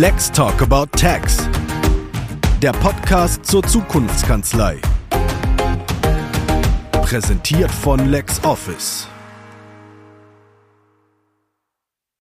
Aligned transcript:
Let's 0.00 0.30
Talk 0.30 0.62
About 0.62 0.96
Tax. 0.96 1.38
Der 2.62 2.70
Podcast 2.70 3.44
zur 3.44 3.64
Zukunftskanzlei. 3.64 4.80
Präsentiert 6.92 7.72
von 7.72 8.08
LexOffice. 8.08 9.08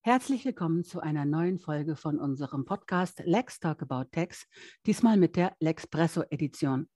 Herzlich 0.01 0.43
willkommen 0.43 0.85
zu 0.85 1.01
einer 1.01 1.25
neuen 1.25 1.59
Folge 1.59 1.95
von 1.95 2.17
unserem 2.17 2.65
Podcast 2.65 3.21
Lex 3.25 3.59
Talk 3.59 3.83
About 3.83 4.09
Tax, 4.11 4.47
diesmal 4.87 5.17
mit 5.17 5.35
der 5.35 5.55
Lexpresso 5.59 6.23
Edition. 6.31 6.89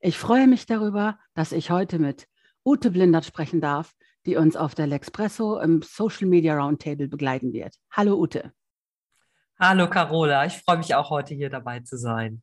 Ich 0.00 0.18
freue 0.18 0.48
mich 0.48 0.66
darüber, 0.66 1.16
dass 1.34 1.52
ich 1.52 1.70
heute 1.70 2.00
mit 2.00 2.26
Ute 2.64 2.90
Blindert 2.90 3.24
sprechen 3.24 3.60
darf, 3.60 3.94
die 4.26 4.34
uns 4.34 4.56
auf 4.56 4.74
der 4.74 4.88
Lexpresso 4.88 5.60
im 5.60 5.82
Social 5.82 6.26
Media 6.26 6.56
Roundtable 6.56 7.06
begleiten 7.06 7.52
wird. 7.52 7.76
Hallo 7.92 8.18
Ute. 8.18 8.52
Hallo 9.60 9.88
Carola, 9.88 10.46
ich 10.46 10.54
freue 10.54 10.78
mich 10.78 10.96
auch 10.96 11.10
heute 11.10 11.32
hier 11.32 11.48
dabei 11.48 11.78
zu 11.78 11.96
sein. 11.96 12.42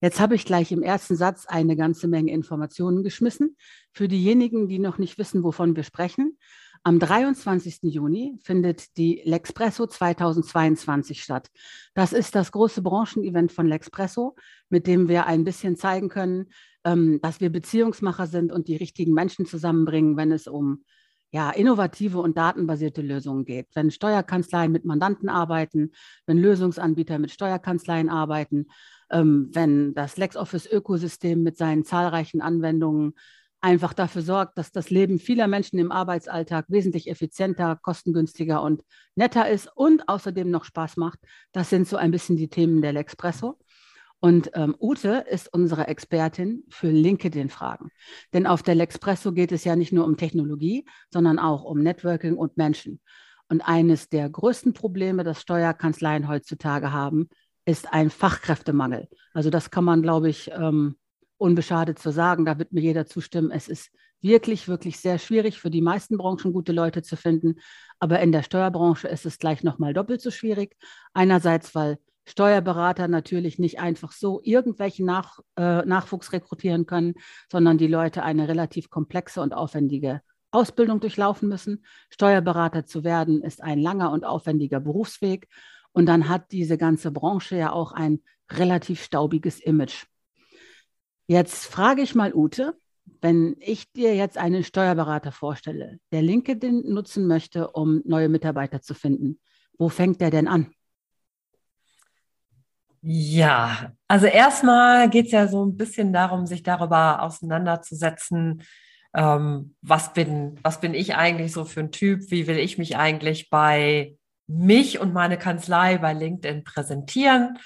Jetzt 0.00 0.18
habe 0.18 0.34
ich 0.34 0.44
gleich 0.44 0.72
im 0.72 0.82
ersten 0.82 1.14
Satz 1.14 1.46
eine 1.46 1.76
ganze 1.76 2.08
Menge 2.08 2.32
Informationen 2.32 3.04
geschmissen. 3.04 3.56
Für 3.92 4.08
diejenigen, 4.08 4.66
die 4.66 4.80
noch 4.80 4.98
nicht 4.98 5.18
wissen, 5.18 5.44
wovon 5.44 5.76
wir 5.76 5.84
sprechen, 5.84 6.36
am 6.82 6.98
23. 6.98 7.78
Juni 7.84 8.38
findet 8.42 8.96
die 8.96 9.22
Lexpresso 9.24 9.86
2022 9.86 11.22
statt. 11.22 11.48
Das 11.94 12.12
ist 12.12 12.34
das 12.34 12.50
große 12.50 12.82
Branchenevent 12.82 13.52
von 13.52 13.66
Lexpresso, 13.66 14.34
mit 14.68 14.88
dem 14.88 15.08
wir 15.08 15.26
ein 15.26 15.44
bisschen 15.44 15.76
zeigen 15.76 16.08
können, 16.08 16.46
ähm, 16.84 17.20
dass 17.22 17.40
wir 17.40 17.50
Beziehungsmacher 17.50 18.26
sind 18.26 18.50
und 18.50 18.66
die 18.66 18.76
richtigen 18.76 19.14
Menschen 19.14 19.46
zusammenbringen, 19.46 20.16
wenn 20.16 20.32
es 20.32 20.48
um 20.48 20.84
ja, 21.30 21.50
innovative 21.50 22.18
und 22.18 22.36
datenbasierte 22.36 23.02
Lösungen 23.02 23.44
geht. 23.44 23.68
Wenn 23.74 23.90
Steuerkanzleien 23.90 24.72
mit 24.72 24.84
Mandanten 24.84 25.28
arbeiten, 25.28 25.92
wenn 26.26 26.38
Lösungsanbieter 26.38 27.18
mit 27.18 27.30
Steuerkanzleien 27.30 28.08
arbeiten, 28.08 28.66
ähm, 29.10 29.50
wenn 29.52 29.94
das 29.94 30.16
LexOffice-Ökosystem 30.16 31.42
mit 31.42 31.56
seinen 31.56 31.84
zahlreichen 31.84 32.40
Anwendungen 32.40 33.14
einfach 33.60 33.94
dafür 33.94 34.22
sorgt, 34.22 34.58
dass 34.58 34.70
das 34.70 34.90
Leben 34.90 35.18
vieler 35.18 35.48
Menschen 35.48 35.78
im 35.78 35.90
Arbeitsalltag 35.90 36.66
wesentlich 36.68 37.08
effizienter, 37.10 37.76
kostengünstiger 37.82 38.62
und 38.62 38.82
netter 39.16 39.48
ist 39.48 39.68
und 39.74 40.08
außerdem 40.08 40.50
noch 40.50 40.64
Spaß 40.64 40.96
macht. 40.96 41.18
Das 41.52 41.70
sind 41.70 41.88
so 41.88 41.96
ein 41.96 42.10
bisschen 42.10 42.36
die 42.36 42.48
Themen 42.48 42.82
der 42.82 42.92
Lexpresso. 42.92 43.58
Und 44.20 44.50
ähm, 44.54 44.74
Ute 44.80 45.24
ist 45.30 45.52
unsere 45.52 45.88
Expertin 45.88 46.64
für 46.68 46.88
LinkedIn-Fragen. 46.90 47.90
Denn 48.32 48.46
auf 48.46 48.62
der 48.62 48.74
Lexpresso 48.74 49.32
geht 49.32 49.52
es 49.52 49.64
ja 49.64 49.76
nicht 49.76 49.92
nur 49.92 50.06
um 50.06 50.16
Technologie, 50.16 50.86
sondern 51.12 51.38
auch 51.38 51.64
um 51.64 51.82
Networking 51.82 52.36
und 52.36 52.56
Menschen. 52.56 53.00
Und 53.48 53.60
eines 53.60 54.08
der 54.08 54.28
größten 54.28 54.72
Probleme, 54.72 55.22
das 55.22 55.40
Steuerkanzleien 55.40 56.28
heutzutage 56.28 56.92
haben, 56.92 57.28
ist 57.64 57.92
ein 57.92 58.10
Fachkräftemangel. 58.10 59.08
Also 59.34 59.50
das 59.50 59.70
kann 59.70 59.84
man, 59.84 60.02
glaube 60.02 60.28
ich, 60.28 60.50
ähm, 60.50 60.96
unbeschadet 61.36 61.98
zu 61.98 62.10
sagen. 62.10 62.44
Da 62.44 62.58
wird 62.58 62.72
mir 62.72 62.80
jeder 62.80 63.06
zustimmen. 63.06 63.50
Es 63.50 63.68
ist 63.68 63.90
wirklich, 64.20 64.68
wirklich 64.68 64.98
sehr 64.98 65.18
schwierig 65.18 65.60
für 65.60 65.70
die 65.70 65.82
meisten 65.82 66.16
Branchen 66.16 66.52
gute 66.52 66.72
Leute 66.72 67.02
zu 67.02 67.16
finden. 67.16 67.56
Aber 67.98 68.20
in 68.20 68.32
der 68.32 68.42
Steuerbranche 68.42 69.08
ist 69.08 69.26
es 69.26 69.38
gleich 69.38 69.62
nochmal 69.62 69.92
doppelt 69.92 70.20
so 70.20 70.30
schwierig. 70.30 70.76
Einerseits, 71.12 71.74
weil 71.74 71.98
Steuerberater 72.26 73.08
natürlich 73.08 73.58
nicht 73.58 73.78
einfach 73.78 74.12
so 74.12 74.40
irgendwelchen 74.42 75.06
Nach, 75.06 75.38
äh, 75.56 75.84
Nachwuchs 75.86 76.32
rekrutieren 76.32 76.84
können, 76.84 77.14
sondern 77.50 77.78
die 77.78 77.86
Leute 77.86 78.22
eine 78.22 78.48
relativ 78.48 78.90
komplexe 78.90 79.40
und 79.40 79.54
aufwendige 79.54 80.22
Ausbildung 80.50 81.00
durchlaufen 81.00 81.48
müssen. 81.48 81.84
Steuerberater 82.10 82.84
zu 82.84 83.04
werden 83.04 83.42
ist 83.42 83.62
ein 83.62 83.78
langer 83.78 84.10
und 84.10 84.24
aufwendiger 84.24 84.80
Berufsweg. 84.80 85.48
Und 85.92 86.06
dann 86.06 86.28
hat 86.28 86.52
diese 86.52 86.76
ganze 86.76 87.10
Branche 87.10 87.56
ja 87.56 87.72
auch 87.72 87.92
ein 87.92 88.20
relativ 88.50 89.02
staubiges 89.02 89.60
Image. 89.60 90.04
Jetzt 91.26 91.66
frage 91.66 92.02
ich 92.02 92.14
mal 92.14 92.34
Ute, 92.34 92.76
wenn 93.20 93.56
ich 93.60 93.92
dir 93.92 94.14
jetzt 94.14 94.38
einen 94.38 94.64
Steuerberater 94.64 95.32
vorstelle, 95.32 95.98
der 96.12 96.22
LinkedIn 96.22 96.92
nutzen 96.92 97.26
möchte, 97.26 97.70
um 97.70 98.02
neue 98.04 98.28
Mitarbeiter 98.28 98.80
zu 98.80 98.94
finden, 98.94 99.40
wo 99.78 99.88
fängt 99.88 100.20
der 100.20 100.30
denn 100.30 100.48
an? 100.48 100.75
Ja, 103.08 103.92
also 104.08 104.26
erstmal 104.26 105.08
geht 105.08 105.26
es 105.26 105.32
ja 105.32 105.46
so 105.46 105.64
ein 105.64 105.76
bisschen 105.76 106.12
darum, 106.12 106.44
sich 106.48 106.64
darüber 106.64 107.22
auseinanderzusetzen, 107.22 108.64
ähm, 109.14 109.76
was, 109.80 110.12
bin, 110.12 110.58
was 110.64 110.80
bin 110.80 110.92
ich 110.92 111.14
eigentlich 111.14 111.52
so 111.52 111.64
für 111.64 111.78
ein 111.78 111.92
Typ, 111.92 112.32
wie 112.32 112.48
will 112.48 112.58
ich 112.58 112.78
mich 112.78 112.96
eigentlich 112.96 113.48
bei 113.48 114.16
mich 114.48 114.98
und 114.98 115.12
meine 115.12 115.38
Kanzlei 115.38 115.98
bei 115.98 116.14
LinkedIn 116.14 116.64
präsentieren. 116.64 117.60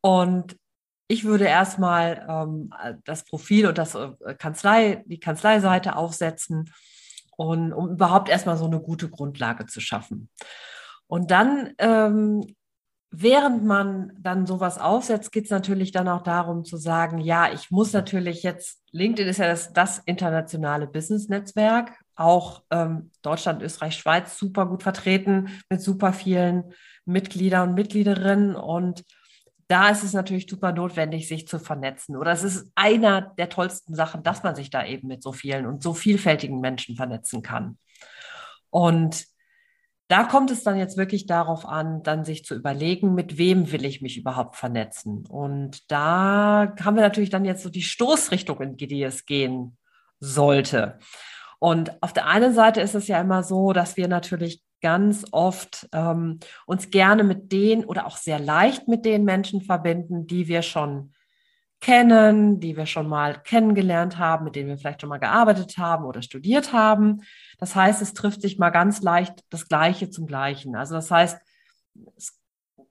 Und 0.00 0.56
ich 1.08 1.24
würde 1.24 1.46
erstmal 1.46 2.24
ähm, 2.28 2.72
das 3.04 3.24
Profil 3.24 3.66
und 3.66 3.78
das 3.78 3.96
äh, 3.96 4.12
Kanzlei, 4.38 5.02
die 5.06 5.18
Kanzleiseite 5.18 5.96
aufsetzen, 5.96 6.72
und, 7.36 7.72
um 7.72 7.90
überhaupt 7.90 8.28
erstmal 8.28 8.56
so 8.56 8.66
eine 8.66 8.78
gute 8.78 9.08
Grundlage 9.08 9.66
zu 9.66 9.80
schaffen. 9.80 10.30
Und 11.08 11.32
dann 11.32 11.74
ähm, 11.78 12.54
während 13.16 13.64
man 13.64 14.12
dann 14.18 14.46
sowas 14.46 14.78
aufsetzt, 14.78 15.30
geht 15.30 15.44
es 15.44 15.50
natürlich 15.50 15.92
dann 15.92 16.08
auch 16.08 16.22
darum 16.22 16.64
zu 16.64 16.76
sagen, 16.76 17.18
ja, 17.18 17.52
ich 17.52 17.70
muss 17.70 17.92
natürlich 17.92 18.42
jetzt, 18.42 18.82
LinkedIn 18.90 19.28
ist 19.28 19.38
ja 19.38 19.46
das, 19.46 19.72
das 19.72 19.98
internationale 19.98 20.86
Business-Netzwerk, 20.86 21.92
auch 22.16 22.62
ähm, 22.70 23.10
Deutschland, 23.22 23.62
Österreich, 23.62 23.96
Schweiz 23.96 24.38
super 24.38 24.66
gut 24.66 24.82
vertreten 24.82 25.48
mit 25.68 25.80
super 25.80 26.12
vielen 26.12 26.72
Mitgliedern 27.04 27.70
und 27.70 27.74
Mitgliederinnen 27.74 28.56
und 28.56 29.04
da 29.68 29.88
ist 29.88 30.02
es 30.04 30.12
natürlich 30.12 30.46
super 30.48 30.72
notwendig, 30.72 31.26
sich 31.26 31.48
zu 31.48 31.58
vernetzen. 31.58 32.16
Oder 32.16 32.32
es 32.32 32.42
ist 32.42 32.70
einer 32.74 33.32
der 33.38 33.48
tollsten 33.48 33.94
Sachen, 33.94 34.22
dass 34.22 34.42
man 34.42 34.54
sich 34.54 34.68
da 34.68 34.84
eben 34.84 35.08
mit 35.08 35.22
so 35.22 35.32
vielen 35.32 35.66
und 35.66 35.82
so 35.82 35.94
vielfältigen 35.94 36.60
Menschen 36.60 36.96
vernetzen 36.96 37.40
kann. 37.40 37.78
Und 38.68 39.24
da 40.08 40.24
kommt 40.24 40.50
es 40.50 40.62
dann 40.62 40.76
jetzt 40.76 40.96
wirklich 40.96 41.26
darauf 41.26 41.66
an, 41.66 42.02
dann 42.02 42.24
sich 42.24 42.44
zu 42.44 42.54
überlegen, 42.54 43.14
mit 43.14 43.38
wem 43.38 43.72
will 43.72 43.84
ich 43.84 44.02
mich 44.02 44.18
überhaupt 44.18 44.56
vernetzen. 44.56 45.24
Und 45.26 45.90
da 45.90 46.74
haben 46.82 46.96
wir 46.96 47.02
natürlich 47.02 47.30
dann 47.30 47.44
jetzt 47.44 47.62
so 47.62 47.70
die 47.70 47.82
Stoßrichtung, 47.82 48.60
in 48.60 48.76
die 48.76 49.02
es 49.02 49.24
gehen 49.24 49.78
sollte. 50.20 50.98
Und 51.58 52.02
auf 52.02 52.12
der 52.12 52.26
einen 52.26 52.52
Seite 52.52 52.82
ist 52.82 52.94
es 52.94 53.08
ja 53.08 53.20
immer 53.20 53.42
so, 53.42 53.72
dass 53.72 53.96
wir 53.96 54.08
natürlich 54.08 54.62
ganz 54.82 55.24
oft 55.32 55.88
ähm, 55.92 56.38
uns 56.66 56.90
gerne 56.90 57.24
mit 57.24 57.52
den 57.52 57.86
oder 57.86 58.06
auch 58.06 58.18
sehr 58.18 58.38
leicht 58.38 58.86
mit 58.86 59.06
den 59.06 59.24
Menschen 59.24 59.62
verbinden, 59.62 60.26
die 60.26 60.46
wir 60.46 60.60
schon 60.60 61.14
kennen, 61.80 62.60
die 62.60 62.76
wir 62.76 62.84
schon 62.84 63.08
mal 63.08 63.42
kennengelernt 63.42 64.18
haben, 64.18 64.44
mit 64.44 64.56
denen 64.56 64.68
wir 64.68 64.76
vielleicht 64.78 65.00
schon 65.00 65.08
mal 65.08 65.18
gearbeitet 65.18 65.78
haben 65.78 66.04
oder 66.04 66.20
studiert 66.20 66.74
haben. 66.74 67.22
Das 67.58 67.74
heißt, 67.74 68.02
es 68.02 68.14
trifft 68.14 68.42
sich 68.42 68.58
mal 68.58 68.70
ganz 68.70 69.02
leicht 69.02 69.44
das 69.50 69.68
Gleiche 69.68 70.10
zum 70.10 70.26
Gleichen. 70.26 70.76
Also 70.76 70.94
das 70.94 71.10
heißt, 71.10 71.38
es, 72.16 72.38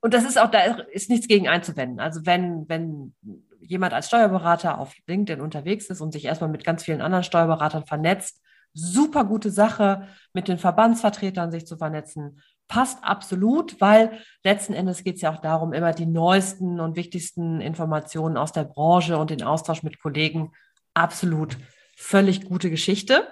und 0.01 0.13
das 0.13 0.24
ist 0.24 0.40
auch, 0.40 0.51
da 0.51 0.59
ist 0.91 1.09
nichts 1.09 1.28
gegen 1.28 1.47
einzuwenden. 1.47 2.00
Also 2.00 2.25
wenn, 2.25 2.68
wenn 2.68 3.13
jemand 3.59 3.94
als 3.94 4.07
Steuerberater 4.07 4.78
auf 4.78 4.94
LinkedIn 5.07 5.41
unterwegs 5.41 5.88
ist 5.88 6.01
und 6.01 6.12
sich 6.12 6.25
erstmal 6.25 6.50
mit 6.50 6.63
ganz 6.63 6.84
vielen 6.84 7.01
anderen 7.01 7.24
Steuerberatern 7.24 7.85
vernetzt, 7.85 8.41
super 8.74 9.24
gute 9.24 9.51
Sache, 9.51 10.07
mit 10.34 10.47
den 10.47 10.57
Verbandsvertretern 10.57 11.51
sich 11.51 11.66
zu 11.66 11.78
vernetzen, 11.78 12.41
passt 12.68 13.03
absolut, 13.03 13.80
weil 13.80 14.19
letzten 14.44 14.74
Endes 14.74 15.03
geht 15.03 15.16
es 15.18 15.22
ja 15.22 15.34
auch 15.34 15.41
darum, 15.41 15.74
immer 15.74 15.94
die 15.94 16.06
neuesten 16.06 16.80
und 16.80 16.95
wichtigsten 16.95 17.62
Informationen 17.62 18.38
aus 18.38 18.51
der 18.51 18.63
Branche 18.63 19.18
und 19.18 19.30
den 19.30 19.44
Austausch 19.44 19.84
mit 19.84 20.01
Kollegen. 20.01 20.51
Absolut 20.94 21.57
völlig 21.95 22.45
gute 22.45 22.69
Geschichte. 22.69 23.28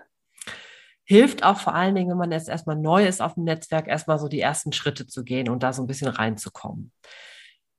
Hilft 1.03 1.43
auch 1.43 1.59
vor 1.59 1.75
allen 1.75 1.95
Dingen, 1.95 2.09
wenn 2.09 2.17
man 2.17 2.31
jetzt 2.31 2.49
erstmal 2.49 2.75
neu 2.75 3.05
ist 3.05 3.21
auf 3.21 3.33
dem 3.33 3.43
Netzwerk, 3.43 3.87
erstmal 3.87 4.19
so 4.19 4.27
die 4.27 4.39
ersten 4.39 4.71
Schritte 4.71 5.07
zu 5.07 5.23
gehen 5.23 5.49
und 5.49 5.63
da 5.63 5.73
so 5.73 5.83
ein 5.83 5.87
bisschen 5.87 6.07
reinzukommen. 6.07 6.91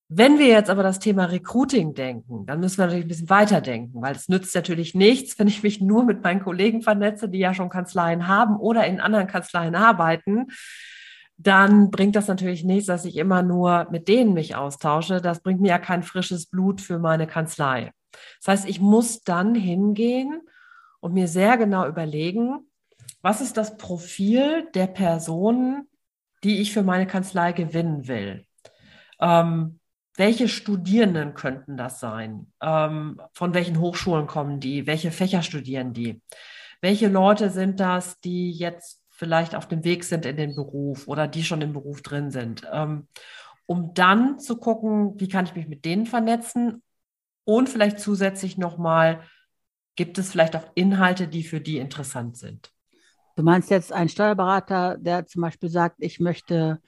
Wenn 0.08 0.38
wir 0.38 0.48
jetzt 0.48 0.68
aber 0.68 0.82
das 0.82 0.98
Thema 0.98 1.24
Recruiting 1.24 1.94
denken, 1.94 2.44
dann 2.44 2.60
müssen 2.60 2.78
wir 2.78 2.84
natürlich 2.84 3.06
ein 3.06 3.08
bisschen 3.08 3.30
weiterdenken, 3.30 4.02
weil 4.02 4.14
es 4.14 4.28
nützt 4.28 4.54
natürlich 4.54 4.94
nichts, 4.94 5.38
wenn 5.38 5.48
ich 5.48 5.62
mich 5.62 5.80
nur 5.80 6.04
mit 6.04 6.22
meinen 6.22 6.42
Kollegen 6.42 6.82
vernetze, 6.82 7.30
die 7.30 7.38
ja 7.38 7.54
schon 7.54 7.70
Kanzleien 7.70 8.28
haben 8.28 8.56
oder 8.56 8.86
in 8.86 9.00
anderen 9.00 9.26
Kanzleien 9.26 9.74
arbeiten 9.74 10.48
dann 11.42 11.90
bringt 11.90 12.16
das 12.16 12.28
natürlich 12.28 12.64
nichts, 12.64 12.86
dass 12.86 13.04
ich 13.04 13.16
immer 13.16 13.42
nur 13.42 13.88
mit 13.90 14.08
denen 14.08 14.32
mich 14.32 14.54
austausche. 14.54 15.20
Das 15.20 15.40
bringt 15.40 15.60
mir 15.60 15.68
ja 15.68 15.78
kein 15.78 16.02
frisches 16.02 16.46
Blut 16.46 16.80
für 16.80 16.98
meine 16.98 17.26
Kanzlei. 17.26 17.92
Das 18.38 18.48
heißt, 18.48 18.68
ich 18.68 18.80
muss 18.80 19.22
dann 19.22 19.54
hingehen 19.54 20.42
und 21.00 21.14
mir 21.14 21.28
sehr 21.28 21.56
genau 21.56 21.86
überlegen, 21.88 22.70
was 23.22 23.40
ist 23.40 23.56
das 23.56 23.76
Profil 23.76 24.68
der 24.74 24.88
Person, 24.88 25.88
die 26.44 26.60
ich 26.60 26.72
für 26.72 26.82
meine 26.82 27.06
Kanzlei 27.06 27.52
gewinnen 27.52 28.08
will. 28.08 28.44
Ähm, 29.20 29.78
welche 30.16 30.48
Studierenden 30.48 31.34
könnten 31.34 31.76
das 31.76 32.00
sein? 32.00 32.52
Ähm, 32.60 33.20
von 33.32 33.54
welchen 33.54 33.78
Hochschulen 33.78 34.26
kommen 34.26 34.60
die? 34.60 34.86
Welche 34.86 35.10
Fächer 35.10 35.42
studieren 35.42 35.94
die? 35.94 36.20
Welche 36.80 37.08
Leute 37.08 37.48
sind 37.50 37.80
das, 37.80 38.20
die 38.20 38.50
jetzt 38.50 39.00
vielleicht 39.10 39.54
auf 39.54 39.68
dem 39.68 39.84
Weg 39.84 40.02
sind 40.04 40.26
in 40.26 40.36
den 40.36 40.54
Beruf 40.56 41.06
oder 41.06 41.28
die 41.28 41.44
schon 41.44 41.62
im 41.62 41.72
Beruf 41.72 42.02
drin 42.02 42.30
sind. 42.30 42.66
Ähm, 42.72 43.06
um 43.66 43.94
dann 43.94 44.40
zu 44.40 44.56
gucken, 44.56 45.18
wie 45.20 45.28
kann 45.28 45.46
ich 45.46 45.54
mich 45.54 45.68
mit 45.68 45.84
denen 45.84 46.06
vernetzen 46.06 46.82
und 47.44 47.68
vielleicht 47.68 48.00
zusätzlich 48.00 48.58
nochmal, 48.58 49.22
gibt 49.94 50.18
es 50.18 50.30
vielleicht 50.30 50.56
auch 50.56 50.64
Inhalte, 50.74 51.28
die 51.28 51.44
für 51.44 51.60
die 51.60 51.78
interessant 51.78 52.36
sind. 52.36 52.72
Du 53.36 53.42
meinst 53.42 53.70
jetzt 53.70 53.92
einen 53.92 54.08
Steuerberater, 54.08 54.96
der 54.98 55.26
zum 55.26 55.42
Beispiel 55.42 55.68
sagt, 55.68 55.96
ich 55.98 56.20
möchte, 56.20 56.80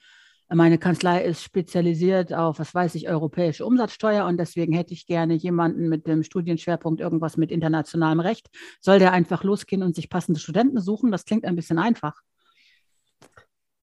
meine 0.47 0.77
Kanzlei 0.77 1.23
ist 1.23 1.43
spezialisiert 1.43 2.33
auf, 2.33 2.59
was 2.59 2.75
weiß 2.75 2.95
ich, 2.95 3.09
europäische 3.09 3.65
Umsatzsteuer 3.65 4.25
und 4.25 4.37
deswegen 4.37 4.73
hätte 4.73 4.93
ich 4.93 5.07
gerne 5.07 5.33
jemanden 5.33 5.89
mit 5.89 6.07
dem 6.07 6.23
Studienschwerpunkt 6.23 7.01
irgendwas 7.01 7.37
mit 7.37 7.51
internationalem 7.51 8.19
Recht. 8.19 8.49
Soll 8.79 8.99
der 8.99 9.11
einfach 9.11 9.43
losgehen 9.43 9.81
und 9.81 9.95
sich 9.95 10.09
passende 10.09 10.39
Studenten 10.39 10.79
suchen? 10.79 11.11
Das 11.11 11.25
klingt 11.25 11.45
ein 11.45 11.55
bisschen 11.55 11.79
einfach. 11.79 12.21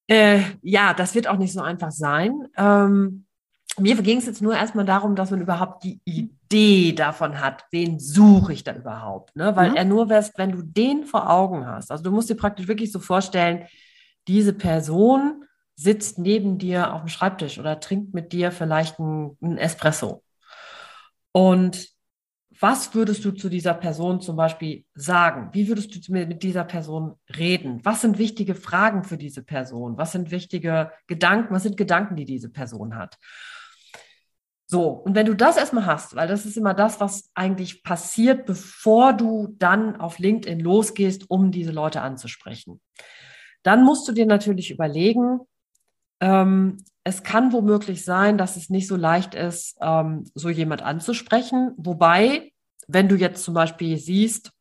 Äh, 0.06 0.43
ja, 0.62 0.94
das 0.94 1.14
wird 1.14 1.26
auch 1.26 1.38
nicht 1.38 1.53
so 1.53 1.62
einfach 1.62 1.91
sein. 1.91 2.49
Ähm, 2.56 3.26
mir 3.79 3.97
ging 4.03 4.19
es 4.19 4.26
jetzt 4.26 4.43
nur 4.43 4.55
erstmal 4.55 4.85
darum, 4.85 5.17
dass 5.17 5.31
man 5.31 5.41
überhaupt 5.41 5.85
die 5.85 6.00
Idee 6.05 6.31
davon 6.94 7.40
hat, 7.40 7.64
wen 7.70 7.99
suche 7.99 8.52
ich 8.52 8.64
da 8.64 8.75
überhaupt. 8.75 9.34
Ne? 9.37 9.54
Weil 9.56 9.69
ja. 9.69 9.75
er 9.76 9.84
nur 9.84 10.08
wärst, 10.08 10.38
wenn 10.38 10.52
du 10.52 10.62
den 10.62 11.04
vor 11.04 11.31
Augen 11.31 11.66
hast. 11.66 11.90
Also 11.90 12.04
du 12.04 12.10
musst 12.10 12.31
dir 12.31 12.37
praktisch 12.37 12.69
wirklich 12.69 12.93
so 12.93 13.00
vorstellen, 13.00 13.66
diese 14.28 14.52
Person 14.52 15.44
sitzt 15.75 16.19
neben 16.19 16.58
dir 16.58 16.93
auf 16.93 17.02
dem 17.02 17.08
Schreibtisch 17.08 17.58
oder 17.58 17.81
trinkt 17.81 18.14
mit 18.14 18.32
dir 18.32 18.52
vielleicht 18.52 18.99
einen 18.99 19.58
Espresso. 19.58 20.22
Und 21.32 21.88
was 22.60 22.94
würdest 22.94 23.25
du 23.25 23.32
zu 23.32 23.49
dieser 23.49 23.75
Person 23.75 24.20
zum 24.20 24.37
Beispiel 24.37 24.84
sagen? 24.94 25.49
Wie 25.52 25.66
würdest 25.66 25.94
du 26.06 26.12
mit 26.12 26.43
dieser 26.44 26.62
Person 26.62 27.14
reden? 27.37 27.81
Was 27.82 28.02
sind 28.02 28.19
wichtige 28.19 28.54
Fragen 28.54 29.02
für 29.02 29.19
diese 29.19 29.43
Person? 29.43 29.96
Was 29.96 30.12
sind 30.12 30.31
wichtige 30.31 30.93
Gedanken? 31.08 31.54
Was 31.54 31.64
sind 31.64 31.76
Gedanken, 31.76 32.14
die 32.14 32.25
diese 32.25 32.50
Person 32.50 32.94
hat? 32.94 33.19
So, 34.73 34.89
und 34.89 35.15
wenn 35.15 35.27
du 35.27 35.35
das 35.35 35.59
erstmal 35.59 35.85
hast, 35.85 36.17
weil 36.17 36.29
das 36.29 36.47
ist 36.47 36.57
immer 36.57 36.73
das, 36.73 36.99
was 36.99 37.31
eigentlich 37.35 37.83
passiert, 37.83 38.47
bevor 38.47 39.13
du 39.13 39.55
dann 39.59 39.97
auf 39.97 40.19
LinkedIn 40.19 40.61
losgehst, 40.61 41.29
um 41.29 41.51
diese 41.51 41.73
Leute 41.73 42.01
anzusprechen, 42.01 42.81
dann 43.63 43.85
musst 43.85 44.09
du 44.09 44.13
dir 44.13 44.25
natürlich 44.25 44.71
überlegen, 44.71 45.41
ähm, 46.21 46.79
es 47.05 47.23
kann 47.23 47.53
womöglich 47.53 48.03
sein, 48.03 48.39
dass 48.39 48.57
es 48.57 48.71
nicht 48.71 48.89
so 48.89 48.97
leicht 48.97 49.35
ist, 49.35 49.77
ähm, 49.83 50.25
so 50.35 50.49
jemand 50.49 50.81
anzusprechen. 50.81 51.73
Wobei, 51.77 52.51
wenn 52.89 53.11
du 53.11 53.17
jetzt 53.17 53.45
zum 53.45 53.53
Beispiel 53.53 53.99
siehst, 53.99 54.53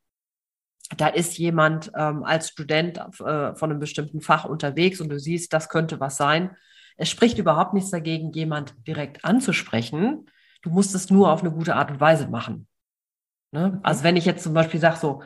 da 0.97 1.07
ist 1.07 1.37
jemand 1.37 1.89
ähm, 1.95 2.25
als 2.25 2.49
Student 2.49 2.97
äh, 2.97 3.55
von 3.55 3.71
einem 3.71 3.79
bestimmten 3.79 4.19
Fach 4.19 4.43
unterwegs 4.43 4.99
und 4.99 5.07
du 5.07 5.17
siehst, 5.17 5.53
das 5.53 5.69
könnte 5.69 6.01
was 6.01 6.17
sein, 6.17 6.57
es 6.97 7.09
spricht 7.09 7.37
überhaupt 7.37 7.73
nichts 7.73 7.89
dagegen, 7.89 8.31
jemand 8.31 8.75
direkt 8.87 9.25
anzusprechen. 9.25 10.29
Du 10.61 10.69
musst 10.69 10.93
es 10.95 11.09
nur 11.09 11.31
auf 11.31 11.41
eine 11.41 11.51
gute 11.51 11.75
Art 11.75 11.91
und 11.91 11.99
Weise 11.99 12.27
machen. 12.27 12.67
Ne? 13.51 13.79
Also 13.83 14.03
wenn 14.03 14.15
ich 14.15 14.25
jetzt 14.25 14.43
zum 14.43 14.53
Beispiel 14.53 14.79
sage 14.79 14.97
so, 14.97 15.23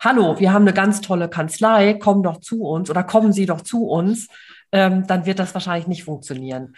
hallo, 0.00 0.38
wir 0.38 0.52
haben 0.52 0.62
eine 0.62 0.72
ganz 0.72 1.00
tolle 1.00 1.28
Kanzlei, 1.28 1.94
komm 1.94 2.22
doch 2.22 2.38
zu 2.40 2.62
uns 2.62 2.90
oder 2.90 3.02
kommen 3.02 3.32
Sie 3.32 3.46
doch 3.46 3.62
zu 3.62 3.86
uns, 3.86 4.28
ähm, 4.72 5.06
dann 5.06 5.26
wird 5.26 5.38
das 5.38 5.54
wahrscheinlich 5.54 5.88
nicht 5.88 6.04
funktionieren. 6.04 6.74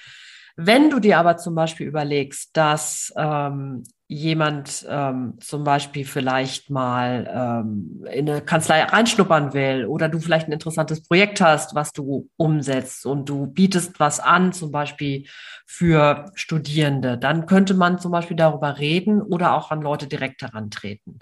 Wenn 0.57 0.91
du 0.91 1.01
dir 1.01 1.19
aber 1.19 1.37
zum 1.37 1.55
Beispiel 1.55 1.87
überlegst, 1.87 2.57
dass 2.57 3.13
ähm, 3.17 3.85
jemand 4.11 4.85
ähm, 4.89 5.35
zum 5.39 5.63
Beispiel 5.63 6.05
vielleicht 6.05 6.69
mal 6.69 7.31
ähm, 7.33 8.05
in 8.13 8.29
eine 8.29 8.41
Kanzlei 8.41 8.83
reinschnuppern 8.83 9.55
will 9.55 9.87
oder 9.87 10.09
du 10.09 10.19
vielleicht 10.19 10.49
ein 10.49 10.53
interessantes 10.53 11.05
Projekt 11.05 11.41
hast, 11.41 11.77
was 11.77 11.93
du 11.93 12.29
umsetzt 12.37 13.07
und 13.07 13.29
du 13.29 13.47
bietest 13.47 14.01
was 14.01 14.19
an, 14.19 14.53
zum 14.53 14.73
Beispiel 14.73 15.27
für 15.65 16.33
Studierende, 16.35 17.19
dann 17.19 17.47
könnte 17.47 17.75
man 17.75 18.01
zum 18.01 18.11
Beispiel 18.11 18.37
darüber 18.37 18.81
reden 18.81 19.23
oder 19.23 19.55
auch 19.55 19.71
an 19.71 19.81
Leute 19.81 20.09
direkt 20.09 20.43
herantreten. 20.43 21.21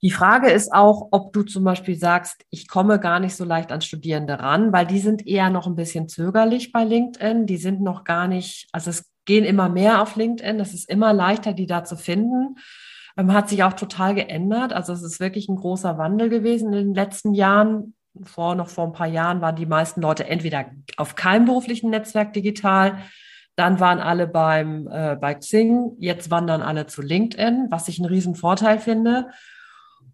Die 0.00 0.10
Frage 0.10 0.50
ist 0.50 0.72
auch, 0.72 1.08
ob 1.10 1.34
du 1.34 1.42
zum 1.42 1.64
Beispiel 1.64 1.98
sagst, 1.98 2.42
ich 2.48 2.68
komme 2.68 3.00
gar 3.00 3.20
nicht 3.20 3.36
so 3.36 3.44
leicht 3.44 3.70
an 3.70 3.82
Studierende 3.82 4.38
ran, 4.38 4.72
weil 4.72 4.86
die 4.86 5.00
sind 5.00 5.26
eher 5.26 5.50
noch 5.50 5.66
ein 5.66 5.74
bisschen 5.74 6.08
zögerlich 6.08 6.72
bei 6.72 6.84
LinkedIn. 6.84 7.44
Die 7.46 7.56
sind 7.58 7.82
noch 7.82 8.04
gar 8.04 8.28
nicht, 8.28 8.68
also 8.72 8.88
es 8.90 9.10
gehen 9.28 9.44
immer 9.44 9.68
mehr 9.68 10.02
auf 10.02 10.16
LinkedIn. 10.16 10.58
Es 10.58 10.74
ist 10.74 10.88
immer 10.88 11.12
leichter, 11.12 11.52
die 11.52 11.66
da 11.66 11.84
zu 11.84 11.96
finden. 11.96 12.56
Ähm, 13.16 13.32
hat 13.32 13.48
sich 13.48 13.62
auch 13.62 13.74
total 13.74 14.14
geändert. 14.14 14.72
Also 14.72 14.92
es 14.92 15.02
ist 15.02 15.20
wirklich 15.20 15.48
ein 15.48 15.56
großer 15.56 15.98
Wandel 15.98 16.30
gewesen 16.30 16.72
in 16.72 16.86
den 16.86 16.94
letzten 16.94 17.34
Jahren. 17.34 17.94
Vor, 18.24 18.56
noch 18.56 18.68
vor 18.68 18.86
ein 18.86 18.92
paar 18.92 19.06
Jahren 19.06 19.40
waren 19.40 19.54
die 19.54 19.66
meisten 19.66 20.00
Leute 20.00 20.26
entweder 20.26 20.64
auf 20.96 21.14
keinem 21.14 21.44
beruflichen 21.44 21.90
Netzwerk 21.90 22.32
digital, 22.32 22.98
dann 23.54 23.78
waren 23.78 24.00
alle 24.00 24.26
beim, 24.26 24.88
äh, 24.90 25.14
bei 25.14 25.34
Xing, 25.34 25.92
jetzt 25.98 26.30
wandern 26.30 26.62
alle 26.62 26.86
zu 26.86 27.02
LinkedIn, 27.02 27.66
was 27.70 27.86
ich 27.86 28.00
einen 28.00 28.08
riesen 28.08 28.34
Vorteil 28.34 28.80
finde. 28.80 29.28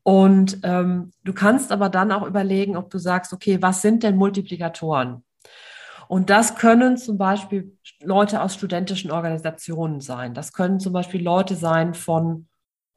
Und 0.03 0.59
ähm, 0.65 1.13
du 1.23 1.33
kannst 1.33 1.73
aber 1.73 1.89
dann 1.89 2.13
auch 2.13 2.27
überlegen, 2.27 2.77
ob 2.77 2.91
du 2.91 2.99
sagst, 2.99 3.33
okay, 3.33 3.63
was 3.63 3.81
sind 3.81 4.03
denn 4.03 4.17
Multiplikatoren? 4.17 5.25
Und 6.09 6.31
das 6.31 6.57
können 6.57 6.97
zum 6.97 7.19
Beispiel 7.19 7.77
Leute 8.03 8.43
aus 8.43 8.55
studentischen 8.55 9.11
Organisationen 9.11 10.01
sein. 10.01 10.35
Das 10.35 10.53
können 10.53 10.81
zum 10.81 10.93
Beispiel 10.93 11.23
Leute 11.23 11.57
sein 11.57 11.95
von 11.95 12.49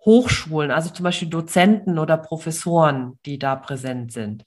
Hochschulen, 0.08 0.72
also 0.72 0.90
zum 0.90 1.04
Beispiel 1.04 1.28
Dozenten 1.28 2.00
oder 2.00 2.18
Professoren, 2.18 3.20
die 3.26 3.38
da 3.38 3.56
präsent 3.56 4.14
sind. 4.14 4.46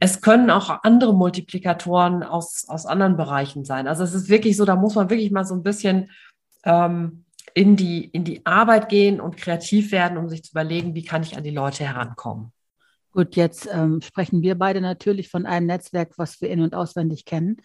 Es 0.00 0.20
können 0.20 0.50
auch 0.50 0.82
andere 0.82 1.14
Multiplikatoren 1.14 2.24
aus, 2.24 2.64
aus 2.68 2.84
anderen 2.84 3.16
Bereichen 3.16 3.64
sein. 3.64 3.86
Also 3.86 4.02
es 4.02 4.12
ist 4.12 4.28
wirklich 4.28 4.56
so, 4.56 4.64
da 4.64 4.74
muss 4.74 4.96
man 4.96 5.08
wirklich 5.08 5.30
mal 5.30 5.44
so 5.44 5.54
ein 5.54 5.62
bisschen 5.62 6.10
ähm, 6.64 7.24
in, 7.54 7.76
die, 7.76 8.06
in 8.06 8.24
die 8.24 8.44
Arbeit 8.44 8.88
gehen 8.88 9.20
und 9.20 9.36
kreativ 9.36 9.92
werden, 9.92 10.18
um 10.18 10.28
sich 10.28 10.42
zu 10.42 10.50
überlegen, 10.50 10.94
wie 10.94 11.04
kann 11.04 11.22
ich 11.22 11.36
an 11.36 11.44
die 11.44 11.50
Leute 11.50 11.84
herankommen. 11.84 12.52
Gut, 13.18 13.34
jetzt 13.34 13.68
ähm, 13.72 14.00
sprechen 14.00 14.42
wir 14.42 14.54
beide 14.54 14.80
natürlich 14.80 15.28
von 15.28 15.44
einem 15.44 15.66
Netzwerk, 15.66 16.12
was 16.18 16.40
wir 16.40 16.50
in- 16.50 16.60
und 16.60 16.76
auswendig 16.76 17.24
kennen. 17.24 17.56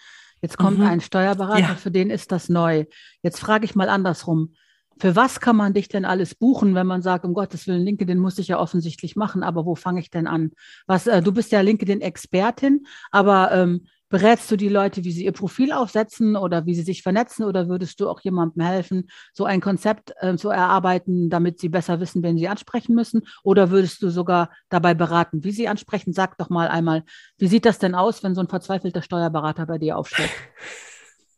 Jetzt 0.42 0.58
kommt 0.58 0.80
mhm. 0.80 0.86
ein 0.88 1.00
Steuerberater, 1.00 1.60
ja. 1.60 1.76
für 1.76 1.92
den 1.92 2.10
ist 2.10 2.32
das 2.32 2.50
neu. 2.50 2.86
Jetzt 3.22 3.40
frage 3.40 3.64
ich 3.64 3.76
mal 3.76 3.88
andersrum. 3.88 4.56
Für 4.98 5.16
was 5.16 5.40
kann 5.42 5.56
man 5.56 5.76
dich 5.76 5.90
denn 5.90 6.06
alles 6.06 6.34
buchen, 6.34 6.74
wenn 6.74 6.88
man 6.88 7.04
sagt, 7.04 7.24
um 7.24 7.36
Gottes 7.36 7.68
Willen, 7.68 7.84
LinkedIn 7.84 8.18
muss 8.18 8.40
ich 8.40 8.48
ja 8.48 8.60
offensichtlich 8.60 9.16
machen, 9.16 9.44
aber 9.44 9.64
wo 9.64 9.76
fange 9.76 10.00
ich 10.00 10.10
denn 10.10 10.26
an? 10.26 10.54
Was, 10.88 11.06
äh, 11.06 11.22
du 11.22 11.32
bist 11.32 11.52
ja 11.52 11.62
LinkedIn-Expertin, 11.62 12.88
aber 13.12 13.52
ähm, 13.52 13.86
Berätst 14.14 14.52
du 14.52 14.58
die 14.58 14.70
Leute, 14.70 15.04
wie 15.04 15.12
sie 15.12 15.26
ihr 15.26 15.32
Profil 15.32 15.72
aufsetzen 15.72 16.36
oder 16.36 16.68
wie 16.68 16.76
sie 16.76 16.84
sich 16.84 17.02
vernetzen 17.02 17.46
oder 17.46 17.68
würdest 17.68 18.00
du 18.00 18.08
auch 18.08 18.22
jemandem 18.22 18.64
helfen, 18.64 19.10
so 19.34 19.46
ein 19.46 19.60
Konzept 19.60 20.14
äh, 20.20 20.38
zu 20.38 20.50
erarbeiten, 20.50 21.32
damit 21.32 21.60
sie 21.60 21.68
besser 21.68 22.00
wissen, 22.00 22.22
wen 22.22 22.38
sie 22.38 22.48
ansprechen 22.48 22.94
müssen? 22.94 23.24
Oder 23.42 23.72
würdest 23.72 24.04
du 24.04 24.12
sogar 24.12 24.52
dabei 24.70 24.94
beraten, 24.94 25.44
wie 25.44 25.52
sie 25.52 25.68
ansprechen? 25.68 26.14
Sag 26.14 26.38
doch 26.38 26.52
mal 26.52 26.68
einmal, 26.68 27.06
wie 27.40 27.48
sieht 27.48 27.66
das 27.66 27.80
denn 27.80 27.96
aus, 27.96 28.22
wenn 28.22 28.36
so 28.36 28.42
ein 28.42 28.50
verzweifelter 28.50 29.02
Steuerberater 29.02 29.66
bei 29.66 29.80
dir 29.80 29.98
aufsteht? 29.98 30.30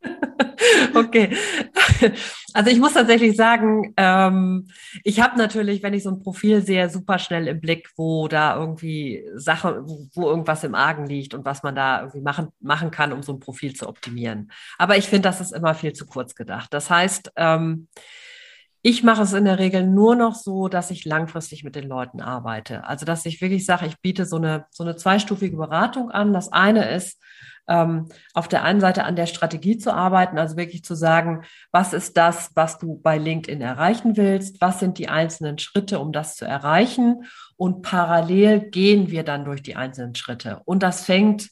okay. 0.95 1.33
Also 2.55 2.71
ich 2.71 2.79
muss 2.79 2.93
tatsächlich 2.93 3.35
sagen, 3.35 3.93
ähm, 3.97 4.69
ich 5.03 5.19
habe 5.19 5.37
natürlich, 5.37 5.83
wenn 5.83 5.93
ich 5.93 6.03
so 6.03 6.09
ein 6.09 6.21
Profil 6.21 6.61
sehe, 6.61 6.89
super 6.89 7.19
schnell 7.19 7.49
im 7.49 7.59
Blick, 7.59 7.89
wo 7.97 8.29
da 8.29 8.55
irgendwie 8.57 9.25
Sache, 9.35 9.83
wo, 9.85 10.07
wo 10.13 10.29
irgendwas 10.29 10.63
im 10.63 10.73
Argen 10.73 11.05
liegt 11.05 11.33
und 11.33 11.43
was 11.43 11.63
man 11.63 11.75
da 11.75 11.99
irgendwie 11.99 12.21
machen, 12.21 12.47
machen 12.61 12.91
kann, 12.91 13.11
um 13.11 13.23
so 13.23 13.33
ein 13.33 13.41
Profil 13.41 13.75
zu 13.75 13.89
optimieren. 13.89 14.53
Aber 14.77 14.95
ich 14.95 15.09
finde, 15.09 15.23
das 15.23 15.41
ist 15.41 15.51
immer 15.51 15.75
viel 15.75 15.91
zu 15.91 16.05
kurz 16.05 16.33
gedacht. 16.33 16.73
Das 16.73 16.89
heißt, 16.89 17.33
ähm, 17.35 17.89
ich 18.81 19.03
mache 19.03 19.23
es 19.23 19.33
in 19.33 19.43
der 19.43 19.59
Regel 19.59 19.85
nur 19.85 20.15
noch 20.15 20.35
so, 20.35 20.69
dass 20.69 20.91
ich 20.91 21.03
langfristig 21.03 21.65
mit 21.65 21.75
den 21.75 21.89
Leuten 21.89 22.21
arbeite. 22.21 22.85
Also, 22.85 23.05
dass 23.05 23.25
ich 23.25 23.41
wirklich 23.41 23.65
sage, 23.65 23.85
ich 23.85 23.99
biete 23.99 24.25
so 24.25 24.37
eine, 24.37 24.65
so 24.69 24.85
eine 24.85 24.95
zweistufige 24.95 25.57
Beratung 25.57 26.09
an. 26.09 26.31
Das 26.31 26.53
eine 26.53 26.89
ist, 26.91 27.21
ähm, 27.67 28.07
auf 28.33 28.47
der 28.47 28.63
einen 28.63 28.79
Seite 28.79 29.03
an 29.03 29.15
der 29.15 29.25
Strategie 29.25 29.77
zu 29.77 29.93
arbeiten, 29.93 30.37
also 30.37 30.57
wirklich 30.57 30.83
zu 30.83 30.95
sagen, 30.95 31.43
was 31.71 31.93
ist 31.93 32.17
das, 32.17 32.51
was 32.55 32.77
du 32.77 32.99
bei 33.01 33.17
LinkedIn 33.17 33.61
erreichen 33.61 34.17
willst? 34.17 34.61
Was 34.61 34.79
sind 34.79 34.97
die 34.97 35.09
einzelnen 35.09 35.57
Schritte, 35.57 35.99
um 35.99 36.11
das 36.11 36.35
zu 36.35 36.45
erreichen? 36.45 37.25
Und 37.57 37.81
parallel 37.81 38.69
gehen 38.69 39.09
wir 39.09 39.23
dann 39.23 39.45
durch 39.45 39.61
die 39.63 39.75
einzelnen 39.75 40.15
Schritte. 40.15 40.61
Und 40.65 40.83
das 40.83 41.05
fängt 41.05 41.49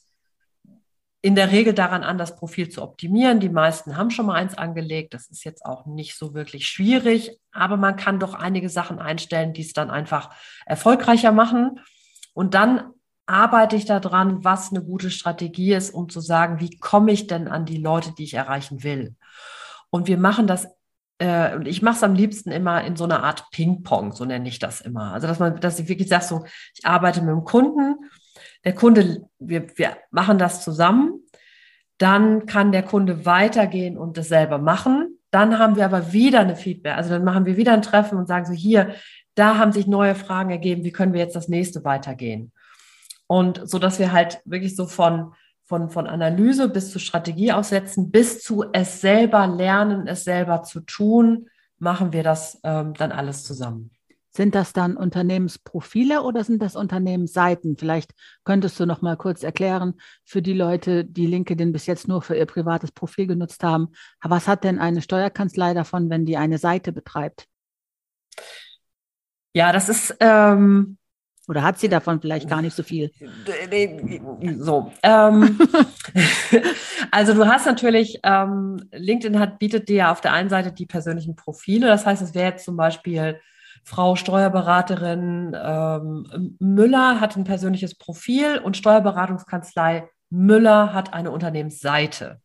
in 1.24 1.34
der 1.34 1.52
Regel 1.52 1.72
daran 1.72 2.02
an, 2.02 2.18
das 2.18 2.36
Profil 2.36 2.68
zu 2.68 2.82
optimieren. 2.82 3.40
Die 3.40 3.48
meisten 3.48 3.96
haben 3.96 4.10
schon 4.10 4.26
mal 4.26 4.34
eins 4.34 4.58
angelegt. 4.58 5.14
Das 5.14 5.28
ist 5.28 5.42
jetzt 5.42 5.64
auch 5.64 5.86
nicht 5.86 6.18
so 6.18 6.34
wirklich 6.34 6.66
schwierig, 6.66 7.40
aber 7.50 7.78
man 7.78 7.96
kann 7.96 8.20
doch 8.20 8.34
einige 8.34 8.68
Sachen 8.68 8.98
einstellen, 8.98 9.54
die 9.54 9.62
es 9.62 9.72
dann 9.72 9.90
einfach 9.90 10.34
erfolgreicher 10.66 11.32
machen. 11.32 11.80
Und 12.34 12.52
dann 12.52 12.90
arbeite 13.26 13.76
ich 13.76 13.84
daran, 13.84 14.44
was 14.44 14.70
eine 14.70 14.82
gute 14.82 15.10
Strategie 15.10 15.72
ist, 15.72 15.94
um 15.94 16.08
zu 16.08 16.20
sagen, 16.20 16.60
wie 16.60 16.78
komme 16.78 17.12
ich 17.12 17.26
denn 17.26 17.48
an 17.48 17.64
die 17.64 17.78
Leute, 17.78 18.12
die 18.16 18.24
ich 18.24 18.34
erreichen 18.34 18.82
will. 18.82 19.14
Und 19.90 20.06
wir 20.08 20.18
machen 20.18 20.46
das 20.46 20.68
äh, 21.18 21.54
und 21.54 21.66
ich 21.66 21.80
mache 21.82 21.96
es 21.96 22.02
am 22.02 22.14
liebsten 22.14 22.50
immer 22.50 22.82
in 22.84 22.96
so 22.96 23.04
einer 23.04 23.22
Art 23.22 23.44
Ping-Pong, 23.52 24.12
so 24.12 24.24
nenne 24.24 24.48
ich 24.48 24.58
das 24.58 24.80
immer. 24.80 25.12
Also, 25.12 25.26
dass 25.26 25.38
man, 25.38 25.60
dass 25.60 25.78
ich 25.78 25.88
wirklich 25.88 26.08
sage, 26.08 26.24
so, 26.24 26.44
ich 26.76 26.84
arbeite 26.84 27.20
mit 27.20 27.30
dem 27.30 27.44
Kunden 27.44 27.96
der 28.64 28.74
Kunde, 28.74 29.28
wir, 29.38 29.66
wir 29.76 29.96
machen 30.10 30.38
das 30.38 30.64
zusammen. 30.64 31.20
Dann 31.98 32.46
kann 32.46 32.72
der 32.72 32.82
Kunde 32.82 33.24
weitergehen 33.24 33.96
und 33.96 34.16
das 34.16 34.28
selber 34.28 34.58
machen. 34.58 35.18
Dann 35.30 35.58
haben 35.58 35.76
wir 35.76 35.84
aber 35.84 36.12
wieder 36.12 36.40
eine 36.40 36.56
Feedback. 36.56 36.96
Also 36.96 37.10
dann 37.10 37.24
machen 37.24 37.46
wir 37.46 37.56
wieder 37.56 37.72
ein 37.72 37.82
Treffen 37.82 38.18
und 38.18 38.26
sagen 38.26 38.46
so, 38.46 38.52
hier, 38.52 38.94
da 39.34 39.58
haben 39.58 39.72
sich 39.72 39.86
neue 39.86 40.14
Fragen 40.14 40.50
ergeben, 40.50 40.84
wie 40.84 40.92
können 40.92 41.12
wir 41.12 41.20
jetzt 41.20 41.36
das 41.36 41.48
nächste 41.48 41.84
weitergehen? 41.84 42.52
Und 43.26 43.68
so, 43.68 43.78
dass 43.78 43.98
wir 43.98 44.12
halt 44.12 44.40
wirklich 44.44 44.76
so 44.76 44.86
von, 44.86 45.34
von, 45.64 45.90
von 45.90 46.06
Analyse 46.06 46.68
bis 46.68 46.90
zu 46.90 46.98
Strategie 46.98 47.52
aussetzen, 47.52 48.10
bis 48.10 48.42
zu 48.42 48.64
es 48.72 49.00
selber 49.00 49.46
lernen, 49.46 50.06
es 50.06 50.24
selber 50.24 50.62
zu 50.62 50.80
tun, 50.80 51.48
machen 51.78 52.12
wir 52.12 52.22
das 52.22 52.60
ähm, 52.62 52.94
dann 52.94 53.12
alles 53.12 53.44
zusammen. 53.44 53.90
Sind 54.36 54.56
das 54.56 54.72
dann 54.72 54.96
Unternehmensprofile 54.96 56.22
oder 56.22 56.42
sind 56.42 56.60
das 56.60 56.74
Unternehmensseiten? 56.74 57.76
Vielleicht 57.78 58.12
könntest 58.42 58.80
du 58.80 58.84
noch 58.84 59.00
mal 59.00 59.16
kurz 59.16 59.44
erklären 59.44 59.94
für 60.24 60.42
die 60.42 60.54
Leute, 60.54 61.04
die 61.04 61.28
LinkedIn 61.28 61.70
bis 61.70 61.86
jetzt 61.86 62.08
nur 62.08 62.20
für 62.20 62.36
ihr 62.36 62.46
privates 62.46 62.90
Profil 62.90 63.28
genutzt 63.28 63.62
haben. 63.62 63.90
Was 64.20 64.48
hat 64.48 64.64
denn 64.64 64.80
eine 64.80 65.02
Steuerkanzlei 65.02 65.72
davon, 65.72 66.10
wenn 66.10 66.26
die 66.26 66.36
eine 66.36 66.58
Seite 66.58 66.90
betreibt? 66.90 67.46
Ja, 69.54 69.72
das 69.72 69.88
ist. 69.88 70.16
Ähm, 70.18 70.98
Oder 71.46 71.62
hat 71.62 71.78
sie 71.78 71.88
davon 71.88 72.20
vielleicht 72.20 72.48
gar 72.48 72.62
nicht 72.62 72.74
so 72.74 72.82
viel? 72.82 73.10
So. 74.58 74.92
Ähm, 75.02 75.58
also 77.10 77.34
du 77.34 77.46
hast 77.46 77.66
natürlich, 77.66 78.18
ähm, 78.22 78.88
LinkedIn 78.92 79.38
hat, 79.38 79.58
bietet 79.58 79.88
dir 79.88 80.10
auf 80.10 80.20
der 80.20 80.32
einen 80.32 80.48
Seite 80.48 80.72
die 80.72 80.86
persönlichen 80.86 81.36
Profile. 81.36 81.86
Das 81.86 82.06
heißt, 82.06 82.22
es 82.22 82.34
wäre 82.34 82.52
jetzt 82.52 82.64
zum 82.64 82.76
Beispiel 82.76 83.38
Frau 83.84 84.16
Steuerberaterin 84.16 85.54
ähm, 85.54 86.56
Müller 86.58 87.20
hat 87.20 87.36
ein 87.36 87.44
persönliches 87.44 87.96
Profil 87.96 88.58
und 88.58 88.78
Steuerberatungskanzlei 88.78 90.08
Müller 90.30 90.94
hat 90.94 91.12
eine 91.12 91.30
Unternehmensseite. 91.30 92.40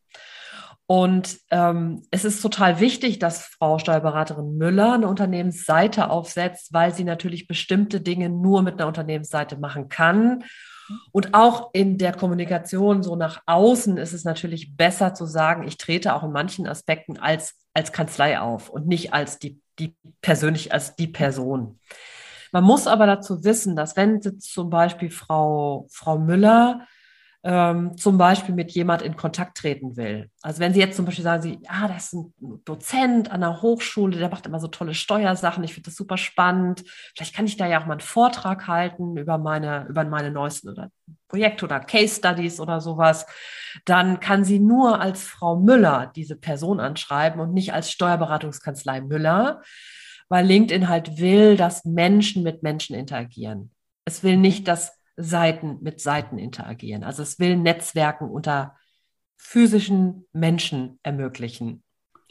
Und 0.90 1.38
ähm, 1.52 2.02
es 2.10 2.24
ist 2.24 2.42
total 2.42 2.80
wichtig, 2.80 3.20
dass 3.20 3.44
Frau 3.44 3.78
Steuerberaterin 3.78 4.56
Müller 4.58 4.94
eine 4.94 5.06
Unternehmensseite 5.06 6.10
aufsetzt, 6.10 6.72
weil 6.72 6.92
sie 6.92 7.04
natürlich 7.04 7.46
bestimmte 7.46 8.00
Dinge 8.00 8.28
nur 8.28 8.62
mit 8.62 8.74
einer 8.74 8.88
Unternehmensseite 8.88 9.56
machen 9.56 9.88
kann. 9.88 10.42
Und 11.12 11.32
auch 11.32 11.70
in 11.74 11.96
der 11.96 12.12
Kommunikation 12.12 13.04
so 13.04 13.14
nach 13.14 13.40
außen 13.46 13.98
ist 13.98 14.12
es 14.12 14.24
natürlich 14.24 14.76
besser 14.76 15.14
zu 15.14 15.26
sagen, 15.26 15.62
ich 15.62 15.76
trete 15.76 16.12
auch 16.12 16.24
in 16.24 16.32
manchen 16.32 16.66
Aspekten 16.66 17.18
als, 17.18 17.54
als 17.72 17.92
Kanzlei 17.92 18.40
auf 18.40 18.68
und 18.68 18.88
nicht 18.88 19.12
als 19.12 19.38
die, 19.38 19.60
die 19.78 19.94
persönlich 20.22 20.72
als 20.72 20.96
die 20.96 21.06
Person. 21.06 21.78
Man 22.50 22.64
muss 22.64 22.88
aber 22.88 23.06
dazu 23.06 23.44
wissen, 23.44 23.76
dass 23.76 23.96
wenn 23.96 24.20
zum 24.40 24.70
Beispiel 24.70 25.10
Frau, 25.10 25.86
Frau 25.88 26.18
Müller 26.18 26.84
ähm, 27.42 27.96
zum 27.96 28.18
Beispiel 28.18 28.54
mit 28.54 28.70
jemand 28.72 29.00
in 29.00 29.16
Kontakt 29.16 29.56
treten 29.56 29.96
will. 29.96 30.30
Also 30.42 30.60
wenn 30.60 30.74
Sie 30.74 30.80
jetzt 30.80 30.96
zum 30.96 31.06
Beispiel 31.06 31.24
sagen, 31.24 31.42
Sie, 31.42 31.58
ah, 31.68 31.88
das 31.88 32.12
ist 32.12 32.12
ein 32.12 32.34
Dozent 32.64 33.30
an 33.30 33.40
der 33.40 33.62
Hochschule, 33.62 34.18
der 34.18 34.28
macht 34.28 34.46
immer 34.46 34.60
so 34.60 34.68
tolle 34.68 34.92
Steuersachen, 34.92 35.64
ich 35.64 35.72
finde 35.72 35.88
das 35.88 35.96
super 35.96 36.18
spannend. 36.18 36.84
Vielleicht 37.16 37.34
kann 37.34 37.46
ich 37.46 37.56
da 37.56 37.66
ja 37.66 37.80
auch 37.80 37.86
mal 37.86 37.94
einen 37.94 38.00
Vortrag 38.00 38.68
halten 38.68 39.16
über 39.16 39.38
meine, 39.38 39.86
über 39.88 40.04
meine 40.04 40.30
neuesten 40.30 40.68
oder 40.68 40.90
Projekte 41.28 41.64
oder 41.64 41.80
Case 41.80 42.16
Studies 42.16 42.60
oder 42.60 42.80
sowas. 42.80 43.24
Dann 43.86 44.20
kann 44.20 44.44
sie 44.44 44.58
nur 44.58 45.00
als 45.00 45.22
Frau 45.22 45.56
Müller 45.56 46.12
diese 46.14 46.36
Person 46.36 46.78
anschreiben 46.78 47.40
und 47.40 47.54
nicht 47.54 47.72
als 47.72 47.90
Steuerberatungskanzlei 47.90 49.00
Müller, 49.00 49.62
weil 50.28 50.44
LinkedIn 50.44 50.88
halt 50.88 51.18
will, 51.18 51.56
dass 51.56 51.86
Menschen 51.86 52.42
mit 52.42 52.62
Menschen 52.62 52.94
interagieren. 52.94 53.70
Es 54.04 54.22
will 54.22 54.36
nicht, 54.36 54.68
dass 54.68 54.99
Seiten 55.16 55.78
mit 55.82 56.00
Seiten 56.00 56.38
interagieren. 56.38 57.04
Also 57.04 57.22
es 57.22 57.38
will 57.38 57.56
Netzwerken 57.56 58.30
unter 58.30 58.76
physischen 59.36 60.26
Menschen 60.32 60.98
ermöglichen. 61.02 61.82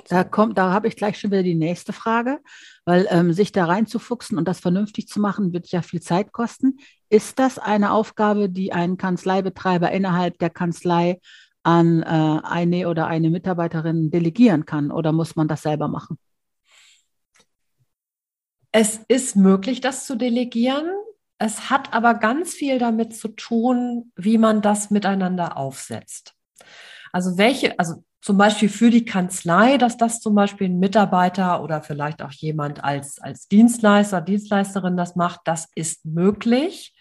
Da 0.07 0.24
kommt, 0.24 0.57
da 0.57 0.71
habe 0.71 0.88
ich 0.88 0.95
gleich 0.95 1.19
schon 1.19 1.31
wieder 1.31 1.43
die 1.43 1.55
nächste 1.55 1.93
Frage, 1.93 2.39
weil 2.86 3.07
ähm, 3.09 3.33
sich 3.33 3.51
da 3.51 3.65
reinzufuchsen 3.65 4.38
und 4.38 4.48
das 4.48 4.59
vernünftig 4.59 5.07
zu 5.07 5.19
machen, 5.19 5.53
wird 5.53 5.67
ja 5.71 5.81
viel 5.81 6.01
Zeit 6.01 6.31
kosten. 6.31 6.77
Ist 7.09 7.39
das 7.39 7.59
eine 7.59 7.91
Aufgabe, 7.91 8.50
die 8.50 8.71
ein 8.71 8.98
Kanzleibetreiber 8.98 9.91
innerhalb 9.91 10.38
der 10.39 10.50
Kanzlei 10.50 11.19
an 11.63 12.01
äh, 12.03 12.05
eine 12.43 12.88
oder 12.88 13.07
eine 13.07 13.29
Mitarbeiterin 13.29 14.09
delegieren 14.12 14.65
kann 14.65 14.91
oder 14.91 15.12
muss 15.12 15.36
man 15.36 15.48
das 15.48 15.63
selber 15.63 15.88
machen? 15.88 16.17
Es 18.71 19.01
ist 19.07 19.36
möglich, 19.36 19.81
das 19.81 20.05
zu 20.05 20.15
delegieren. 20.15 20.86
Es 21.39 21.69
hat 21.69 21.93
aber 21.93 22.15
ganz 22.15 22.53
viel 22.53 22.79
damit 22.79 23.15
zu 23.15 23.29
tun, 23.29 24.12
wie 24.15 24.38
man 24.38 24.62
das 24.62 24.91
miteinander 24.91 25.55
aufsetzt. 25.58 26.34
Also 27.13 27.38
welche, 27.38 27.79
also 27.79 28.03
zum 28.22 28.38
Beispiel 28.38 28.67
für 28.67 28.89
die 28.89 29.05
Kanzlei, 29.05 29.77
dass 29.77 29.96
das 29.96 30.19
zum 30.19 30.36
Beispiel 30.36 30.67
ein 30.67 30.79
Mitarbeiter 30.79 31.63
oder 31.63 31.81
vielleicht 31.81 32.22
auch 32.22 32.31
jemand 32.31 32.84
als, 32.84 33.19
als 33.19 33.48
Dienstleister, 33.48 34.19
Dienstleisterin 34.19 34.98
das 34.98 35.15
macht, 35.15 35.39
das 35.46 35.69
ist 35.75 36.05
möglich. 36.05 36.93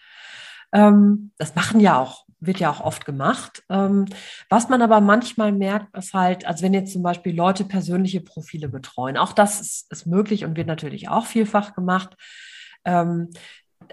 Ähm, 0.71 1.31
das 1.37 1.55
machen 1.55 1.81
ja 1.81 1.99
auch, 1.99 2.25
wird 2.39 2.61
ja 2.61 2.71
auch 2.71 2.79
oft 2.79 3.05
gemacht. 3.05 3.63
Ähm, 3.69 4.05
was 4.49 4.69
man 4.69 4.81
aber 4.81 5.01
manchmal 5.01 5.51
merkt, 5.51 5.95
ist 5.97 6.13
halt, 6.13 6.45
also 6.45 6.63
wenn 6.63 6.73
jetzt 6.73 6.93
zum 6.93 7.03
Beispiel 7.03 7.35
Leute 7.35 7.65
persönliche 7.65 8.21
Profile 8.21 8.69
betreuen, 8.69 9.17
auch 9.17 9.33
das 9.33 9.59
ist, 9.59 9.91
ist 9.91 10.05
möglich 10.05 10.45
und 10.45 10.55
wird 10.55 10.67
natürlich 10.67 11.09
auch 11.09 11.25
vielfach 11.25 11.73
gemacht. 11.73 12.15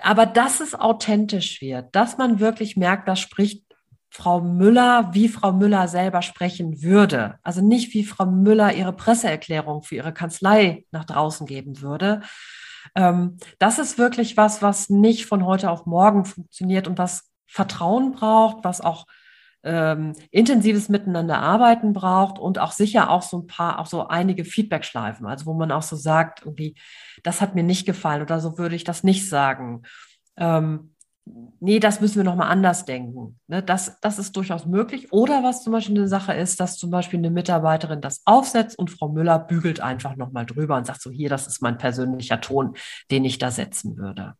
Aber 0.02 0.26
dass 0.26 0.60
es 0.60 0.74
authentisch 0.74 1.60
wird, 1.60 1.94
dass 1.94 2.18
man 2.18 2.40
wirklich 2.40 2.76
merkt, 2.76 3.08
da 3.08 3.16
spricht 3.16 3.64
Frau 4.10 4.40
Müller, 4.40 5.10
wie 5.12 5.28
Frau 5.28 5.52
Müller 5.52 5.88
selber 5.88 6.22
sprechen 6.22 6.82
würde. 6.82 7.38
Also 7.42 7.60
nicht 7.60 7.92
wie 7.92 8.04
Frau 8.04 8.24
Müller 8.26 8.72
ihre 8.72 8.94
Presseerklärung 8.94 9.82
für 9.82 9.96
ihre 9.96 10.14
Kanzlei 10.14 10.84
nach 10.90 11.04
draußen 11.04 11.46
geben 11.46 11.82
würde. 11.82 12.22
Ähm, 12.94 13.36
das 13.58 13.78
ist 13.78 13.98
wirklich 13.98 14.36
was, 14.36 14.62
was 14.62 14.88
nicht 14.88 15.26
von 15.26 15.44
heute 15.44 15.70
auf 15.70 15.86
morgen 15.86 16.24
funktioniert 16.24 16.88
und 16.88 16.98
was 16.98 17.30
Vertrauen 17.46 18.12
braucht, 18.12 18.64
was 18.64 18.80
auch 18.80 19.06
ähm, 19.66 20.12
intensives 20.30 20.88
Miteinander 20.88 21.40
arbeiten 21.40 21.92
braucht 21.92 22.38
und 22.38 22.58
auch 22.58 22.70
sicher 22.70 23.10
auch 23.10 23.22
so 23.22 23.38
ein 23.38 23.46
paar, 23.46 23.80
auch 23.80 23.86
so 23.86 24.06
einige 24.06 24.44
Feedback-Schleifen, 24.44 25.26
also 25.26 25.46
wo 25.46 25.54
man 25.54 25.72
auch 25.72 25.82
so 25.82 25.96
sagt, 25.96 26.42
irgendwie, 26.44 26.76
das 27.24 27.40
hat 27.40 27.54
mir 27.54 27.64
nicht 27.64 27.84
gefallen 27.84 28.22
oder 28.22 28.40
so 28.40 28.58
würde 28.58 28.76
ich 28.76 28.84
das 28.84 29.02
nicht 29.02 29.28
sagen. 29.28 29.82
Ähm, 30.36 30.94
nee, 31.58 31.80
das 31.80 32.00
müssen 32.00 32.16
wir 32.16 32.24
nochmal 32.24 32.48
anders 32.48 32.84
denken. 32.84 33.40
Ne, 33.48 33.60
das, 33.62 33.98
das 34.00 34.20
ist 34.20 34.36
durchaus 34.36 34.66
möglich. 34.66 35.12
Oder 35.12 35.42
was 35.42 35.64
zum 35.64 35.72
Beispiel 35.72 35.96
eine 35.96 36.08
Sache 36.08 36.32
ist, 36.32 36.60
dass 36.60 36.78
zum 36.78 36.90
Beispiel 36.90 37.18
eine 37.18 37.30
Mitarbeiterin 37.30 38.00
das 38.00 38.22
aufsetzt 38.24 38.78
und 38.78 38.90
Frau 38.90 39.08
Müller 39.08 39.40
bügelt 39.40 39.80
einfach 39.80 40.14
nochmal 40.14 40.46
drüber 40.46 40.76
und 40.76 40.86
sagt 40.86 41.02
so, 41.02 41.10
hier, 41.10 41.28
das 41.28 41.48
ist 41.48 41.60
mein 41.60 41.76
persönlicher 41.76 42.40
Ton, 42.40 42.76
den 43.10 43.24
ich 43.24 43.38
da 43.38 43.50
setzen 43.50 43.96
würde. 43.96 44.34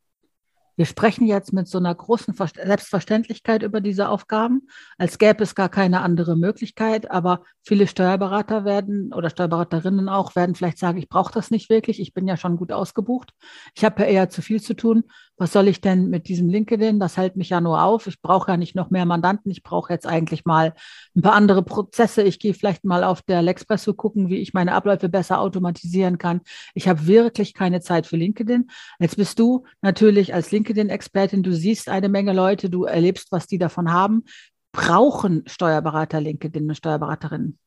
Wir 0.77 0.85
sprechen 0.85 1.27
jetzt 1.27 1.53
mit 1.53 1.69
so 1.69 1.79
einer 1.79 1.95
großen 1.95 2.35
Selbstverständlichkeit 2.35 3.63
über 3.63 3.81
diese 3.81 4.09
Aufgaben, 4.09 4.69
als 4.99 5.19
gäbe 5.19 5.43
es 5.43 5.55
gar 5.55 5.71
keine 5.71 6.03
andere 6.03 6.37
Möglichkeit. 6.37 7.11
Aber 7.11 7.43
viele 7.63 7.87
Steuerberater 7.87 8.65
werden 8.65 9.13
oder 9.13 9.31
Steuerberaterinnen 9.31 10.09
auch 10.09 10.37
werden 10.37 10.55
vielleicht 10.55 10.79
sagen, 10.79 10.99
ich 10.99 11.09
brauche 11.09 11.33
das 11.33 11.51
nicht 11.51 11.71
wirklich, 11.71 11.99
ich 11.99 12.13
bin 12.13 12.29
ja 12.29 12.37
schon 12.37 12.57
gut 12.57 12.73
ausgebucht. 12.73 13.33
Ich 13.75 13.85
habe 13.85 14.03
ja 14.03 14.09
eher 14.09 14.29
zu 14.29 14.43
viel 14.43 14.61
zu 14.61 14.75
tun. 14.75 15.05
Was 15.39 15.53
soll 15.53 15.69
ich 15.69 15.81
denn 15.81 16.09
mit 16.09 16.29
diesem 16.29 16.49
LinkedIn? 16.49 17.01
Das 17.01 17.17
hält 17.17 17.37
mich 17.37 17.51
ja 17.51 17.61
nur 17.61 17.83
auf. 17.83 18.07
Ich 18.07 18.21
brauche 18.21 18.53
ja 18.53 18.57
nicht 18.57 18.75
noch 18.75 18.91
mehr 18.91 19.05
Mandanten. 19.07 19.51
Ich 19.51 19.63
brauche 19.63 19.93
jetzt 19.93 20.07
eigentlich 20.07 20.45
mal 20.45 20.75
ein 21.15 21.23
paar 21.23 21.35
andere 21.35 21.63
Prozesse. 21.63 22.23
Ich 22.23 22.39
gehe 22.39 22.55
vielleicht 22.55 22.85
mal 22.85 23.05
auf 23.05 23.23
der 23.23 23.43
Lexpresso 23.43 23.95
gucken, 23.95 24.29
wie 24.29 24.37
ich 24.37 24.55
meine 24.55 24.73
Abläufe 24.73 25.09
besser 25.09 25.41
automatisieren 25.41 26.19
kann. 26.19 26.41
Ich 26.75 26.89
habe 26.89 27.07
wirklich 27.07 27.55
keine 27.55 27.81
Zeit 27.81 28.07
für 28.07 28.17
LinkedIn. 28.17 28.69
Jetzt 28.99 29.17
bist 29.17 29.39
du 29.39 29.65
natürlich 29.83 30.33
als 30.33 30.51
LinkedIn 30.53 30.67
LinkedIn-Expertin, 30.67 31.43
du 31.43 31.53
siehst 31.53 31.89
eine 31.89 32.09
Menge 32.09 32.33
Leute, 32.33 32.71
du 32.71 32.85
erlebst, 32.85 33.33
was 33.33 33.47
die 33.47 33.59
davon 33.59 33.93
haben. 33.93 34.25
Brauchen 34.73 35.45
Steuerberater 35.47 36.21
LinkedIn 36.21 36.69
und 36.69 36.75
Steuerberaterinnen? 36.75 37.59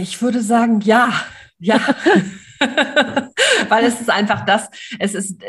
Ich 0.00 0.20
würde 0.20 0.42
sagen, 0.42 0.80
ja, 0.80 1.12
ja. 1.58 1.80
Weil 3.68 3.84
es 3.84 4.00
ist 4.00 4.10
einfach 4.10 4.44
das, 4.44 4.68
es 4.98 5.14
ist 5.14 5.42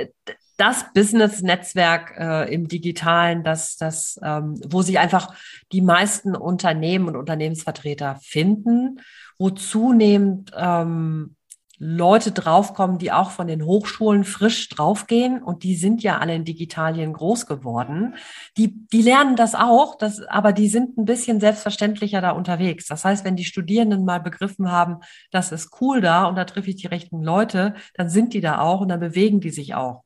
das 0.58 0.92
Business-Netzwerk 0.94 2.16
äh, 2.18 2.54
im 2.54 2.68
Digitalen, 2.68 3.44
das, 3.44 3.78
das, 3.78 4.20
ähm, 4.24 4.60
wo 4.68 4.82
sich 4.82 5.00
einfach 5.00 5.34
die 5.72 5.82
meisten 5.82 6.36
Unternehmen 6.36 7.08
und 7.08 7.16
Unternehmensvertreter 7.16 8.20
finden, 8.24 9.00
wo 9.38 9.52
zunehmend 9.52 10.52
ähm, 10.58 11.37
Leute 11.80 12.32
draufkommen, 12.32 12.98
die 12.98 13.12
auch 13.12 13.30
von 13.30 13.46
den 13.46 13.64
Hochschulen 13.64 14.24
frisch 14.24 14.68
draufgehen 14.70 15.44
und 15.44 15.64
die 15.64 15.76
sind 15.76 16.02
ja 16.02 16.18
alle 16.18 16.34
in 16.34 16.44
Digitalien 16.44 17.14
groß 17.14 17.46
geworden. 17.46 18.16
Die, 18.58 18.88
die 18.88 19.04
lernen 19.04 19.36
das 19.36 19.54
auch, 19.54 19.96
das, 19.96 20.22
aber 20.24 20.54
die 20.54 20.70
sind 20.70 20.98
ein 20.98 21.06
bisschen 21.06 21.40
selbstverständlicher 21.40 22.20
da 22.20 22.32
unterwegs. 22.32 22.88
Das 22.88 23.06
heißt, 23.06 23.24
wenn 23.26 23.36
die 23.36 23.46
Studierenden 23.46 24.06
mal 24.06 24.20
begriffen 24.20 24.72
haben, 24.72 25.02
das 25.30 25.52
ist 25.52 25.70
cool 25.80 26.02
da 26.02 26.26
und 26.26 26.36
da 26.36 26.46
treffe 26.46 26.72
ich 26.72 26.78
die 26.78 26.88
rechten 26.88 27.22
Leute, 27.22 27.76
dann 27.94 28.10
sind 28.10 28.34
die 28.34 28.42
da 28.42 28.60
auch 28.60 28.82
und 28.82 28.90
dann 28.90 29.00
bewegen 29.00 29.40
die 29.40 29.52
sich 29.52 29.76
auch 29.76 30.04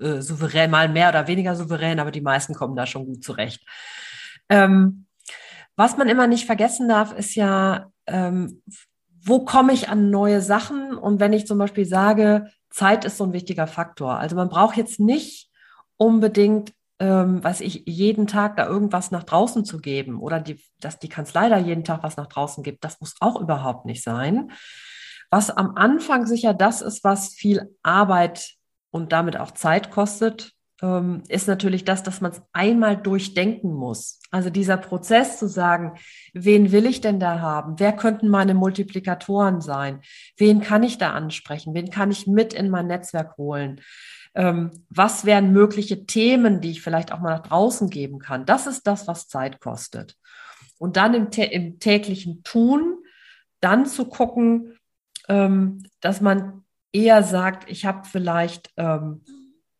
äh, 0.00 0.20
souverän, 0.20 0.70
mal 0.70 0.88
mehr 0.88 1.10
oder 1.10 1.28
weniger 1.28 1.54
souverän, 1.54 2.00
aber 2.00 2.10
die 2.10 2.22
meisten 2.22 2.54
kommen 2.54 2.74
da 2.74 2.86
schon 2.86 3.06
gut 3.06 3.22
zurecht. 3.22 3.64
Ähm, 4.48 5.06
was 5.76 5.96
man 5.96 6.08
immer 6.08 6.26
nicht 6.26 6.46
vergessen 6.46 6.88
darf, 6.88 7.12
ist 7.12 7.36
ja, 7.36 7.90
ähm, 8.06 8.62
wo 9.24 9.44
komme 9.44 9.72
ich 9.72 9.88
an 9.88 10.10
neue 10.10 10.40
Sachen? 10.40 10.96
Und 10.96 11.18
wenn 11.18 11.32
ich 11.32 11.46
zum 11.46 11.58
Beispiel 11.58 11.86
sage, 11.86 12.50
Zeit 12.70 13.04
ist 13.04 13.16
so 13.16 13.24
ein 13.24 13.32
wichtiger 13.32 13.66
Faktor. 13.66 14.18
Also 14.18 14.36
man 14.36 14.48
braucht 14.48 14.76
jetzt 14.76 15.00
nicht 15.00 15.50
unbedingt, 15.96 16.72
ähm, 16.98 17.42
weiß 17.42 17.60
ich, 17.62 17.84
jeden 17.86 18.26
Tag 18.26 18.56
da 18.56 18.66
irgendwas 18.66 19.10
nach 19.10 19.22
draußen 19.22 19.64
zu 19.64 19.78
geben 19.78 20.20
oder 20.20 20.40
die, 20.40 20.60
dass 20.80 20.98
die 20.98 21.08
Kanzlei 21.08 21.48
da 21.48 21.58
jeden 21.58 21.84
Tag 21.84 22.02
was 22.02 22.16
nach 22.16 22.26
draußen 22.26 22.62
gibt. 22.62 22.84
Das 22.84 23.00
muss 23.00 23.14
auch 23.20 23.40
überhaupt 23.40 23.86
nicht 23.86 24.02
sein. 24.02 24.50
Was 25.30 25.50
am 25.50 25.76
Anfang 25.76 26.26
sicher 26.26 26.52
das 26.52 26.82
ist, 26.82 27.02
was 27.02 27.28
viel 27.28 27.74
Arbeit 27.82 28.54
und 28.90 29.12
damit 29.12 29.36
auch 29.36 29.52
Zeit 29.52 29.90
kostet, 29.90 30.53
ähm, 30.84 31.22
ist 31.28 31.48
natürlich 31.48 31.84
das, 31.84 32.02
dass 32.02 32.20
man 32.20 32.32
es 32.32 32.42
einmal 32.52 32.96
durchdenken 32.98 33.72
muss. 33.72 34.20
Also 34.30 34.50
dieser 34.50 34.76
Prozess 34.76 35.38
zu 35.38 35.48
sagen, 35.48 35.94
wen 36.34 36.72
will 36.72 36.84
ich 36.84 37.00
denn 37.00 37.18
da 37.18 37.40
haben? 37.40 37.76
Wer 37.78 37.92
könnten 37.94 38.28
meine 38.28 38.52
Multiplikatoren 38.52 39.62
sein? 39.62 40.02
Wen 40.36 40.60
kann 40.60 40.82
ich 40.82 40.98
da 40.98 41.12
ansprechen? 41.12 41.74
Wen 41.74 41.88
kann 41.88 42.10
ich 42.10 42.26
mit 42.26 42.52
in 42.52 42.68
mein 42.68 42.86
Netzwerk 42.86 43.38
holen? 43.38 43.80
Ähm, 44.34 44.84
was 44.90 45.24
wären 45.24 45.52
mögliche 45.52 46.04
Themen, 46.04 46.60
die 46.60 46.72
ich 46.72 46.82
vielleicht 46.82 47.12
auch 47.12 47.20
mal 47.20 47.36
nach 47.36 47.46
draußen 47.46 47.88
geben 47.88 48.18
kann? 48.18 48.44
Das 48.44 48.66
ist 48.66 48.86
das, 48.86 49.08
was 49.08 49.28
Zeit 49.28 49.60
kostet. 49.60 50.16
Und 50.78 50.98
dann 50.98 51.14
im, 51.14 51.28
im 51.30 51.78
täglichen 51.78 52.42
Tun, 52.42 52.98
dann 53.60 53.86
zu 53.86 54.04
gucken, 54.04 54.76
ähm, 55.28 55.84
dass 56.00 56.20
man 56.20 56.64
eher 56.92 57.22
sagt, 57.22 57.70
ich 57.70 57.86
habe 57.86 58.06
vielleicht 58.06 58.70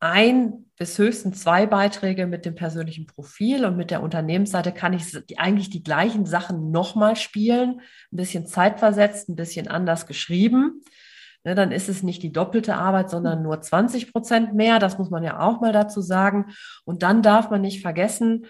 ein 0.04 0.66
bis 0.76 0.98
höchstens 0.98 1.40
zwei 1.40 1.66
Beiträge 1.66 2.26
mit 2.26 2.44
dem 2.44 2.54
persönlichen 2.54 3.06
Profil 3.06 3.64
und 3.64 3.76
mit 3.76 3.90
der 3.90 4.02
Unternehmensseite 4.02 4.72
kann 4.72 4.92
ich 4.92 5.16
eigentlich 5.38 5.70
die 5.70 5.82
gleichen 5.82 6.26
Sachen 6.26 6.70
nochmal 6.70 7.16
spielen, 7.16 7.80
ein 8.12 8.16
bisschen 8.16 8.46
zeitversetzt, 8.46 9.28
ein 9.28 9.36
bisschen 9.36 9.66
anders 9.66 10.06
geschrieben. 10.06 10.82
Ne, 11.42 11.54
dann 11.54 11.72
ist 11.72 11.88
es 11.88 12.02
nicht 12.02 12.22
die 12.22 12.32
doppelte 12.32 12.74
Arbeit, 12.74 13.08
sondern 13.08 13.42
nur 13.42 13.60
20 13.60 14.12
Prozent 14.12 14.54
mehr. 14.54 14.78
Das 14.78 14.98
muss 14.98 15.10
man 15.10 15.22
ja 15.22 15.40
auch 15.40 15.60
mal 15.60 15.72
dazu 15.72 16.02
sagen. 16.02 16.52
Und 16.84 17.02
dann 17.02 17.22
darf 17.22 17.50
man 17.50 17.62
nicht 17.62 17.80
vergessen, 17.80 18.46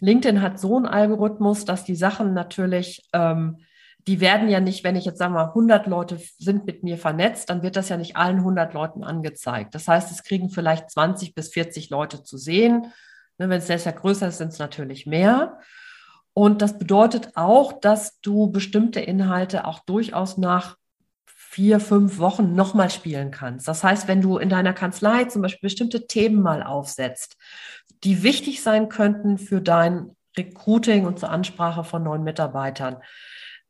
LinkedIn 0.00 0.42
hat 0.42 0.58
so 0.58 0.76
einen 0.76 0.86
Algorithmus, 0.86 1.64
dass 1.64 1.84
die 1.84 1.96
Sachen 1.96 2.34
natürlich 2.34 3.08
ähm, 3.12 3.58
die 4.06 4.20
werden 4.20 4.48
ja 4.48 4.60
nicht, 4.60 4.84
wenn 4.84 4.96
ich 4.96 5.04
jetzt 5.04 5.18
sage 5.18 5.32
mal 5.32 5.48
100 5.48 5.86
Leute 5.86 6.20
sind 6.38 6.64
mit 6.64 6.84
mir 6.84 6.96
vernetzt, 6.96 7.50
dann 7.50 7.62
wird 7.62 7.76
das 7.76 7.88
ja 7.88 7.96
nicht 7.96 8.16
allen 8.16 8.38
100 8.38 8.72
Leuten 8.72 9.02
angezeigt. 9.02 9.74
Das 9.74 9.88
heißt, 9.88 10.12
es 10.12 10.22
kriegen 10.22 10.48
vielleicht 10.48 10.90
20 10.90 11.34
bis 11.34 11.48
40 11.48 11.90
Leute 11.90 12.22
zu 12.22 12.38
sehen. 12.38 12.92
Ne, 13.38 13.48
wenn 13.48 13.58
es 13.58 13.66
sehr, 13.66 13.78
sehr 13.78 13.92
größer 13.92 14.28
ist, 14.28 14.38
sind 14.38 14.52
es 14.52 14.58
natürlich 14.58 15.06
mehr. 15.06 15.58
Und 16.32 16.62
das 16.62 16.78
bedeutet 16.78 17.30
auch, 17.34 17.80
dass 17.80 18.20
du 18.20 18.50
bestimmte 18.50 19.00
Inhalte 19.00 19.64
auch 19.64 19.80
durchaus 19.80 20.36
nach 20.38 20.76
vier, 21.24 21.80
fünf 21.80 22.18
Wochen 22.18 22.54
nochmal 22.54 22.90
spielen 22.90 23.30
kannst. 23.30 23.66
Das 23.66 23.82
heißt, 23.82 24.06
wenn 24.08 24.20
du 24.20 24.36
in 24.36 24.50
deiner 24.50 24.74
Kanzlei 24.74 25.24
zum 25.24 25.42
Beispiel 25.42 25.68
bestimmte 25.68 26.06
Themen 26.06 26.42
mal 26.42 26.62
aufsetzt, 26.62 27.36
die 28.04 28.22
wichtig 28.22 28.62
sein 28.62 28.88
könnten 28.88 29.38
für 29.38 29.62
dein 29.62 30.14
Recruiting 30.36 31.06
und 31.06 31.18
zur 31.18 31.30
Ansprache 31.30 31.82
von 31.82 32.02
neuen 32.02 32.22
Mitarbeitern, 32.22 32.98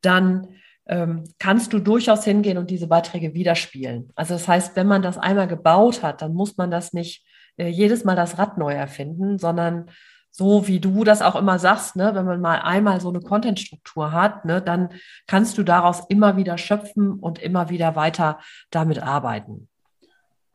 dann 0.01 0.47
ähm, 0.87 1.23
kannst 1.39 1.73
du 1.73 1.79
durchaus 1.79 2.23
hingehen 2.23 2.57
und 2.57 2.69
diese 2.69 2.87
Beiträge 2.87 3.33
widerspielen. 3.33 4.11
Also 4.15 4.33
das 4.33 4.47
heißt, 4.47 4.75
wenn 4.75 4.87
man 4.87 5.01
das 5.01 5.17
einmal 5.17 5.47
gebaut 5.47 6.03
hat, 6.03 6.21
dann 6.21 6.33
muss 6.33 6.57
man 6.57 6.71
das 6.71 6.93
nicht 6.93 7.25
äh, 7.57 7.67
jedes 7.67 8.03
Mal 8.03 8.15
das 8.15 8.37
Rad 8.37 8.57
neu 8.57 8.73
erfinden, 8.73 9.37
sondern 9.37 9.89
so 10.31 10.67
wie 10.67 10.79
du 10.79 11.03
das 11.03 11.21
auch 11.21 11.35
immer 11.35 11.57
sagst, 11.57 11.95
ne, 11.95 12.13
wenn 12.13 12.25
man 12.25 12.39
mal 12.39 12.59
einmal 12.59 13.01
so 13.01 13.09
eine 13.09 13.21
Content-Struktur 13.21 14.11
hat, 14.11 14.45
ne, 14.45 14.61
dann 14.61 14.89
kannst 15.25 15.57
du 15.57 15.63
daraus 15.63 16.03
immer 16.09 16.37
wieder 16.37 16.57
schöpfen 16.57 17.13
und 17.13 17.39
immer 17.39 17.69
wieder 17.69 17.95
weiter 17.95 18.39
damit 18.69 19.01
arbeiten. 19.01 19.67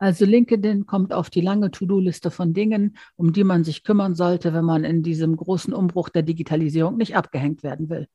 Also 0.03 0.25
LinkedIn 0.25 0.85
kommt 0.85 1.13
auf 1.13 1.29
die 1.29 1.39
lange 1.39 1.71
To-Do-Liste 1.71 2.29
von 2.29 2.53
Dingen, 2.53 2.97
um 3.15 3.31
die 3.31 3.45
man 3.45 3.63
sich 3.63 3.85
kümmern 3.85 4.15
sollte, 4.15 4.53
wenn 4.53 4.65
man 4.65 4.83
in 4.83 5.01
diesem 5.01 5.37
großen 5.37 5.73
Umbruch 5.73 6.09
der 6.09 6.23
Digitalisierung 6.23 6.97
nicht 6.97 7.15
abgehängt 7.15 7.63
werden 7.63 7.89
will. 7.89 8.09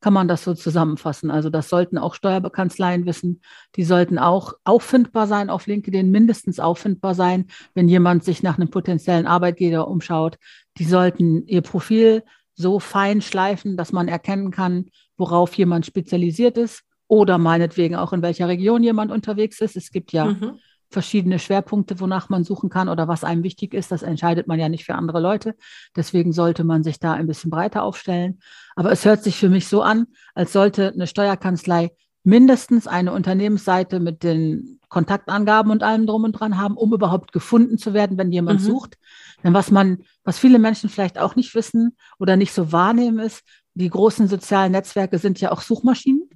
Kann 0.00 0.12
man 0.12 0.28
das 0.28 0.44
so 0.44 0.54
zusammenfassen? 0.54 1.32
Also 1.32 1.50
das 1.50 1.68
sollten 1.68 1.98
auch 1.98 2.14
Steuerbekanzleien 2.14 3.06
wissen. 3.06 3.40
Die 3.74 3.82
sollten 3.82 4.20
auch 4.20 4.52
auffindbar 4.62 5.26
sein 5.26 5.50
auf 5.50 5.66
LinkedIn, 5.66 6.12
mindestens 6.12 6.60
auffindbar 6.60 7.16
sein, 7.16 7.46
wenn 7.74 7.88
jemand 7.88 8.22
sich 8.22 8.44
nach 8.44 8.56
einem 8.56 8.70
potenziellen 8.70 9.26
Arbeitgeber 9.26 9.88
umschaut. 9.88 10.38
Die 10.78 10.84
sollten 10.84 11.44
ihr 11.48 11.62
Profil 11.62 12.22
so 12.54 12.78
fein 12.78 13.20
schleifen, 13.20 13.76
dass 13.76 13.90
man 13.90 14.06
erkennen 14.06 14.52
kann, 14.52 14.90
worauf 15.16 15.54
jemand 15.54 15.86
spezialisiert 15.86 16.56
ist 16.56 16.84
oder 17.08 17.36
meinetwegen 17.38 17.96
auch 17.96 18.12
in 18.12 18.22
welcher 18.22 18.46
Region 18.46 18.84
jemand 18.84 19.10
unterwegs 19.10 19.60
ist. 19.60 19.74
Es 19.74 19.90
gibt 19.90 20.12
ja 20.12 20.26
mhm 20.26 20.60
verschiedene 20.92 21.38
Schwerpunkte, 21.38 22.00
wonach 22.00 22.28
man 22.28 22.44
suchen 22.44 22.70
kann 22.70 22.88
oder 22.88 23.08
was 23.08 23.24
einem 23.24 23.42
wichtig 23.42 23.74
ist. 23.74 23.90
Das 23.92 24.02
entscheidet 24.02 24.46
man 24.46 24.58
ja 24.58 24.68
nicht 24.68 24.84
für 24.84 24.94
andere 24.94 25.20
Leute. 25.20 25.56
Deswegen 25.96 26.32
sollte 26.32 26.64
man 26.64 26.82
sich 26.82 26.98
da 26.98 27.12
ein 27.12 27.26
bisschen 27.26 27.50
breiter 27.50 27.82
aufstellen. 27.82 28.40
Aber 28.76 28.92
es 28.92 29.04
hört 29.04 29.22
sich 29.22 29.36
für 29.36 29.48
mich 29.48 29.68
so 29.68 29.82
an, 29.82 30.06
als 30.34 30.52
sollte 30.52 30.92
eine 30.92 31.06
Steuerkanzlei 31.06 31.90
mindestens 32.24 32.86
eine 32.86 33.12
Unternehmensseite 33.12 33.98
mit 33.98 34.22
den 34.22 34.78
Kontaktangaben 34.88 35.72
und 35.72 35.82
allem 35.82 36.06
drum 36.06 36.24
und 36.24 36.32
dran 36.32 36.58
haben, 36.58 36.76
um 36.76 36.92
überhaupt 36.92 37.32
gefunden 37.32 37.78
zu 37.78 37.94
werden, 37.94 38.18
wenn 38.18 38.30
jemand 38.30 38.60
mhm. 38.60 38.64
sucht. 38.64 38.98
Denn 39.42 39.54
was 39.54 39.70
man, 39.70 40.04
was 40.22 40.38
viele 40.38 40.58
Menschen 40.58 40.88
vielleicht 40.88 41.18
auch 41.18 41.34
nicht 41.34 41.54
wissen 41.54 41.96
oder 42.18 42.36
nicht 42.36 42.52
so 42.52 42.70
wahrnehmen, 42.72 43.18
ist, 43.18 43.42
die 43.74 43.88
großen 43.88 44.28
sozialen 44.28 44.72
Netzwerke 44.72 45.18
sind 45.18 45.40
ja 45.40 45.50
auch 45.50 45.62
Suchmaschinen. 45.62 46.28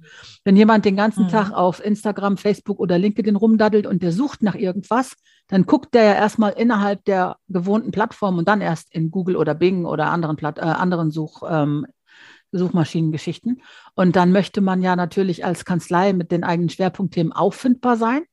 Wenn 0.43 0.55
jemand 0.55 0.85
den 0.85 0.95
ganzen 0.95 1.25
mhm. 1.25 1.29
Tag 1.29 1.51
auf 1.51 1.83
Instagram, 1.83 2.37
Facebook 2.37 2.79
oder 2.79 2.97
LinkedIn 2.97 3.35
rumdaddelt 3.35 3.85
und 3.85 4.01
der 4.01 4.11
sucht 4.11 4.41
nach 4.41 4.55
irgendwas, 4.55 5.15
dann 5.47 5.65
guckt 5.65 5.93
der 5.93 6.03
ja 6.03 6.13
erstmal 6.13 6.53
innerhalb 6.53 7.05
der 7.05 7.37
gewohnten 7.47 7.91
Plattform 7.91 8.37
und 8.37 8.47
dann 8.47 8.61
erst 8.61 8.93
in 8.93 9.11
Google 9.11 9.35
oder 9.35 9.53
Bing 9.53 9.85
oder 9.85 10.07
anderen, 10.07 10.35
Platt, 10.35 10.57
äh, 10.57 10.61
anderen 10.61 11.11
Such, 11.11 11.43
ähm, 11.47 11.85
Suchmaschinengeschichten. 12.51 13.61
Und 13.93 14.15
dann 14.15 14.31
möchte 14.31 14.61
man 14.61 14.81
ja 14.81 14.95
natürlich 14.95 15.45
als 15.45 15.65
Kanzlei 15.65 16.13
mit 16.13 16.31
den 16.31 16.43
eigenen 16.43 16.69
Schwerpunktthemen 16.69 17.33
auffindbar 17.33 17.97
sein. 17.97 18.23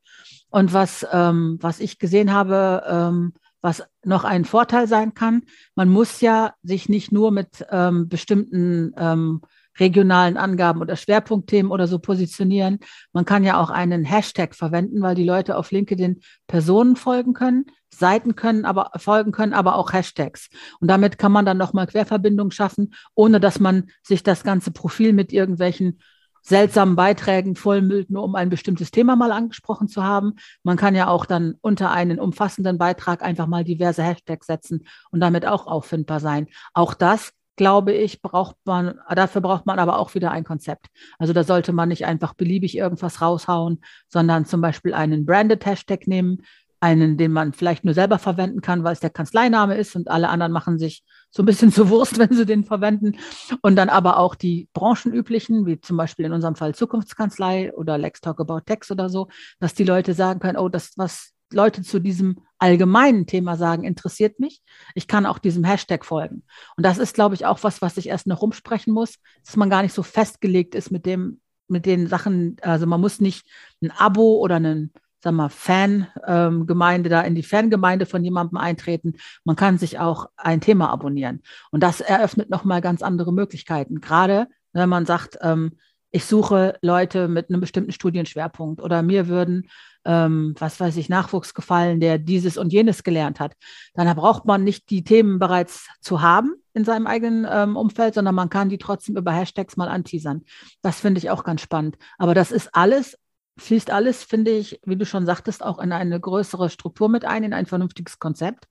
Und 0.51 0.73
was, 0.73 1.07
ähm, 1.13 1.59
was 1.61 1.81
ich 1.81 1.99
gesehen 1.99 2.33
habe, 2.33 2.85
ähm, 2.89 3.35
was 3.65 3.83
noch 4.05 4.25
ein 4.25 4.45
Vorteil 4.45 4.87
sein 4.87 5.15
kann. 5.15 5.45
Man 5.75 5.89
muss 5.89 6.21
ja 6.21 6.53
sich 6.63 6.91
nicht 6.91 7.13
nur 7.13 7.31
mit 7.31 7.65
ähm, 7.71 8.11
bestimmten 8.11 8.93
ähm, 8.99 9.41
regionalen 9.81 10.37
Angaben 10.37 10.83
oder 10.83 10.97
Schwerpunktthemen 10.97 11.73
oder 11.73 11.87
so 11.87 11.99
positionieren. 11.99 12.79
Man 13.15 13.25
kann 13.25 13.43
ja 13.43 13.59
auch 13.59 13.71
einen 13.71 14.05
Hashtag 14.05 14.55
verwenden, 14.55 15.01
weil 15.01 15.15
die 15.15 15.25
Leute 15.25 15.57
auf 15.57 15.71
LinkedIn 15.71 16.21
Personen 16.47 16.95
folgen 16.95 17.33
können, 17.33 17.65
Seiten 17.89 18.37
können, 18.37 18.67
aber 18.67 18.91
folgen 18.97 19.33
können, 19.33 19.55
aber 19.55 19.77
auch 19.77 19.95
Hashtags. 19.95 20.51
Und 20.81 20.89
damit 20.89 21.17
kann 21.17 21.33
man 21.33 21.47
dann 21.47 21.57
nochmal 21.57 21.87
Querverbindungen 21.87 22.51
schaffen, 22.51 22.93
ohne 23.15 23.41
dass 23.41 23.61
man 23.61 23.89
sich 24.03 24.23
das 24.23 24.45
ganze 24.45 24.73
Profil 24.73 25.15
mit 25.15 25.33
irgendwelchen 25.33 26.01
seltsamen 26.45 26.95
Beiträgen 26.95 27.57
vollmüllt, 27.57 28.11
nur 28.11 28.23
um 28.23 28.35
ein 28.35 28.51
bestimmtes 28.51 28.91
Thema 28.91 29.17
mal 29.17 29.33
angesprochen 29.33 29.89
zu 29.89 30.05
haben. 30.05 30.35
Man 30.63 30.77
kann 30.77 30.95
ja 30.95 31.09
auch 31.09 31.25
dann 31.25 31.55
unter 31.63 31.91
einen 31.91 32.21
umfassenden 32.21 32.77
Beitrag 32.77 33.23
einfach 33.23 33.47
mal 33.47 33.65
diverse 33.65 34.03
Hashtags 34.03 34.47
setzen 34.47 34.87
und 35.11 35.21
damit 35.21 35.47
auch 35.47 35.67
auffindbar 35.67 36.21
sein. 36.21 36.47
Auch 36.75 36.95
das 36.95 37.33
glaube 37.57 37.93
ich, 37.93 38.21
braucht 38.21 38.57
man, 38.65 38.99
dafür 39.15 39.41
braucht 39.41 39.65
man 39.65 39.79
aber 39.79 39.99
auch 39.99 40.15
wieder 40.15 40.33
ein 40.33 40.45
Konzept. 40.45 40.89
Also 41.19 41.33
da 41.33 41.45
sollte 41.45 41.73
man 41.73 41.89
nicht 41.89 42.05
einfach 42.05 42.35
beliebig 42.35 42.77
irgendwas 42.77 43.21
raushauen, 43.21 43.81
sondern 44.09 44.45
zum 44.45 44.61
Beispiel 44.61 44.93
einen 44.93 45.25
Branded 45.25 45.65
Hashtag 45.65 46.07
nehmen, 46.09 46.43
einen, 46.81 47.17
den 47.17 47.33
man 47.33 47.53
vielleicht 47.53 47.85
nur 47.85 47.95
selber 47.95 48.19
verwenden 48.19 48.61
kann, 48.61 48.85
weil 48.85 48.93
es 48.93 49.01
der 49.01 49.11
Kanzleiname 49.11 49.77
ist 49.77 49.97
und 49.97 50.11
alle 50.11 50.29
anderen 50.29 50.53
machen 50.53 50.79
sich 50.79 51.05
so 51.35 51.43
ein 51.43 51.47
bisschen 51.47 51.73
zur 51.73 51.89
Wurst, 51.89 52.19
wenn 52.19 52.33
sie 52.33 52.47
den 52.47 52.65
verwenden. 52.65 53.17
Und 53.61 53.77
dann 53.77 53.89
aber 53.89 54.19
auch 54.19 54.35
die 54.35 54.69
branchenüblichen, 54.73 55.67
wie 55.67 55.81
zum 55.81 55.97
Beispiel 55.97 56.25
in 56.25 56.33
unserem 56.33 56.55
Fall 56.55 56.75
Zukunftskanzlei 56.75 57.75
oder 57.75 57.99
Lex 57.99 58.21
Talk 58.21 58.41
About 58.41 58.61
Text 58.61 58.91
oder 58.91 59.09
so, 59.09 59.29
dass 59.59 59.75
die 59.75 59.85
Leute 59.85 60.15
sagen 60.15 60.41
können, 60.41 60.59
oh, 60.59 60.69
das, 60.69 60.93
was 60.97 61.33
Leute 61.53 61.83
zu 61.83 62.01
diesem 62.01 62.39
allgemeinen 62.59 63.27
Thema 63.27 63.57
sagen, 63.57 63.85
interessiert 63.85 64.41
mich. 64.41 64.63
Ich 64.95 65.09
kann 65.09 65.27
auch 65.27 65.39
diesem 65.39 65.65
Hashtag 65.65 66.05
folgen. 66.05 66.45
Und 66.77 66.87
das 66.87 66.99
ist, 66.99 67.15
glaube 67.15 67.35
ich, 67.35 67.47
auch 67.47 67.63
was, 67.63 67.83
was 67.83 67.97
ich 67.97 68.09
erst 68.09 68.27
noch 68.27 68.41
rumsprechen 68.41 68.93
muss, 68.93 69.17
dass 69.45 69.57
man 69.57 69.71
gar 69.71 69.83
nicht 69.83 69.93
so 69.93 70.03
festgelegt 70.03 70.75
ist 70.75 70.91
mit 70.91 71.05
dem, 71.05 71.41
mit 71.69 71.85
den 71.85 72.07
Sachen. 72.07 72.57
Also 72.63 72.87
man 72.87 73.01
muss 73.01 73.21
nicht 73.21 73.47
ein 73.83 73.91
Abo 73.91 74.39
oder 74.39 74.57
einen 74.57 74.93
sag 75.25 75.33
mal, 75.33 75.49
Fangemeinde, 75.49 77.09
ähm, 77.09 77.11
da 77.11 77.23
in 77.23 77.35
die 77.35 77.43
Fangemeinde 77.43 78.07
von 78.07 78.23
jemandem 78.23 78.59
eintreten. 78.59 79.15
Man 79.45 79.57
kann 79.57 79.79
sich 79.79 79.99
auch 79.99 80.27
ein 80.37 80.61
Thema 80.61 80.91
abonnieren. 80.91 81.43
Und 81.71 81.83
das 81.83 82.01
eröffnet 82.01 82.51
nochmal 82.51 82.81
ganz 82.81 83.03
andere 83.03 83.33
Möglichkeiten. 83.33 84.01
Gerade 84.01 84.47
wenn 84.73 84.89
man 84.89 85.07
sagt, 85.07 85.39
ähm, 85.41 85.73
ich 86.11 86.27
suche 86.27 86.79
Leute 86.81 87.27
mit 87.27 87.49
einem 87.49 87.61
bestimmten 87.61 87.91
Studienschwerpunkt 87.91 88.81
oder 88.81 89.03
mir 89.03 89.27
würden 89.27 89.69
ähm, 90.05 90.55
was 90.59 90.79
weiß 90.79 90.97
ich, 90.97 91.09
Nachwuchs 91.09 91.55
gefallen, 91.55 92.01
der 92.01 92.19
dieses 92.19 92.59
und 92.59 92.73
jenes 92.73 93.03
gelernt 93.03 93.41
hat. 93.41 93.55
Dann 93.95 94.15
braucht 94.17 94.45
man 94.45 94.65
nicht 94.65 94.91
die 94.91 95.05
Themen 95.05 95.39
bereits 95.39 95.89
zu 96.01 96.21
haben 96.21 96.55
in 96.75 96.85
seinem 96.85 97.07
eigenen 97.07 97.47
ähm, 97.49 97.77
Umfeld, 97.77 98.15
sondern 98.15 98.35
man 98.35 98.51
kann 98.51 98.69
die 98.69 98.79
trotzdem 98.79 99.17
über 99.17 99.33
Hashtags 99.33 99.77
mal 99.77 99.89
anteasern. 99.89 100.43
Das 100.83 101.01
finde 101.01 101.19
ich 101.19 101.31
auch 101.31 101.45
ganz 101.45 101.63
spannend. 101.63 101.97
Aber 102.19 102.35
das 102.35 102.53
ist 102.53 102.75
alles 102.75 103.19
fließt 103.59 103.91
alles, 103.91 104.25
finde 104.25 104.51
ich, 104.51 104.81
wie 104.85 104.97
du 104.97 105.07
schon 105.07 105.27
sagtest, 105.27 105.63
auch 105.63 105.79
in 105.79 105.93
eine 105.93 106.19
größere 106.19 106.71
Struktur 106.71 107.09
mit 107.09 107.25
ein, 107.25 107.45
in 107.45 107.53
ein 107.53 107.67
vernünftiges 107.67 108.19
Konzept. 108.19 108.67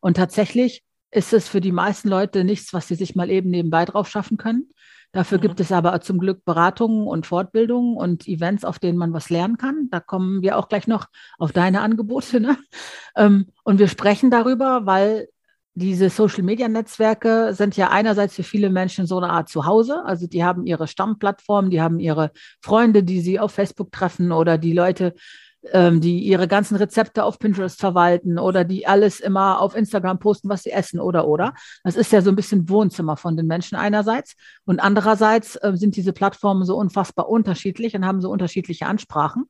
Und 0.00 0.16
tatsächlich 0.16 0.84
ist 1.10 1.32
es 1.32 1.48
für 1.48 1.60
die 1.60 1.72
meisten 1.72 2.08
Leute 2.08 2.44
nichts, 2.44 2.72
was 2.72 2.88
sie 2.88 2.94
sich 2.94 3.14
mal 3.14 3.30
eben 3.30 3.50
nebenbei 3.50 3.84
drauf 3.84 4.08
schaffen 4.08 4.36
können. 4.36 4.72
Dafür 5.12 5.38
mhm. 5.38 5.42
gibt 5.42 5.60
es 5.60 5.70
aber 5.70 6.00
zum 6.00 6.18
Glück 6.18 6.44
Beratungen 6.44 7.06
und 7.06 7.26
Fortbildungen 7.26 7.96
und 7.96 8.26
Events, 8.26 8.64
auf 8.64 8.78
denen 8.78 8.98
man 8.98 9.12
was 9.12 9.28
lernen 9.28 9.58
kann. 9.58 9.88
Da 9.90 10.00
kommen 10.00 10.40
wir 10.40 10.56
auch 10.56 10.68
gleich 10.68 10.86
noch 10.86 11.06
auf 11.38 11.52
deine 11.52 11.82
Angebote. 11.82 12.40
Ne? 12.40 12.56
Ähm, 13.14 13.48
und 13.62 13.78
wir 13.78 13.88
sprechen 13.88 14.30
darüber, 14.30 14.86
weil 14.86 15.28
diese 15.74 16.10
Social-Media-Netzwerke 16.10 17.54
sind 17.54 17.76
ja 17.76 17.90
einerseits 17.90 18.34
für 18.34 18.42
viele 18.42 18.68
Menschen 18.68 19.06
so 19.06 19.16
eine 19.18 19.30
Art 19.30 19.48
Zuhause. 19.48 20.04
Also 20.04 20.26
die 20.26 20.44
haben 20.44 20.66
ihre 20.66 20.86
Stammplattform, 20.86 21.70
die 21.70 21.80
haben 21.80 21.98
ihre 21.98 22.30
Freunde, 22.60 23.02
die 23.02 23.20
sie 23.20 23.40
auf 23.40 23.52
Facebook 23.52 23.90
treffen 23.90 24.32
oder 24.32 24.58
die 24.58 24.74
Leute, 24.74 25.14
ähm, 25.72 26.00
die 26.00 26.18
ihre 26.18 26.48
ganzen 26.48 26.76
Rezepte 26.76 27.24
auf 27.24 27.38
Pinterest 27.38 27.78
verwalten 27.80 28.38
oder 28.38 28.64
die 28.64 28.86
alles 28.86 29.20
immer 29.20 29.60
auf 29.60 29.74
Instagram 29.74 30.18
posten, 30.18 30.48
was 30.48 30.64
sie 30.64 30.72
essen 30.72 31.00
oder 31.00 31.26
oder. 31.26 31.54
Das 31.84 31.96
ist 31.96 32.12
ja 32.12 32.20
so 32.20 32.30
ein 32.30 32.36
bisschen 32.36 32.68
Wohnzimmer 32.68 33.16
von 33.16 33.36
den 33.36 33.46
Menschen 33.46 33.76
einerseits. 33.76 34.34
Und 34.66 34.80
andererseits 34.80 35.56
äh, 35.56 35.72
sind 35.74 35.96
diese 35.96 36.12
Plattformen 36.12 36.64
so 36.64 36.76
unfassbar 36.76 37.28
unterschiedlich 37.28 37.94
und 37.94 38.04
haben 38.04 38.20
so 38.20 38.30
unterschiedliche 38.30 38.86
Ansprachen. 38.86 39.46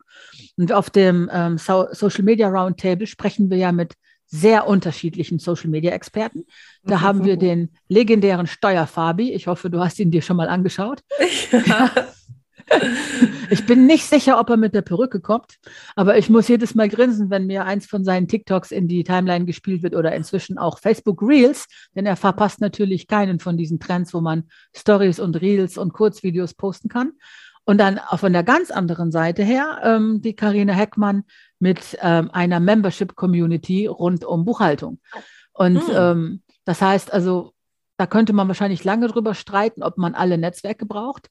Und 0.56 0.72
auf 0.72 0.90
dem 0.90 1.28
ähm, 1.32 1.58
so 1.58 1.88
Social 1.90 2.24
Media 2.24 2.48
Roundtable 2.48 3.06
sprechen 3.06 3.50
wir 3.50 3.56
ja 3.56 3.72
mit 3.72 3.94
sehr 4.32 4.66
unterschiedlichen 4.66 5.38
Social-Media-Experten. 5.38 6.46
Da 6.84 7.02
haben 7.02 7.24
wir 7.24 7.36
den 7.36 7.68
legendären 7.88 8.46
Steuerfabi. 8.46 9.30
Ich 9.32 9.46
hoffe, 9.46 9.68
du 9.68 9.78
hast 9.78 10.00
ihn 10.00 10.10
dir 10.10 10.22
schon 10.22 10.38
mal 10.38 10.48
angeschaut. 10.48 11.02
Ja. 11.66 11.90
Ich 13.50 13.66
bin 13.66 13.86
nicht 13.86 14.06
sicher, 14.06 14.40
ob 14.40 14.48
er 14.48 14.56
mit 14.56 14.72
der 14.74 14.80
Perücke 14.80 15.20
kommt, 15.20 15.56
aber 15.94 16.16
ich 16.16 16.30
muss 16.30 16.48
jedes 16.48 16.74
Mal 16.74 16.88
grinsen, 16.88 17.28
wenn 17.28 17.46
mir 17.46 17.66
eins 17.66 17.84
von 17.84 18.02
seinen 18.02 18.26
TikToks 18.26 18.70
in 18.70 18.88
die 18.88 19.04
Timeline 19.04 19.44
gespielt 19.44 19.82
wird 19.82 19.94
oder 19.94 20.14
inzwischen 20.14 20.56
auch 20.56 20.78
Facebook 20.78 21.20
Reels, 21.20 21.66
denn 21.94 22.06
er 22.06 22.16
verpasst 22.16 22.62
natürlich 22.62 23.08
keinen 23.08 23.40
von 23.40 23.58
diesen 23.58 23.78
Trends, 23.78 24.14
wo 24.14 24.22
man 24.22 24.44
Stories 24.74 25.20
und 25.20 25.38
Reels 25.42 25.76
und 25.76 25.92
Kurzvideos 25.92 26.54
posten 26.54 26.88
kann. 26.88 27.12
Und 27.64 27.78
dann 27.78 28.00
von 28.16 28.32
der 28.32 28.42
ganz 28.42 28.70
anderen 28.70 29.12
Seite 29.12 29.44
her 29.44 29.80
ähm, 29.84 30.20
die 30.22 30.34
Karina 30.34 30.72
Heckmann 30.72 31.24
mit 31.62 31.96
ähm, 32.02 32.28
einer 32.32 32.58
Membership-Community 32.58 33.86
rund 33.86 34.24
um 34.24 34.44
Buchhaltung. 34.44 34.98
Und 35.52 35.80
hm. 35.86 35.94
ähm, 35.94 36.42
das 36.64 36.82
heißt 36.82 37.12
also, 37.12 37.52
da 37.96 38.06
könnte 38.06 38.32
man 38.32 38.48
wahrscheinlich 38.48 38.82
lange 38.82 39.06
drüber 39.06 39.32
streiten, 39.34 39.84
ob 39.84 39.96
man 39.96 40.14
alle 40.14 40.38
Netzwerke 40.38 40.86
braucht. 40.86 41.30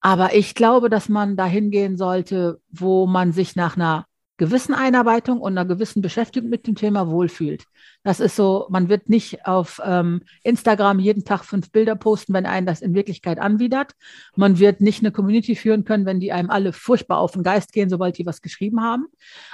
Aber 0.00 0.32
ich 0.32 0.54
glaube, 0.54 0.88
dass 0.88 1.08
man 1.08 1.36
dahin 1.36 1.72
gehen 1.72 1.96
sollte, 1.96 2.60
wo 2.70 3.08
man 3.08 3.32
sich 3.32 3.56
nach 3.56 3.74
einer 3.74 4.06
gewissen 4.38 4.72
Einarbeitung 4.72 5.40
und 5.40 5.58
einer 5.58 5.68
gewissen 5.68 6.00
Beschäftigung 6.00 6.48
mit 6.48 6.66
dem 6.66 6.76
Thema 6.76 7.08
wohlfühlt. 7.08 7.64
Das 8.04 8.20
ist 8.20 8.36
so, 8.36 8.66
man 8.70 8.88
wird 8.88 9.08
nicht 9.08 9.46
auf 9.46 9.80
ähm, 9.84 10.22
Instagram 10.44 11.00
jeden 11.00 11.24
Tag 11.24 11.44
fünf 11.44 11.72
Bilder 11.72 11.96
posten, 11.96 12.32
wenn 12.32 12.46
einen 12.46 12.64
das 12.64 12.80
in 12.80 12.94
Wirklichkeit 12.94 13.40
anwidert. 13.40 13.92
Man 14.36 14.60
wird 14.60 14.80
nicht 14.80 15.02
eine 15.02 15.10
Community 15.10 15.56
führen 15.56 15.84
können, 15.84 16.06
wenn 16.06 16.20
die 16.20 16.32
einem 16.32 16.50
alle 16.50 16.72
furchtbar 16.72 17.18
auf 17.18 17.32
den 17.32 17.42
Geist 17.42 17.72
gehen, 17.72 17.90
sobald 17.90 18.16
die 18.16 18.26
was 18.26 18.40
geschrieben 18.40 18.80
haben. 18.80 19.06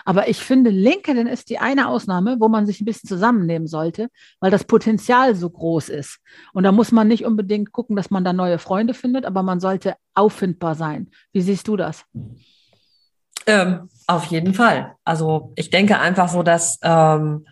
Aber 0.05 0.29
ich 0.29 0.39
finde, 0.39 0.71
LinkedIn 0.71 1.27
ist 1.27 1.49
die 1.49 1.59
eine 1.59 1.89
Ausnahme, 1.89 2.37
wo 2.39 2.49
man 2.49 2.67
sich 2.67 2.81
ein 2.81 2.85
bisschen 2.85 3.09
zusammennehmen 3.09 3.67
sollte, 3.67 4.09
weil 4.39 4.51
das 4.51 4.65
Potenzial 4.65 5.35
so 5.35 5.49
groß 5.49 5.89
ist. 5.89 6.21
Und 6.53 6.65
da 6.65 6.73
muss 6.73 6.93
man 6.93 7.09
nicht 7.09 7.25
unbedingt 7.25 7.73
gucken, 7.73 7.97
dass 7.97 8.11
man 8.11 8.23
da 8.23 8.35
neue 8.35 8.59
Freunde 8.59 8.93
findet, 8.93 9.25
aber 9.25 9.43
man 9.43 9.61
sollte 9.61 9.97
auffindbar 10.15 10.75
sein. 10.75 11.09
Wie 11.33 11.41
siehst 11.41 11.67
du 11.69 11.77
das? 11.77 12.05
Ähm, 13.47 13.89
auf 14.07 14.27
jeden 14.27 14.55
Fall. 14.55 14.95
Also 15.05 15.53
ich 15.57 15.71
denke 15.71 15.99
einfach 15.99 16.29
so, 16.29 16.43
dass 16.43 16.79
ähm, 16.83 17.47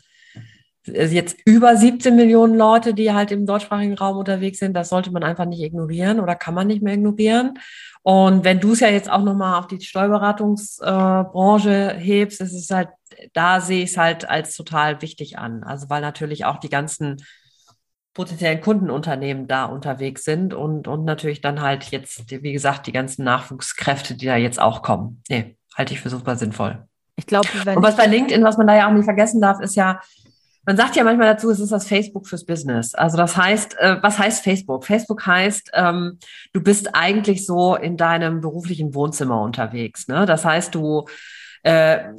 jetzt 0.85 1.37
über 1.45 1.77
17 1.77 2.17
Millionen 2.17 2.57
Leute, 2.57 2.93
die 2.93 3.13
halt 3.13 3.31
im 3.31 3.47
deutschsprachigen 3.47 3.95
Raum 3.95 4.19
unterwegs 4.19 4.59
sind, 4.59 4.75
das 4.75 4.89
sollte 4.89 5.13
man 5.13 5.23
einfach 5.23 5.45
nicht 5.45 5.63
ignorieren 5.63 6.21
oder 6.21 6.35
kann 6.35 6.55
man 6.55 6.67
nicht 6.67 6.83
mehr 6.83 6.95
ignorieren. 6.95 7.59
Und 8.03 8.45
wenn 8.45 8.59
du 8.59 8.73
es 8.73 8.81
ja 8.81 8.89
jetzt 8.89 9.11
auch 9.11 9.23
nochmal 9.23 9.61
auf 9.61 9.69
die 9.69 9.81
Steuerberatungsbranche 9.81 11.93
äh, 11.93 11.99
hebst, 11.99 12.41
ist 12.41 12.53
es 12.53 12.69
halt, 12.71 12.89
da 13.33 13.61
sehe 13.61 13.85
ich 13.85 13.91
es 13.91 13.97
halt 13.97 14.29
als 14.29 14.57
total 14.57 15.01
wichtig 15.03 15.39
an. 15.39 15.63
Also 15.63 15.89
weil 15.89 16.01
natürlich 16.01 16.45
auch 16.45 16.59
die 16.59 16.69
ganzen 16.69 17.23
potenziellen 18.13 18.61
Kundenunternehmen 18.61 19.47
da 19.47 19.67
unterwegs 19.67 20.25
sind 20.25 20.53
und, 20.53 20.89
und 20.89 21.05
natürlich 21.05 21.41
dann 21.41 21.61
halt 21.61 21.85
jetzt, 21.93 22.31
wie 22.31 22.53
gesagt, 22.53 22.87
die 22.87 22.93
ganzen 22.93 23.25
Nachwuchskräfte, 23.25 24.17
die 24.17 24.27
da 24.27 24.37
jetzt 24.37 24.61
auch 24.61 24.83
kommen. 24.83 25.23
Nee, 25.31 25.57
halte 25.77 25.95
ich 25.95 26.01
für 26.01 26.11
super 26.11 26.37
sinnvoll. 26.37 26.87
Ich 27.17 27.27
glaube. 27.27 27.49
Und 27.75 27.83
was 27.83 27.97
bei 27.97 28.07
LinkedIn, 28.07 28.45
was 28.45 28.57
man 28.57 28.67
da 28.67 28.77
ja 28.77 28.89
auch 28.89 28.93
nicht 28.93 29.05
vergessen 29.05 29.41
darf, 29.41 29.61
ist 29.61 29.75
ja, 29.75 30.01
man 30.65 30.77
sagt 30.77 30.97
ja 30.97 31.05
manchmal 31.05 31.27
dazu, 31.27 31.51
es 31.51 31.61
ist 31.61 31.73
das 31.73 31.87
Facebook 31.87 32.27
fürs 32.27 32.47
Business. 32.47 32.95
Also 32.95 33.17
das 33.17 33.37
heißt, 33.37 33.79
äh, 33.79 33.97
was 34.03 34.19
heißt 34.19 34.45
Facebook? 34.45 34.85
Facebook 34.85 35.27
heißt, 35.27 35.71
ähm, 35.75 36.19
du 36.53 36.63
bist 36.63 36.95
eigentlich 36.95 37.47
so 37.47 37.75
in 37.75 37.97
deinem 37.97 38.41
beruflichen 38.41 38.95
Wohnzimmer 38.95 39.43
unterwegs. 39.43 40.09
Ne? 40.09 40.25
Das 40.25 40.45
heißt, 40.45 40.75
du 40.75 41.07
äh, 41.65 42.13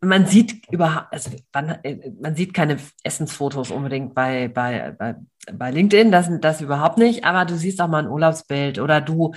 man 0.00 0.26
sieht 0.26 0.70
über, 0.70 1.08
also 1.10 1.30
man, 1.52 1.70
äh, 1.82 2.12
man 2.20 2.36
sieht 2.36 2.54
keine 2.54 2.76
Essensfotos 3.02 3.70
unbedingt 3.72 4.14
bei, 4.14 4.48
bei, 4.48 4.94
bei, 4.96 5.16
bei 5.52 5.70
LinkedIn, 5.72 6.12
das, 6.12 6.30
das 6.40 6.60
überhaupt 6.60 6.98
nicht, 6.98 7.24
aber 7.24 7.44
du 7.44 7.56
siehst 7.56 7.80
auch 7.80 7.88
mal 7.88 8.04
ein 8.04 8.08
Urlaubsbild 8.10 8.78
oder 8.78 9.00
du 9.00 9.34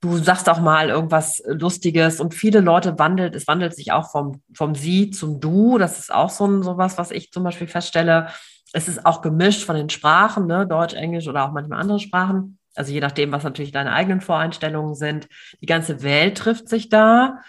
du 0.00 0.16
sagst 0.16 0.48
auch 0.48 0.60
mal 0.60 0.88
irgendwas 0.88 1.42
Lustiges 1.46 2.20
und 2.20 2.34
viele 2.34 2.60
Leute 2.60 2.98
wandelt, 2.98 3.34
es 3.34 3.46
wandelt 3.46 3.74
sich 3.74 3.92
auch 3.92 4.10
vom, 4.10 4.42
vom 4.54 4.74
Sie 4.74 5.10
zum 5.10 5.40
Du. 5.40 5.78
Das 5.78 5.98
ist 5.98 6.12
auch 6.12 6.30
so 6.30 6.46
ein, 6.46 6.62
sowas, 6.62 6.96
was 6.98 7.10
ich 7.10 7.30
zum 7.32 7.44
Beispiel 7.44 7.68
feststelle. 7.68 8.28
Es 8.72 8.88
ist 8.88 9.04
auch 9.04 9.20
gemischt 9.20 9.64
von 9.64 9.76
den 9.76 9.90
Sprachen, 9.90 10.46
ne? 10.46 10.66
Deutsch, 10.66 10.94
Englisch 10.94 11.28
oder 11.28 11.44
auch 11.44 11.52
manchmal 11.52 11.80
andere 11.80 11.98
Sprachen. 11.98 12.58
Also 12.74 12.92
je 12.92 13.00
nachdem, 13.00 13.32
was 13.32 13.44
natürlich 13.44 13.72
deine 13.72 13.92
eigenen 13.92 14.20
Voreinstellungen 14.20 14.94
sind. 14.94 15.28
Die 15.60 15.66
ganze 15.66 16.02
Welt 16.02 16.38
trifft 16.38 16.68
sich 16.68 16.88
da. 16.88 17.40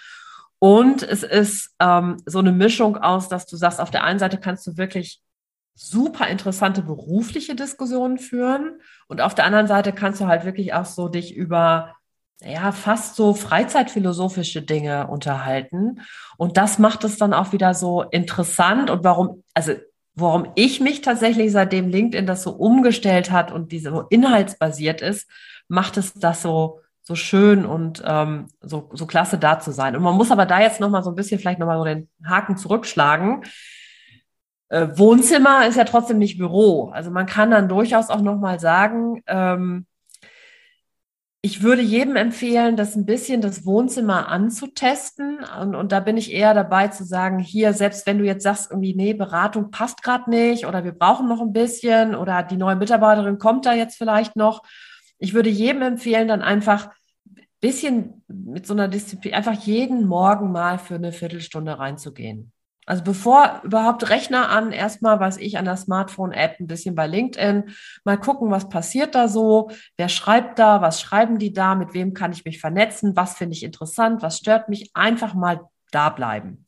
Und 0.59 1.03
es 1.03 1.23
ist 1.23 1.73
ähm, 1.79 2.17
so 2.25 2.39
eine 2.39 2.51
Mischung 2.51 2.97
aus, 2.97 3.29
dass 3.29 3.45
du 3.45 3.55
sagst, 3.55 3.79
auf 3.79 3.91
der 3.91 4.03
einen 4.03 4.19
Seite 4.19 4.39
kannst 4.39 4.67
du 4.67 4.77
wirklich 4.77 5.21
super 5.73 6.27
interessante 6.27 6.81
berufliche 6.81 7.55
Diskussionen 7.55 8.19
führen 8.19 8.79
und 9.07 9.21
auf 9.21 9.33
der 9.33 9.45
anderen 9.45 9.67
Seite 9.67 9.93
kannst 9.93 10.21
du 10.21 10.27
halt 10.27 10.45
wirklich 10.45 10.73
auch 10.73 10.85
so 10.85 11.07
dich 11.07 11.35
über 11.35 11.95
ja, 12.43 12.71
fast 12.71 13.15
so 13.15 13.33
freizeitphilosophische 13.33 14.61
Dinge 14.61 15.07
unterhalten. 15.07 16.01
Und 16.37 16.57
das 16.57 16.79
macht 16.79 17.03
es 17.03 17.17
dann 17.17 17.33
auch 17.33 17.51
wieder 17.51 17.73
so 17.73 18.01
interessant 18.01 18.89
und 18.89 19.03
warum, 19.03 19.43
also 19.53 19.73
warum 20.15 20.47
ich 20.55 20.79
mich 20.79 21.01
tatsächlich 21.01 21.51
seitdem 21.51 21.89
LinkedIn 21.89 22.25
das 22.25 22.43
so 22.43 22.51
umgestellt 22.51 23.31
hat 23.31 23.51
und 23.51 23.71
diese 23.71 23.91
so 23.91 24.01
inhaltsbasiert 24.09 25.01
ist, 25.01 25.29
macht 25.67 25.97
es 25.97 26.13
das 26.13 26.41
so 26.41 26.79
so 27.03 27.15
schön 27.15 27.65
und 27.65 28.03
ähm, 28.05 28.47
so, 28.61 28.89
so 28.93 29.07
klasse 29.07 29.37
da 29.37 29.59
zu 29.59 29.71
sein. 29.71 29.95
Und 29.95 30.03
man 30.03 30.15
muss 30.15 30.31
aber 30.31 30.45
da 30.45 30.61
jetzt 30.61 30.79
nochmal 30.79 31.03
so 31.03 31.09
ein 31.09 31.15
bisschen 31.15 31.39
vielleicht 31.39 31.59
nochmal 31.59 31.77
so 31.77 31.83
den 31.83 32.09
Haken 32.23 32.57
zurückschlagen. 32.57 33.43
Äh, 34.69 34.87
Wohnzimmer 34.95 35.67
ist 35.67 35.77
ja 35.77 35.83
trotzdem 35.83 36.19
nicht 36.19 36.37
Büro. 36.37 36.89
Also 36.89 37.09
man 37.09 37.25
kann 37.25 37.51
dann 37.51 37.67
durchaus 37.67 38.09
auch 38.09 38.21
nochmal 38.21 38.59
sagen, 38.59 39.23
ähm, 39.27 39.87
ich 41.43 41.63
würde 41.63 41.81
jedem 41.81 42.15
empfehlen, 42.15 42.75
das 42.75 42.95
ein 42.95 43.07
bisschen 43.07 43.41
das 43.41 43.65
Wohnzimmer 43.65 44.27
anzutesten. 44.27 45.39
Und, 45.59 45.73
und 45.73 45.91
da 45.91 45.99
bin 45.99 46.15
ich 46.15 46.31
eher 46.31 46.53
dabei 46.53 46.89
zu 46.89 47.03
sagen, 47.03 47.39
hier, 47.39 47.73
selbst 47.73 48.05
wenn 48.05 48.19
du 48.19 48.25
jetzt 48.25 48.43
sagst, 48.43 48.69
irgendwie, 48.69 48.93
nee, 48.93 49.13
Beratung 49.13 49.71
passt 49.71 50.03
gerade 50.03 50.29
nicht 50.29 50.67
oder 50.67 50.83
wir 50.83 50.91
brauchen 50.91 51.27
noch 51.27 51.41
ein 51.41 51.53
bisschen 51.53 52.13
oder 52.13 52.43
die 52.43 52.57
neue 52.57 52.75
Mitarbeiterin 52.75 53.39
kommt 53.39 53.65
da 53.65 53.73
jetzt 53.73 53.97
vielleicht 53.97 54.35
noch. 54.35 54.61
Ich 55.17 55.33
würde 55.33 55.49
jedem 55.49 55.81
empfehlen, 55.81 56.27
dann 56.27 56.43
einfach 56.43 56.91
ein 57.25 57.47
bisschen 57.59 58.23
mit 58.27 58.67
so 58.67 58.73
einer 58.73 58.87
Disziplin, 58.87 59.33
einfach 59.33 59.53
jeden 59.53 60.05
Morgen 60.05 60.51
mal 60.51 60.77
für 60.77 60.95
eine 60.95 61.11
Viertelstunde 61.11 61.79
reinzugehen. 61.79 62.51
Also 62.91 63.05
bevor 63.05 63.61
überhaupt 63.63 64.09
Rechner 64.09 64.49
an, 64.49 64.73
erstmal, 64.73 65.21
was 65.21 65.37
ich 65.37 65.57
an 65.57 65.63
der 65.63 65.77
Smartphone-App 65.77 66.59
ein 66.59 66.67
bisschen 66.67 66.93
bei 66.93 67.07
LinkedIn, 67.07 67.69
mal 68.03 68.17
gucken, 68.17 68.51
was 68.51 68.67
passiert 68.67 69.15
da 69.15 69.29
so, 69.29 69.71
wer 69.95 70.09
schreibt 70.09 70.59
da, 70.59 70.81
was 70.81 70.99
schreiben 70.99 71.39
die 71.39 71.53
da, 71.53 71.75
mit 71.75 71.93
wem 71.93 72.13
kann 72.13 72.33
ich 72.33 72.43
mich 72.43 72.59
vernetzen, 72.59 73.15
was 73.15 73.35
finde 73.37 73.55
ich 73.55 73.63
interessant, 73.63 74.21
was 74.21 74.39
stört 74.39 74.67
mich, 74.67 74.91
einfach 74.93 75.33
mal 75.33 75.69
da 75.91 76.09
bleiben. 76.09 76.65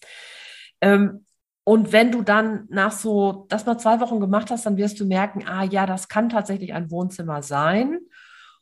Ähm, 0.80 1.26
und 1.66 1.92
wenn 1.92 2.14
du 2.14 2.22
dann 2.22 2.68
nach 2.70 2.94
so, 2.94 3.46
das 3.50 3.66
mal 3.66 3.78
zwei 3.78 4.00
Wochen 4.00 4.22
gemacht 4.22 4.50
hast, 4.50 4.66
dann 4.66 4.78
wirst 4.78 5.02
du 5.02 5.06
merken, 5.06 5.46
ah 5.46 5.66
ja, 5.66 5.86
das 5.86 6.08
kann 6.08 6.30
tatsächlich 6.30 6.74
ein 6.74 6.90
Wohnzimmer 6.90 7.44
sein. 7.44 8.00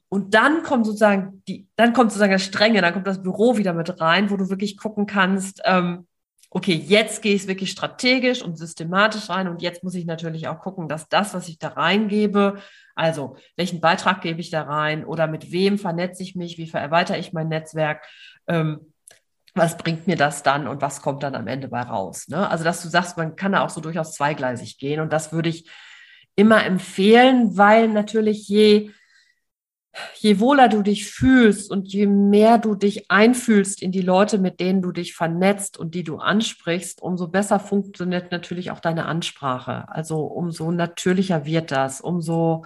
Und 0.10 0.34
dann 0.34 0.64
kommt 0.64 0.88
sozusagen 0.88 1.44
die, 1.48 1.68
dann 1.76 1.94
kommt 1.94 2.10
sozusagen 2.10 2.34
das 2.34 2.44
Strenge, 2.44 2.82
dann 2.82 2.94
kommt 2.94 3.06
das 3.06 3.22
Büro 3.22 3.58
wieder 3.58 3.74
mit 3.74 4.02
rein, 4.02 4.32
wo 4.32 4.38
du 4.38 4.50
wirklich 4.50 4.78
gucken 4.78 5.06
kannst, 5.06 5.62
ähm, 5.64 6.08
okay, 6.54 6.74
jetzt 6.74 7.22
gehe 7.22 7.34
ich 7.34 7.48
wirklich 7.48 7.72
strategisch 7.72 8.42
und 8.42 8.58
systematisch 8.58 9.30
rein 9.30 9.48
und 9.48 9.62
jetzt 9.62 9.84
muss 9.84 9.96
ich 9.96 10.06
natürlich 10.06 10.50
auch 10.50 10.60
gucken, 10.60 10.90
dass 10.90 11.08
das, 11.08 11.34
was 11.34 11.48
ich 11.48 11.58
da 11.58 11.70
reingebe, 11.70 12.60
also 12.94 13.38
welchen 13.56 13.80
Beitrag 13.80 14.22
gebe 14.22 14.42
ich 14.42 14.50
da 14.50 14.64
rein 14.64 15.06
oder 15.06 15.28
mit 15.28 15.54
wem 15.54 15.80
vernetze 15.80 16.24
ich 16.24 16.36
mich, 16.36 16.58
wie 16.58 16.70
erweitere 16.70 17.18
ich 17.18 17.32
mein 17.32 17.48
Netzwerk, 17.48 18.06
ähm, 18.48 18.94
was 19.56 19.78
bringt 19.78 20.08
mir 20.08 20.18
das 20.18 20.44
dann 20.44 20.68
und 20.68 20.82
was 20.82 21.02
kommt 21.02 21.24
dann 21.24 21.36
am 21.36 21.48
Ende 21.48 21.70
bei 21.70 21.82
raus. 21.82 22.28
Ne? 22.28 22.50
Also 22.50 22.66
dass 22.66 22.82
du 22.82 22.90
sagst, 22.90 23.18
man 23.18 23.38
kann 23.38 23.54
da 23.54 23.64
auch 23.64 23.70
so 23.70 23.80
durchaus 23.80 24.14
zweigleisig 24.14 24.78
gehen 24.78 25.00
und 25.00 25.14
das 25.14 25.32
würde 25.32 25.50
ich 25.50 25.70
immer 26.36 26.66
empfehlen, 26.66 27.58
weil 27.58 27.88
natürlich 27.88 28.48
je 28.50 28.92
je 30.16 30.40
wohler 30.40 30.70
du 30.70 30.82
dich 30.82 31.06
fühlst 31.06 31.70
und 31.70 31.92
je 31.92 32.08
mehr 32.08 32.58
du 32.58 32.76
dich 32.76 33.10
einfühlst 33.12 33.82
in 33.82 33.92
die 33.92 34.02
Leute, 34.02 34.38
mit 34.38 34.60
denen 34.60 34.82
du 34.82 34.92
dich 34.92 35.14
vernetzt 35.14 35.78
und 35.78 35.96
die 35.96 36.04
du 36.04 36.18
ansprichst, 36.18 37.02
umso 37.02 37.28
besser 37.28 37.60
funktioniert 37.60 38.32
natürlich 38.32 38.72
auch 38.72 38.80
deine 38.80 39.06
Ansprache. 39.06 39.86
Also 39.90 40.22
umso 40.22 40.72
natürlicher 40.72 41.46
wird 41.46 41.72
das, 41.72 42.00
umso, 42.00 42.66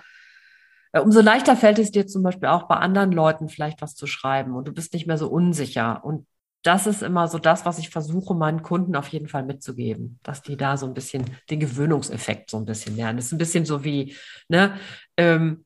äh, 0.91 0.99
umso 0.99 1.21
leichter 1.21 1.55
fällt 1.55 1.79
es 1.79 1.91
dir 1.91 2.05
zum 2.05 2.23
Beispiel 2.23 2.49
auch 2.49 2.67
bei 2.67 2.75
anderen 2.75 3.11
Leuten 3.11 3.49
vielleicht 3.49 3.81
was 3.81 3.95
zu 3.95 4.05
schreiben 4.07 4.55
und 4.55 4.67
du 4.67 4.73
bist 4.73 4.93
nicht 4.93 5.07
mehr 5.07 5.17
so 5.17 5.27
unsicher. 5.27 6.05
Und 6.05 6.27
das 6.61 6.87
ist 6.87 7.03
immer 7.03 7.27
so 7.27 7.37
das, 7.37 7.65
was 7.65 7.77
ich 7.79 7.89
versuche, 7.89 8.33
meinen 8.33 8.63
Kunden 8.63 8.95
auf 8.95 9.07
jeden 9.09 9.27
Fall 9.27 9.43
mitzugeben, 9.43 10.19
dass 10.23 10.41
die 10.41 10.57
da 10.57 10.77
so 10.77 10.87
ein 10.87 10.93
bisschen 10.93 11.25
den 11.49 11.59
Gewöhnungseffekt 11.59 12.49
so 12.49 12.57
ein 12.57 12.65
bisschen 12.65 12.95
lernen. 12.95 13.17
Das 13.17 13.27
ist 13.27 13.31
ein 13.33 13.37
bisschen 13.37 13.65
so 13.65 13.83
wie, 13.83 14.15
ne, 14.47 14.75
ähm, 15.17 15.64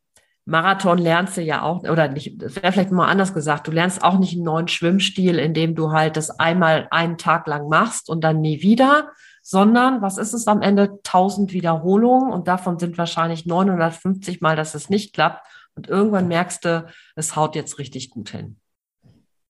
Marathon 0.49 0.97
lernst 0.97 1.37
du 1.37 1.41
ja 1.41 1.61
auch, 1.61 1.83
oder 1.83 2.07
nicht, 2.07 2.41
wäre 2.41 2.71
vielleicht 2.71 2.91
mal 2.91 3.07
anders 3.07 3.33
gesagt, 3.33 3.67
du 3.67 3.71
lernst 3.71 4.03
auch 4.03 4.17
nicht 4.17 4.33
einen 4.33 4.43
neuen 4.43 4.67
Schwimmstil, 4.67 5.37
indem 5.37 5.75
du 5.75 5.91
halt 5.91 6.17
das 6.17 6.31
einmal 6.39 6.87
einen 6.89 7.17
Tag 7.17 7.47
lang 7.47 7.69
machst 7.69 8.09
und 8.09 8.23
dann 8.23 8.41
nie 8.41 8.61
wieder, 8.63 9.11
sondern 9.43 10.01
was 10.01 10.17
ist 10.17 10.33
es 10.33 10.47
am 10.47 10.61
Ende? 10.61 10.99
1000 11.05 11.53
Wiederholungen 11.53 12.31
und 12.33 12.47
davon 12.47 12.79
sind 12.79 12.97
wahrscheinlich 12.97 13.45
950 13.45 14.41
Mal, 14.41 14.55
dass 14.55 14.73
es 14.73 14.89
nicht 14.89 15.13
klappt 15.13 15.45
und 15.75 15.87
irgendwann 15.87 16.27
merkst 16.27 16.65
du, 16.65 16.85
es 17.15 17.35
haut 17.35 17.55
jetzt 17.55 17.77
richtig 17.77 18.09
gut 18.09 18.31
hin. 18.31 18.57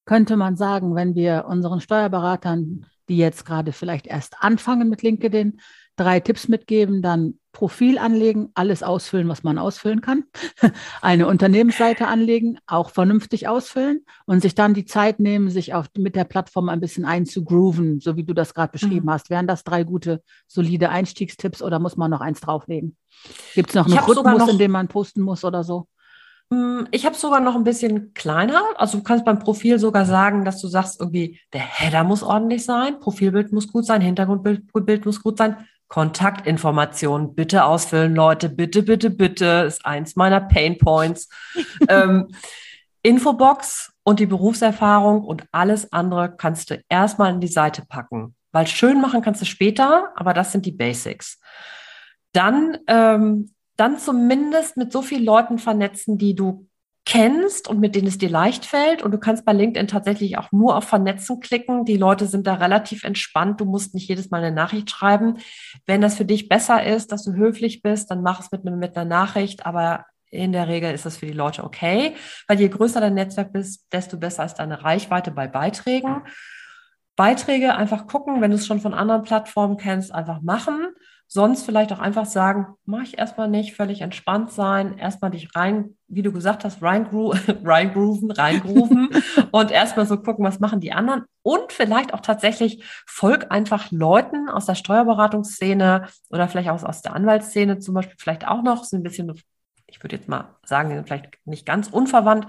Könnte 0.06 0.36
man 0.36 0.58
sagen, 0.58 0.96
wenn 0.96 1.16
wir 1.16 1.46
unseren 1.48 1.80
Steuerberatern, 1.80 2.86
die 3.08 3.18
jetzt 3.18 3.46
gerade 3.46 3.72
vielleicht 3.72 4.06
erst 4.06 4.36
anfangen 4.40 4.90
mit 4.90 5.02
LinkedIn, 5.02 5.60
drei 6.00 6.20
Tipps 6.20 6.48
mitgeben, 6.48 7.02
dann 7.02 7.40
Profil 7.52 7.98
anlegen, 7.98 8.52
alles 8.54 8.84
ausfüllen, 8.84 9.28
was 9.28 9.44
man 9.44 9.58
ausfüllen 9.58 10.02
kann, 10.02 10.24
eine 11.02 11.28
Unternehmensseite 11.28 12.08
anlegen, 12.08 12.60
auch 12.68 12.92
vernünftig 12.92 13.48
ausfüllen 13.48 14.06
und 14.26 14.42
sich 14.42 14.56
dann 14.56 14.74
die 14.74 14.86
Zeit 14.86 15.20
nehmen, 15.20 15.50
sich 15.50 15.74
auf, 15.74 15.88
mit 15.98 16.16
der 16.16 16.26
Plattform 16.26 16.70
ein 16.70 16.80
bisschen 16.80 17.06
einzugrooven, 17.06 18.00
so 18.00 18.16
wie 18.16 18.24
du 18.24 18.34
das 18.34 18.54
gerade 18.54 18.72
beschrieben 18.72 19.08
mhm. 19.08 19.12
hast. 19.12 19.30
Wären 19.30 19.48
das 19.48 19.64
drei 19.64 19.84
gute, 19.84 20.22
solide 20.48 20.90
Einstiegstipps 20.90 21.62
oder 21.62 21.80
muss 21.80 21.98
man 21.98 22.12
noch 22.12 22.22
eins 22.22 22.40
drauflegen? 22.40 22.96
Gibt 23.56 23.70
es 23.70 23.76
noch 23.76 23.88
einen 23.88 23.98
Rhythmus, 23.98 24.40
noch, 24.40 24.50
in 24.50 24.58
dem 24.58 24.72
man 24.72 24.88
posten 24.88 25.22
muss 25.22 25.44
oder 25.44 25.64
so? 25.64 25.88
Hm, 26.52 26.88
ich 26.92 27.06
habe 27.06 27.16
sogar 27.16 27.40
noch 27.40 27.56
ein 27.56 27.64
bisschen 27.64 28.14
kleiner. 28.14 28.64
Also 28.76 28.98
du 28.98 29.04
kannst 29.04 29.24
beim 29.24 29.40
Profil 29.40 29.78
sogar 29.80 30.06
sagen, 30.06 30.46
dass 30.46 30.60
du 30.62 30.68
sagst 30.68 31.00
irgendwie, 31.00 31.40
der 31.54 31.62
Header 31.62 32.04
muss 32.04 32.24
ordentlich 32.24 32.66
sein, 32.66 33.00
Profilbild 33.00 33.52
muss 33.52 33.72
gut 33.72 33.86
sein, 33.86 34.02
Hintergrundbild 34.02 35.06
muss 35.06 35.22
gut 35.22 35.38
sein, 35.38 35.58
Kontaktinformationen 35.90 37.36
bitte 37.36 37.66
ausfüllen, 37.66 38.16
Leute, 38.16 38.48
bitte, 38.48 38.84
bitte, 38.84 39.10
bitte, 39.10 39.66
ist 39.68 39.86
eins 39.86 40.16
meiner 40.16 40.40
Pain 40.40 40.78
Points. 40.78 41.28
ähm, 41.90 42.30
Infobox 43.02 43.92
und 44.04 44.20
die 44.20 44.28
Berufserfahrung 44.28 45.24
und 45.24 45.46
alles 45.52 45.92
andere 45.92 46.36
kannst 46.36 46.70
du 46.70 46.82
erstmal 46.90 47.34
in 47.34 47.42
die 47.42 47.48
Seite 47.48 47.84
packen, 47.88 48.36
weil 48.52 48.68
schön 48.68 49.02
machen 49.02 49.22
kannst 49.22 49.42
du 49.42 49.46
später, 49.46 50.12
aber 50.16 50.34
das 50.34 50.52
sind 50.52 50.66
die 50.66 50.72
Basics. 50.72 51.40
Dann, 52.34 52.78
ähm, 52.88 53.54
dann 53.76 53.98
zumindest 53.98 54.78
mit 54.78 54.92
so 54.92 55.02
vielen 55.02 55.26
Leuten 55.26 55.58
vernetzen, 55.58 56.18
die 56.18 56.36
du 56.36 56.69
kennst 57.10 57.68
und 57.68 57.80
mit 57.80 57.96
denen 57.96 58.08
es 58.08 58.20
dir 58.20 58.30
leicht 58.30 58.68
fällt. 58.68 59.02
Und 59.02 59.10
du 59.10 59.18
kannst 59.18 59.44
bei 59.44 59.52
LinkedIn 59.52 59.88
tatsächlich 59.88 60.38
auch 60.38 60.52
nur 60.52 60.78
auf 60.78 60.84
Vernetzen 60.84 61.40
klicken. 61.40 61.84
Die 61.84 61.98
Leute 61.98 62.28
sind 62.28 62.46
da 62.46 62.54
relativ 62.54 63.04
entspannt. 63.04 63.60
Du 63.60 63.66
musst 63.66 63.96
nicht 63.96 64.08
jedes 64.08 64.30
Mal 64.30 64.44
eine 64.44 64.56
Nachricht 64.56 64.92
schreiben. 64.92 65.38
Wenn 65.88 66.02
das 66.02 66.16
für 66.16 66.26
dich 66.26 66.50
besser 66.50 66.84
ist, 66.86 67.12
dass 67.12 67.24
du 67.24 67.34
höflich 67.34 67.82
bist, 67.82 68.12
dann 68.12 68.22
mach 68.22 68.42
es 68.42 68.52
mit, 68.52 68.64
mit 68.64 68.96
einer 68.96 69.10
Nachricht. 69.10 69.66
Aber 69.66 70.06
in 70.30 70.52
der 70.52 70.68
Regel 70.68 70.94
ist 70.94 71.08
das 71.08 71.18
für 71.18 71.26
die 71.26 71.34
Leute 71.34 71.64
okay, 71.64 72.14
weil 72.48 72.60
je 72.60 72.70
größer 72.70 73.02
dein 73.02 73.16
Netzwerk 73.16 73.56
ist, 73.56 73.88
desto 73.92 74.18
besser 74.18 74.46
ist 74.46 74.56
deine 74.56 74.84
Reichweite 74.84 75.32
bei 75.32 75.48
Beiträgen. 75.48 76.22
Beiträge 77.16 77.76
einfach 77.76 78.06
gucken, 78.06 78.40
wenn 78.40 78.52
du 78.52 78.58
es 78.58 78.68
schon 78.68 78.82
von 78.82 78.94
anderen 78.94 79.24
Plattformen 79.24 79.78
kennst, 79.78 80.14
einfach 80.14 80.42
machen. 80.42 80.90
Sonst 81.32 81.64
vielleicht 81.64 81.94
auch 81.94 82.00
einfach 82.00 82.26
sagen, 82.26 82.74
mach 82.86 83.04
ich 83.04 83.20
erstmal 83.20 83.48
nicht, 83.48 83.76
völlig 83.76 84.02
entspannt 84.02 84.52
sein, 84.52 84.98
erstmal 84.98 85.30
dich 85.30 85.56
rein, 85.56 85.96
wie 86.08 86.24
du 86.24 86.32
gesagt 86.32 86.66
hast, 86.66 86.82
reingrooven, 86.82 88.32
reingrooven 88.32 89.10
und 89.52 89.70
erstmal 89.70 90.08
so 90.08 90.18
gucken, 90.18 90.44
was 90.44 90.60
machen 90.60 90.80
die 90.80 90.92
anderen. 90.92 91.26
Und 91.44 91.72
vielleicht 91.72 92.16
auch 92.16 92.22
tatsächlich 92.22 92.84
folg 93.06 93.52
einfach 93.52 93.92
Leuten 93.92 94.50
aus 94.50 94.66
der 94.66 94.74
Steuerberatungsszene 94.74 96.08
oder 96.32 96.48
vielleicht 96.48 96.70
auch 96.70 96.82
aus 96.82 97.04
der 97.04 97.14
Anwaltsszene 97.14 97.78
zum 97.78 97.94
Beispiel 97.94 98.16
vielleicht 98.18 98.48
auch 98.48 98.64
noch, 98.64 98.84
so 98.84 98.98
ein 98.98 99.04
bisschen, 99.04 99.32
ich 99.86 100.04
würde 100.04 100.16
jetzt 100.16 100.30
mal 100.30 100.56
sagen, 100.66 101.04
vielleicht 101.06 101.38
nicht 101.46 101.64
ganz 101.64 101.90
unverwandt 101.90 102.48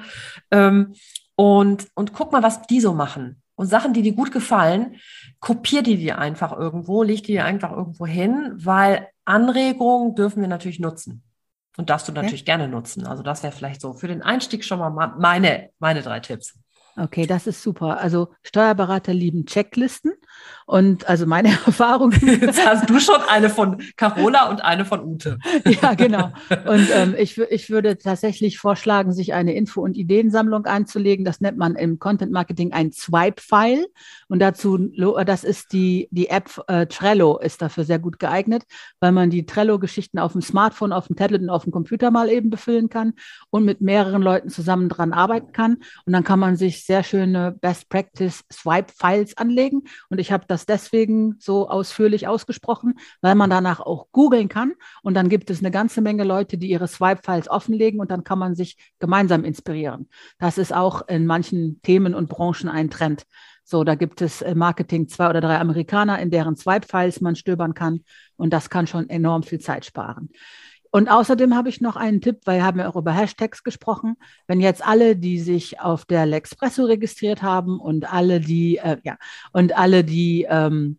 ähm, 0.50 0.94
und, 1.36 1.88
und 1.94 2.14
guck 2.14 2.32
mal, 2.32 2.42
was 2.42 2.62
die 2.62 2.80
so 2.80 2.94
machen 2.94 3.42
und 3.60 3.66
Sachen, 3.66 3.92
die 3.92 4.00
dir 4.00 4.14
gut 4.14 4.32
gefallen, 4.32 4.96
kopier 5.38 5.82
die 5.82 5.98
dir 5.98 6.16
einfach 6.16 6.50
irgendwo, 6.56 7.02
leg 7.02 7.24
die 7.24 7.32
dir 7.32 7.44
einfach 7.44 7.70
irgendwo 7.70 8.06
hin, 8.06 8.52
weil 8.54 9.08
Anregungen 9.26 10.14
dürfen 10.14 10.40
wir 10.40 10.48
natürlich 10.48 10.80
nutzen. 10.80 11.22
Und 11.76 11.90
darfst 11.90 12.08
du 12.08 12.12
natürlich 12.12 12.40
ja. 12.40 12.56
gerne 12.56 12.68
nutzen. 12.68 13.06
Also 13.06 13.22
das 13.22 13.42
wäre 13.42 13.52
vielleicht 13.52 13.82
so 13.82 13.92
für 13.92 14.08
den 14.08 14.22
Einstieg 14.22 14.64
schon 14.64 14.78
mal 14.78 14.88
meine, 14.88 15.68
meine 15.78 16.00
drei 16.00 16.20
Tipps. 16.20 16.58
Okay, 16.96 17.26
das 17.26 17.46
ist 17.46 17.62
super. 17.62 18.00
Also 18.00 18.30
Steuerberater 18.42 19.12
lieben 19.12 19.44
Checklisten 19.44 20.12
und 20.70 21.08
also 21.08 21.26
meine 21.26 21.48
Erfahrung. 21.66 22.12
Jetzt 22.22 22.64
hast 22.64 22.88
du 22.88 23.00
schon 23.00 23.20
eine 23.28 23.50
von 23.50 23.82
Carola 23.96 24.48
und 24.50 24.64
eine 24.64 24.84
von 24.84 25.04
Ute. 25.04 25.38
ja, 25.82 25.94
genau. 25.94 26.30
Und 26.64 26.88
ähm, 26.94 27.14
ich, 27.18 27.38
ich 27.38 27.70
würde 27.70 27.98
tatsächlich 27.98 28.58
vorschlagen, 28.58 29.12
sich 29.12 29.34
eine 29.34 29.54
Info- 29.54 29.82
und 29.82 29.96
Ideensammlung 29.96 30.66
einzulegen. 30.66 31.24
Das 31.24 31.40
nennt 31.40 31.58
man 31.58 31.74
im 31.74 31.98
Content 31.98 32.30
Marketing 32.30 32.72
ein 32.72 32.92
Swipe-File. 32.92 33.88
Und 34.28 34.38
dazu, 34.38 34.78
das 35.26 35.42
ist 35.42 35.72
die, 35.72 36.08
die 36.12 36.28
App 36.28 36.62
äh, 36.68 36.86
Trello 36.86 37.38
ist 37.38 37.62
dafür 37.62 37.82
sehr 37.82 37.98
gut 37.98 38.20
geeignet, 38.20 38.62
weil 39.00 39.10
man 39.10 39.28
die 39.30 39.46
Trello-Geschichten 39.46 40.20
auf 40.20 40.32
dem 40.32 40.42
Smartphone, 40.42 40.92
auf 40.92 41.08
dem 41.08 41.16
Tablet 41.16 41.42
und 41.42 41.50
auf 41.50 41.64
dem 41.64 41.72
Computer 41.72 42.12
mal 42.12 42.28
eben 42.30 42.48
befüllen 42.48 42.88
kann 42.88 43.14
und 43.50 43.64
mit 43.64 43.80
mehreren 43.80 44.22
Leuten 44.22 44.50
zusammen 44.50 44.88
dran 44.88 45.12
arbeiten 45.12 45.50
kann. 45.50 45.78
Und 46.06 46.12
dann 46.12 46.22
kann 46.22 46.38
man 46.38 46.54
sich 46.54 46.84
sehr 46.84 47.02
schöne 47.02 47.56
Best 47.60 47.88
Practice 47.88 48.44
Swipe 48.52 48.92
Files 48.96 49.36
anlegen. 49.36 49.82
Und 50.10 50.20
ich 50.20 50.29
habe 50.32 50.44
das 50.46 50.66
deswegen 50.66 51.36
so 51.38 51.68
ausführlich 51.68 52.28
ausgesprochen, 52.28 52.98
weil 53.20 53.34
man 53.34 53.50
danach 53.50 53.80
auch 53.80 54.08
googeln 54.12 54.48
kann. 54.48 54.74
Und 55.02 55.14
dann 55.14 55.28
gibt 55.28 55.50
es 55.50 55.60
eine 55.60 55.70
ganze 55.70 56.00
Menge 56.00 56.24
Leute, 56.24 56.58
die 56.58 56.70
ihre 56.70 56.88
Swipe 56.88 57.22
Files 57.22 57.48
offenlegen 57.48 58.00
und 58.00 58.10
dann 58.10 58.24
kann 58.24 58.38
man 58.38 58.54
sich 58.54 58.76
gemeinsam 58.98 59.44
inspirieren. 59.44 60.08
Das 60.38 60.58
ist 60.58 60.74
auch 60.74 61.06
in 61.08 61.26
manchen 61.26 61.80
Themen 61.82 62.14
und 62.14 62.28
Branchen 62.28 62.68
ein 62.68 62.90
Trend. 62.90 63.24
So, 63.64 63.84
da 63.84 63.94
gibt 63.94 64.20
es 64.20 64.42
äh, 64.42 64.56
Marketing 64.56 65.06
zwei 65.06 65.30
oder 65.30 65.40
drei 65.40 65.58
Amerikaner, 65.58 66.18
in 66.18 66.30
deren 66.30 66.56
Swipe-Files 66.56 67.20
man 67.20 67.36
stöbern 67.36 67.74
kann. 67.74 68.00
Und 68.36 68.52
das 68.52 68.68
kann 68.68 68.88
schon 68.88 69.08
enorm 69.08 69.44
viel 69.44 69.60
Zeit 69.60 69.84
sparen. 69.84 70.30
Und 70.90 71.08
außerdem 71.08 71.54
habe 71.54 71.68
ich 71.68 71.80
noch 71.80 71.96
einen 71.96 72.20
Tipp, 72.20 72.40
weil 72.44 72.58
wir 72.58 72.64
haben 72.64 72.80
ja 72.80 72.88
auch 72.88 72.96
über 72.96 73.12
Hashtags 73.12 73.62
gesprochen. 73.62 74.16
Wenn 74.48 74.60
jetzt 74.60 74.84
alle, 74.84 75.16
die 75.16 75.38
sich 75.38 75.80
auf 75.80 76.04
der 76.04 76.26
L'Expresso 76.26 76.86
registriert 76.86 77.42
haben 77.42 77.78
und 77.78 78.12
alle, 78.12 78.40
die, 78.40 78.78
äh, 78.78 78.98
ja, 79.04 79.16
und 79.52 79.76
alle, 79.76 80.02
die 80.02 80.46
ähm, 80.48 80.98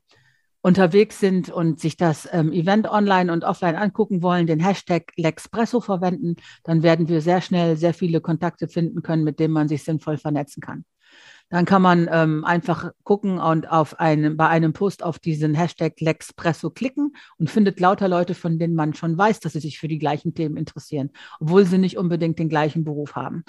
unterwegs 0.62 1.19
sind 1.19 1.49
und 1.49 1.80
sich 1.80 1.97
das 1.97 2.30
ähm, 2.32 2.54
Event 2.54 2.88
online 2.89 3.34
und 3.34 3.43
offline 3.43 3.75
angucken 3.75 4.21
wollen, 4.21 4.47
den 4.47 4.60
Hashtag 4.60 5.12
L'Expresso 5.17 5.82
verwenden, 5.82 6.36
dann 6.63 6.84
werden 6.84 7.10
wir 7.10 7.21
sehr 7.21 7.41
schnell 7.41 7.75
sehr 7.75 7.93
viele 7.93 8.21
Kontakte 8.21 8.67
finden 8.67 9.01
können, 9.01 9.23
mit 9.23 9.39
denen 9.39 9.54
man 9.54 9.67
sich 9.67 9.84
sinnvoll 9.84 10.17
vernetzen 10.17 10.62
kann. 10.62 10.86
Dann 11.51 11.65
kann 11.65 11.81
man 11.81 12.09
ähm, 12.09 12.45
einfach 12.45 12.91
gucken 13.03 13.37
und 13.37 13.69
auf 13.69 13.99
einem, 13.99 14.37
bei 14.37 14.47
einem 14.47 14.71
Post 14.71 15.03
auf 15.03 15.19
diesen 15.19 15.53
Hashtag 15.53 15.99
Lexpresso 15.99 16.69
klicken 16.69 17.13
und 17.37 17.49
findet 17.49 17.79
lauter 17.81 18.07
Leute, 18.07 18.35
von 18.35 18.57
denen 18.57 18.73
man 18.73 18.93
schon 18.93 19.17
weiß, 19.17 19.41
dass 19.41 19.53
sie 19.53 19.59
sich 19.59 19.77
für 19.77 19.89
die 19.89 19.99
gleichen 19.99 20.33
Themen 20.33 20.55
interessieren, 20.55 21.11
obwohl 21.41 21.65
sie 21.65 21.77
nicht 21.77 21.97
unbedingt 21.97 22.39
den 22.39 22.47
gleichen 22.47 22.85
Beruf 22.85 23.15
haben. 23.15 23.43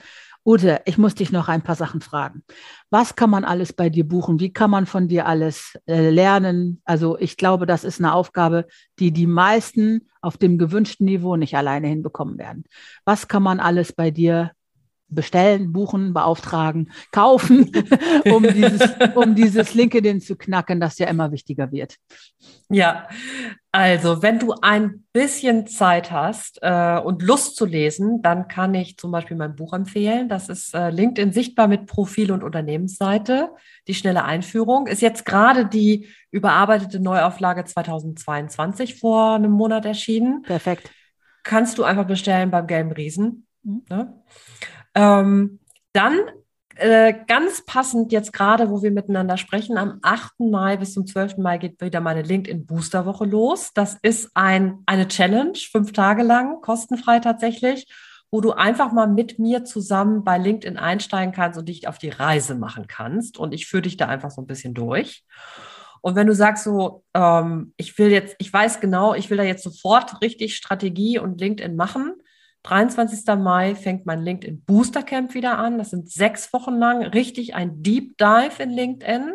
Ute, 0.45 0.81
ich 0.87 0.99
muss 0.99 1.15
dich 1.15 1.31
noch 1.31 1.49
ein 1.49 1.63
paar 1.63 1.77
Sachen 1.77 2.01
fragen. 2.01 2.43
Was 2.91 3.15
kann 3.15 3.31
man 3.31 3.45
alles 3.45 3.73
bei 3.73 3.89
dir 3.89 4.07
buchen? 4.07 4.41
Wie 4.41 4.53
kann 4.53 4.73
man 4.73 4.87
von 4.87 5.07
dir 5.07 5.27
alles 5.27 5.79
äh, 5.87 6.11
lernen? 6.11 6.83
Also 6.85 7.17
ich 7.17 7.37
glaube, 7.37 7.65
das 7.65 7.85
ist 7.85 8.01
eine 8.01 8.13
Aufgabe, 8.13 8.67
die 8.99 9.13
die 9.13 9.29
meisten 9.29 10.09
auf 10.21 10.39
dem 10.39 10.59
gewünschten 10.59 11.07
Niveau 11.07 11.37
nicht 11.37 11.57
alleine 11.57 11.87
hinbekommen 11.87 12.39
werden. 12.39 12.65
Was 13.05 13.29
kann 13.29 13.45
man 13.45 13.61
alles 13.61 13.93
bei 13.93 14.11
dir 14.11 14.51
bestellen, 15.15 15.73
buchen, 15.73 16.13
beauftragen, 16.13 16.91
kaufen, 17.11 17.71
um, 18.25 18.43
dieses, 18.43 18.91
um 19.15 19.35
dieses 19.35 19.75
LinkedIn 19.75 20.21
zu 20.21 20.37
knacken, 20.37 20.81
das 20.81 20.99
ja 20.99 21.07
immer 21.09 21.33
wichtiger 21.33 21.71
wird. 21.73 21.97
Ja, 22.69 23.09
also 23.71 24.23
wenn 24.23 24.39
du 24.39 24.55
ein 24.61 25.05
bisschen 25.13 25.67
Zeit 25.67 26.11
hast 26.11 26.59
äh, 26.63 26.99
und 26.99 27.23
Lust 27.23 27.57
zu 27.57 27.65
lesen, 27.65 28.21
dann 28.21 28.49
kann 28.49 28.75
ich 28.75 28.99
zum 28.99 29.11
Beispiel 29.11 29.37
mein 29.37 29.57
Buch 29.57 29.73
empfehlen. 29.73 30.29
Das 30.29 30.49
ist 30.49 30.75
äh, 30.75 30.91
LinkedIn 30.91 31.33
sichtbar 31.33 31.69
mit 31.69 31.87
Profil 31.87 32.33
und 32.33 32.43
Unternehmensseite. 32.43 33.51
Die 33.89 33.95
schnelle 33.95 34.25
Einführung 34.25 34.87
ist 34.87 35.01
jetzt 35.01 35.25
gerade 35.25 35.67
die 35.67 36.09
überarbeitete 36.31 37.01
Neuauflage 37.01 37.65
2022 37.65 38.99
vor 38.99 39.35
einem 39.35 39.53
Monat 39.53 39.85
erschienen. 39.87 40.43
Perfekt. 40.43 40.91
Kannst 41.43 41.79
du 41.79 41.85
einfach 41.85 42.07
bestellen 42.07 42.51
beim 42.51 42.67
Gelben 42.67 42.93
Riesen. 42.93 43.47
Mhm. 43.63 43.85
Ne? 43.89 44.23
Ähm, 44.95 45.59
dann 45.93 46.19
äh, 46.77 47.15
ganz 47.27 47.65
passend 47.65 48.13
jetzt 48.13 48.33
gerade, 48.33 48.71
wo 48.71 48.83
wir 48.83 48.91
miteinander 48.91 49.37
sprechen, 49.37 49.77
am 49.77 49.99
8. 50.03 50.41
Mai 50.41 50.77
bis 50.77 50.95
zum 50.95 51.07
12. 51.07 51.37
Mai 51.39 51.59
geht 51.59 51.81
wieder 51.81 52.01
meine 52.01 52.23
LinkedIn 52.23 52.67
Booster 52.67 53.05
Woche 53.05 53.25
los. 53.25 53.73
Das 53.75 53.99
ist 54.03 54.31
ein, 54.35 54.79
eine 54.87 55.09
Challenge, 55.09 55.57
fünf 55.71 55.93
Tage 55.93 56.23
lang, 56.23 56.61
kostenfrei 56.63 57.21
tatsächlich, 57.21 57.87
wo 58.31 58.41
du 58.41 58.53
einfach 58.53 58.93
mal 58.93 59.07
mit 59.07 59.39
mir 59.39 59.65
zusammen 59.65 60.25
bei 60.25 60.39
LinkedIn 60.39 60.79
einsteigen 60.79 61.35
kannst 61.35 61.59
und 61.59 61.69
dich 61.69 61.89
auf 61.89 61.99
die 61.99 62.09
Reise 62.09 62.55
machen 62.55 62.87
kannst. 62.87 63.39
Und 63.39 63.53
ich 63.53 63.67
führe 63.67 63.83
dich 63.83 63.99
da 63.99 64.07
einfach 64.09 64.31
so 64.31 64.41
ein 64.41 64.47
bisschen 64.47 64.73
durch. 64.73 65.25
Und 66.01 66.17
wenn 66.17 66.27
du 66.27 66.35
sagst 66.35 66.65
so, 66.65 67.05
ähm, 67.15 67.75
ich 67.77 67.97
will 67.99 68.11
jetzt, 68.11 68.35
ich 68.39 68.53
weiß 68.53 68.81
genau, 68.81 69.15
ich 69.15 69.31
will 69.31 69.37
da 69.37 69.45
jetzt 69.45 69.63
sofort 69.63 70.21
richtig 70.23 70.57
Strategie 70.57 71.19
und 71.19 71.41
LinkedIn 71.41 71.77
machen, 71.77 72.15
23. 72.63 73.37
Mai 73.37 73.75
fängt 73.75 74.07
mein 74.07 74.23
LinkedIn 74.23 74.63
Booster 74.65 75.03
Camp 75.03 75.35
wieder 75.35 75.59
an. 75.59 75.79
Das 75.79 75.91
sind 75.91 76.11
sechs 76.11 76.53
Wochen 76.53 76.77
lang 76.77 77.03
richtig 77.03 77.55
ein 77.55 77.83
Deep 77.83 78.17
Dive 78.19 78.63
in 78.63 78.71
LinkedIn. 78.71 79.33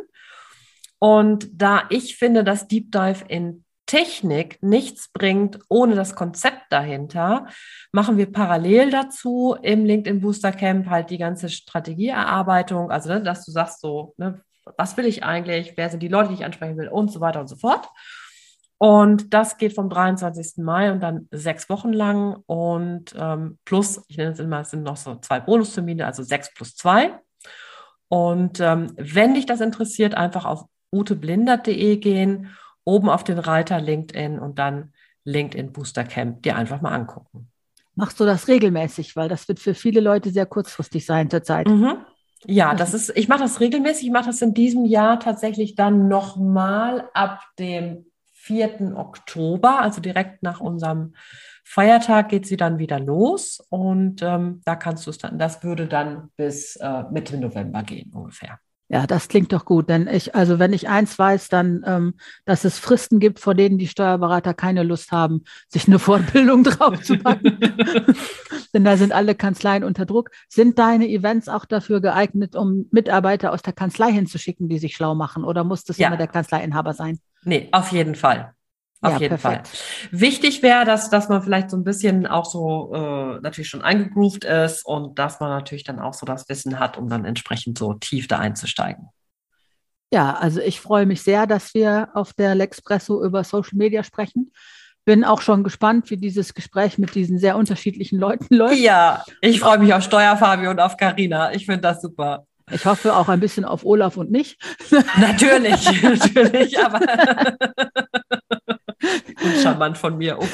Und 1.00 1.50
da 1.54 1.84
ich 1.90 2.18
finde, 2.18 2.44
dass 2.44 2.68
Deep 2.68 2.92
Dive 2.92 3.26
in 3.28 3.64
Technik 3.88 4.62
nichts 4.62 5.10
bringt 5.12 5.60
ohne 5.70 5.96
das 5.96 6.14
Konzept 6.14 6.64
dahinter, 6.70 7.48
machen 7.92 8.18
wir 8.18 8.32
parallel 8.32 8.92
dazu 8.92 9.56
im 9.62 9.86
LinkedIn 9.86 10.20
Booster 10.20 10.52
Camp 10.52 10.90
halt 10.90 11.10
die 11.10 11.18
ganze 11.18 11.50
Strategieerarbeitung, 11.50 12.92
also 12.92 13.10
ne, 13.10 13.24
dass 13.24 13.46
du 13.46 13.52
sagst 13.52 13.80
so, 13.80 14.14
ne, 14.18 14.42
was 14.78 14.98
will 14.98 15.06
ich 15.06 15.24
eigentlich, 15.24 15.74
wer 15.78 15.90
sind 15.90 16.04
die 16.04 16.10
Leute, 16.10 16.30
die 16.30 16.36
ich 16.36 16.46
ansprechen 16.46 16.78
will 16.78 16.90
und 16.90 17.12
so 17.12 17.22
weiter 17.22 17.40
und 17.40 17.48
so 17.48 17.56
fort. 17.56 17.88
Und 18.80 19.34
das 19.34 19.58
geht 19.58 19.74
vom 19.74 19.90
23. 19.90 20.58
Mai 20.58 20.92
und 20.92 21.02
dann 21.02 21.28
sechs 21.32 21.70
Wochen 21.70 21.92
lang. 21.92 22.44
Und 22.46 23.16
ähm, 23.18 23.58
plus, 23.66 24.04
ich 24.08 24.18
nenne 24.18 24.32
es 24.32 24.40
immer, 24.40 24.62
es 24.62 24.70
sind 24.70 24.84
noch 24.84 24.98
so 24.98 25.16
zwei 25.16 25.40
Bonustermine, 25.40 26.06
also 26.06 26.22
sechs 26.24 26.54
plus 26.54 26.76
zwei. 26.76 27.20
Und 28.08 28.60
ähm, 28.60 28.94
wenn 28.96 29.34
dich 29.34 29.46
das 29.46 29.62
interessiert, 29.62 30.16
einfach 30.16 30.46
auf 30.46 30.66
uteblindert.de 30.92 31.98
gehen, 31.98 32.56
oben 32.86 33.10
auf 33.10 33.24
den 33.24 33.40
Reiter 33.40 33.82
LinkedIn 33.82 34.40
und 34.40 34.60
dann 34.60 34.94
LinkedIn 35.26 35.74
Booster 35.74 36.04
Camp 36.04 36.44
dir 36.44 36.56
einfach 36.56 36.82
mal 36.82 36.94
angucken. 36.94 37.50
Machst 37.96 38.20
du 38.20 38.26
das 38.26 38.48
regelmäßig? 38.48 39.16
Weil 39.16 39.28
das 39.28 39.48
wird 39.48 39.60
für 39.60 39.74
viele 39.74 40.00
Leute 40.00 40.30
sehr 40.30 40.46
kurzfristig 40.46 41.06
sein 41.06 41.30
zurzeit. 41.30 41.68
Mhm. 41.68 41.98
Ja, 42.46 42.76
das 42.76 42.94
ist, 42.94 43.12
ich 43.18 43.28
mache 43.28 43.42
das 43.42 43.60
regelmäßig. 43.60 44.06
Ich 44.06 44.14
mache 44.14 44.28
das 44.28 44.42
in 44.42 44.54
diesem 44.54 44.86
Jahr 44.86 45.20
tatsächlich 45.20 45.76
dann 45.76 46.08
nochmal 46.08 47.10
ab 47.14 47.42
dem 47.58 48.06
4. 48.48 48.96
Oktober, 48.96 49.82
also 49.82 50.00
direkt 50.00 50.42
nach 50.42 50.62
unserem 50.62 51.14
Feiertag 51.66 52.30
geht 52.30 52.48
sie 52.48 52.56
dann 52.56 52.80
wieder 52.80 52.98
los 53.00 53.60
und 53.70 54.22
ähm, 54.22 54.62
da 54.64 54.78
kannst 54.78 55.06
du 55.06 55.10
es 55.10 55.18
dann, 55.18 55.38
das 55.38 55.64
würde 55.64 55.86
dann 55.88 56.30
bis 56.38 56.78
äh, 56.78 57.04
Mitte 57.12 57.38
November 57.38 57.84
gehen 57.84 58.14
ungefähr. 58.14 58.60
Ja, 58.90 59.06
das 59.06 59.28
klingt 59.28 59.52
doch 59.52 59.66
gut. 59.66 59.90
Denn 59.90 60.08
ich, 60.08 60.34
also 60.34 60.60
wenn 60.60 60.72
ich 60.72 60.88
eins 60.88 61.20
weiß, 61.20 61.50
dann, 61.50 61.84
ähm, 61.86 62.14
dass 62.46 62.64
es 62.64 62.80
Fristen 62.80 63.20
gibt, 63.20 63.40
vor 63.42 63.54
denen 63.54 63.78
die 63.78 63.88
Steuerberater 63.88 64.54
keine 64.54 64.84
Lust 64.84 65.12
haben, 65.12 65.44
sich 65.68 65.88
eine 65.88 66.00
Fortbildung 66.00 66.64
draufzupacken. 66.64 67.60
denn 68.74 68.86
da 68.86 68.96
sind 68.96 69.12
alle 69.12 69.36
Kanzleien 69.36 69.84
unter 69.84 70.06
Druck. 70.06 70.30
Sind 70.48 70.80
deine 70.80 71.10
Events 71.10 71.50
auch 71.50 71.66
dafür 71.66 72.00
geeignet, 72.00 72.56
um 72.56 72.86
Mitarbeiter 72.92 73.52
aus 73.52 73.62
der 73.62 73.74
Kanzlei 73.74 74.10
hinzuschicken, 74.14 74.70
die 74.70 74.80
sich 74.80 74.96
schlau 74.96 75.16
machen? 75.16 75.44
Oder 75.44 75.66
muss 75.66 75.84
das 75.84 75.98
ja. 75.98 76.08
immer 76.08 76.18
der 76.18 76.28
Kanzleiinhaber 76.28 76.94
sein? 76.94 77.20
Nee, 77.48 77.70
auf 77.72 77.94
jeden 77.94 78.16
Fall. 78.16 78.54
Auf 79.00 79.14
ja, 79.14 79.20
jeden 79.20 79.38
perfekt. 79.38 79.68
Fall. 79.68 80.20
Wichtig 80.20 80.62
wäre, 80.64 80.84
dass, 80.84 81.10
dass 81.10 81.30
man 81.30 81.42
vielleicht 81.42 81.70
so 81.70 81.78
ein 81.78 81.84
bisschen 81.84 82.28
auch 82.28 82.46
so 82.46 82.92
äh, 82.94 83.40
natürlich 83.42 83.70
schon 83.70 83.82
eingegroovt 83.82 84.44
ist 84.44 84.86
und 84.86 85.18
dass 85.18 85.40
man 85.40 85.50
natürlich 85.50 85.84
dann 85.84 86.00
auch 86.00 86.14
so 86.14 86.26
das 86.26 86.50
Wissen 86.50 86.80
hat, 86.80 86.98
um 86.98 87.08
dann 87.08 87.24
entsprechend 87.24 87.78
so 87.78 87.94
tief 87.94 88.28
da 88.28 88.40
einzusteigen. 88.40 89.10
Ja, 90.12 90.36
also 90.36 90.60
ich 90.60 90.82
freue 90.82 91.06
mich 91.06 91.22
sehr, 91.22 91.48
dass 91.48 91.74
wir 91.74 92.10
auf 92.16 92.34
der 92.34 92.56
Lexpresso 92.56 93.24
über 93.24 93.44
Social 93.44 93.78
Media 93.78 94.04
sprechen. 94.04 94.52
Bin 95.06 95.24
auch 95.24 95.42
schon 95.42 95.64
gespannt, 95.64 96.10
wie 96.10 96.18
dieses 96.18 96.54
Gespräch 96.54 96.98
mit 96.98 97.16
diesen 97.16 97.40
sehr 97.40 97.56
unterschiedlichen 97.56 98.20
Leuten 98.20 98.54
läuft. 98.56 98.78
Ja, 98.78 99.24
ich 99.42 99.62
freue 99.62 99.78
mich 99.78 99.94
auf 99.94 100.04
Steuerfabi 100.04 100.68
und 100.68 100.82
auf 100.82 100.98
Karina. 100.98 101.54
Ich 101.54 101.66
finde 101.66 101.82
das 101.82 102.02
super. 102.02 102.46
Ich 102.72 102.86
hoffe 102.86 103.16
auch 103.16 103.30
ein 103.30 103.40
bisschen 103.40 103.64
auf 103.64 103.86
Olaf 103.86 104.18
und 104.18 104.30
mich. 104.30 104.58
Natürlich, 105.18 106.02
natürlich, 106.02 106.80
aber 106.80 107.00
charmant 109.62 109.98
von 109.98 110.18
mir. 110.18 110.38
Oh 110.40 110.46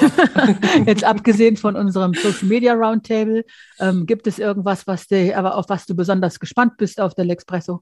Jetzt 0.86 1.04
abgesehen 1.04 1.58
von 1.58 1.76
unserem 1.76 2.14
Social 2.14 2.48
Media 2.48 2.74
Roundtable, 2.74 3.46
ähm, 3.80 4.06
gibt 4.06 4.28
es 4.28 4.38
irgendwas, 4.38 4.86
was 4.86 5.08
dir, 5.08 5.38
aber 5.38 5.58
auf 5.58 5.70
was 5.70 5.86
du 5.86 5.96
besonders 5.96 6.40
gespannt 6.40 6.78
bist 6.78 7.02
auf 7.02 7.16
der 7.16 7.26
L'Expresso? 7.26 7.80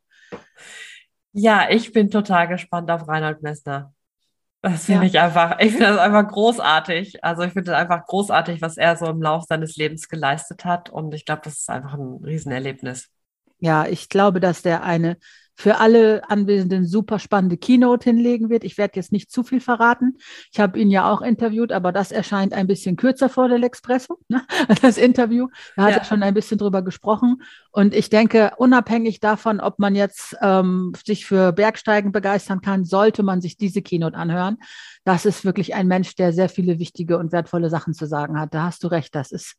Ja, 1.33 1.69
ich 1.69 1.91
bin 1.91 2.09
total 2.09 2.47
gespannt 2.47 2.89
auf 2.89 3.07
Reinhold 3.07 3.41
Messner. 3.41 3.93
Das 4.61 4.85
finde 4.85 5.01
ja. 5.01 5.07
ich 5.07 5.19
einfach, 5.19 5.59
ich 5.59 5.71
finde 5.71 5.87
das 5.87 5.97
einfach 5.97 6.27
großartig. 6.27 7.23
Also 7.23 7.41
ich 7.41 7.53
finde 7.53 7.71
es 7.71 7.77
einfach 7.77 8.05
großartig, 8.05 8.61
was 8.61 8.77
er 8.77 8.95
so 8.95 9.07
im 9.07 9.21
Laufe 9.21 9.45
seines 9.49 9.75
Lebens 9.75 10.07
geleistet 10.07 10.65
hat. 10.65 10.89
Und 10.89 11.15
ich 11.15 11.25
glaube, 11.25 11.41
das 11.43 11.59
ist 11.59 11.69
einfach 11.69 11.95
ein 11.95 12.23
Riesenerlebnis. 12.23 13.09
Ja, 13.61 13.87
ich 13.87 14.09
glaube, 14.09 14.39
dass 14.39 14.61
der 14.61 14.83
eine 14.83 15.17
für 15.61 15.77
alle 15.77 16.27
Anwesenden 16.27 16.87
super 16.87 17.19
spannende 17.19 17.55
Keynote 17.55 18.09
hinlegen 18.09 18.49
wird. 18.49 18.63
Ich 18.63 18.79
werde 18.79 18.95
jetzt 18.95 19.11
nicht 19.11 19.31
zu 19.31 19.43
viel 19.43 19.61
verraten. 19.61 20.17
Ich 20.51 20.59
habe 20.59 20.79
ihn 20.79 20.89
ja 20.89 21.11
auch 21.11 21.21
interviewt, 21.21 21.71
aber 21.71 21.91
das 21.91 22.11
erscheint 22.11 22.53
ein 22.53 22.65
bisschen 22.65 22.95
kürzer 22.95 23.29
vor 23.29 23.47
der 23.47 23.59
L'Expresso, 23.59 24.17
ne? 24.27 24.43
das 24.81 24.97
Interview. 24.97 25.49
Da 25.75 25.83
hat 25.83 25.91
ja. 25.91 25.97
er 25.97 26.03
schon 26.03 26.23
ein 26.23 26.33
bisschen 26.33 26.57
drüber 26.57 26.81
gesprochen. 26.81 27.43
Und 27.71 27.93
ich 27.93 28.09
denke, 28.09 28.53
unabhängig 28.57 29.19
davon, 29.19 29.59
ob 29.59 29.77
man 29.77 29.93
jetzt 29.93 30.35
ähm, 30.41 30.93
sich 31.05 31.27
für 31.27 31.51
Bergsteigen 31.51 32.11
begeistern 32.11 32.61
kann, 32.61 32.83
sollte 32.83 33.21
man 33.21 33.39
sich 33.39 33.55
diese 33.55 33.83
Keynote 33.83 34.17
anhören. 34.17 34.57
Das 35.03 35.27
ist 35.27 35.45
wirklich 35.45 35.75
ein 35.75 35.87
Mensch, 35.87 36.15
der 36.15 36.33
sehr 36.33 36.49
viele 36.49 36.79
wichtige 36.79 37.19
und 37.19 37.31
wertvolle 37.31 37.69
Sachen 37.69 37.93
zu 37.93 38.07
sagen 38.07 38.39
hat. 38.39 38.55
Da 38.55 38.63
hast 38.63 38.83
du 38.83 38.87
recht. 38.87 39.13
Das 39.13 39.31
ist, 39.31 39.57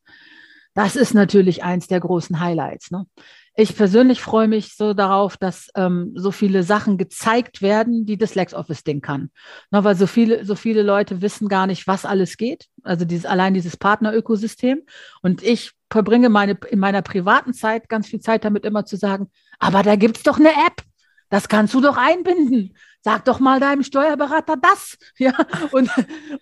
das 0.74 0.96
ist 0.96 1.14
natürlich 1.14 1.62
eins 1.62 1.86
der 1.86 2.00
großen 2.00 2.40
Highlights. 2.40 2.90
Ne? 2.90 3.06
Ich 3.54 3.76
persönlich 3.76 4.22
freue 4.22 4.48
mich 4.48 4.76
so 4.76 4.94
darauf, 4.94 5.36
dass 5.36 5.68
ähm, 5.74 6.12
so 6.14 6.30
viele 6.30 6.62
Sachen 6.62 6.96
gezeigt 6.96 7.60
werden, 7.60 8.06
die 8.06 8.16
das 8.16 8.34
LexOffice-Ding 8.34 9.02
kann. 9.02 9.30
Na, 9.70 9.84
weil 9.84 9.94
so 9.94 10.06
viele, 10.06 10.46
so 10.46 10.54
viele 10.54 10.82
Leute 10.82 11.20
wissen 11.20 11.48
gar 11.48 11.66
nicht, 11.66 11.86
was 11.86 12.06
alles 12.06 12.38
geht. 12.38 12.68
Also 12.82 13.04
dieses, 13.04 13.26
allein 13.26 13.52
dieses 13.52 13.76
Partnerökosystem. 13.76 14.82
Und 15.20 15.42
ich 15.42 15.72
verbringe 15.90 16.30
meine, 16.30 16.58
in 16.70 16.78
meiner 16.78 17.02
privaten 17.02 17.52
Zeit 17.52 17.90
ganz 17.90 18.06
viel 18.06 18.20
Zeit 18.20 18.44
damit, 18.44 18.64
immer 18.64 18.86
zu 18.86 18.96
sagen, 18.96 19.30
aber 19.58 19.82
da 19.82 19.96
gibt's 19.96 20.22
doch 20.22 20.38
eine 20.38 20.50
App. 20.50 20.82
Das 21.28 21.48
kannst 21.48 21.74
du 21.74 21.80
doch 21.80 21.96
einbinden. 21.96 22.74
Sag 23.04 23.24
doch 23.24 23.40
mal 23.40 23.60
deinem 23.60 23.82
Steuerberater 23.82 24.56
das. 24.56 24.96
Ja, 25.18 25.34
und, 25.72 25.90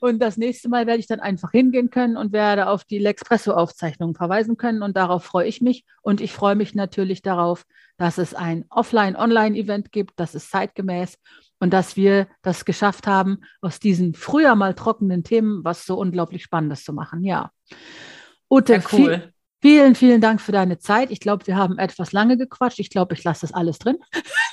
und 0.00 0.20
das 0.20 0.36
nächste 0.36 0.68
Mal 0.68 0.86
werde 0.86 1.00
ich 1.00 1.06
dann 1.06 1.20
einfach 1.20 1.50
hingehen 1.50 1.90
können 1.90 2.16
und 2.16 2.32
werde 2.32 2.68
auf 2.68 2.84
die 2.84 2.98
Lexpresso-Aufzeichnung 2.98 4.14
verweisen 4.14 4.56
können. 4.56 4.82
Und 4.82 4.96
darauf 4.96 5.24
freue 5.24 5.46
ich 5.46 5.60
mich. 5.60 5.84
Und 6.02 6.20
ich 6.20 6.32
freue 6.32 6.54
mich 6.54 6.74
natürlich 6.74 7.22
darauf, 7.22 7.64
dass 7.96 8.16
es 8.16 8.34
ein 8.34 8.64
Offline-Online-Event 8.70 9.92
gibt, 9.92 10.18
das 10.18 10.34
ist 10.34 10.50
zeitgemäß 10.50 11.18
und 11.60 11.72
dass 11.72 11.96
wir 11.96 12.26
das 12.42 12.64
geschafft 12.64 13.06
haben, 13.06 13.40
aus 13.61 13.78
diesen 13.78 14.14
früher 14.14 14.54
mal 14.54 14.74
trockenen 14.74 15.22
Themen 15.22 15.62
was 15.64 15.84
so 15.84 15.98
unglaublich 15.98 16.42
Spannendes 16.42 16.82
zu 16.82 16.92
machen. 16.92 17.22
Ja. 17.22 17.52
Ute, 18.50 18.74
ja, 18.74 18.82
cool. 18.92 19.18
Viel, 19.18 19.32
Vielen, 19.62 19.94
vielen 19.94 20.22
Dank 20.22 20.40
für 20.40 20.52
deine 20.52 20.78
Zeit. 20.78 21.11
Ich 21.11 21.20
glaube, 21.20 21.46
wir 21.46 21.56
haben 21.56 21.76
etwas 21.78 22.12
lange 22.12 22.38
gequatscht. 22.38 22.78
Ich 22.78 22.88
glaube, 22.88 23.12
ich 23.12 23.24
lasse 23.24 23.42
das 23.42 23.52
alles 23.52 23.78
drin. 23.78 23.98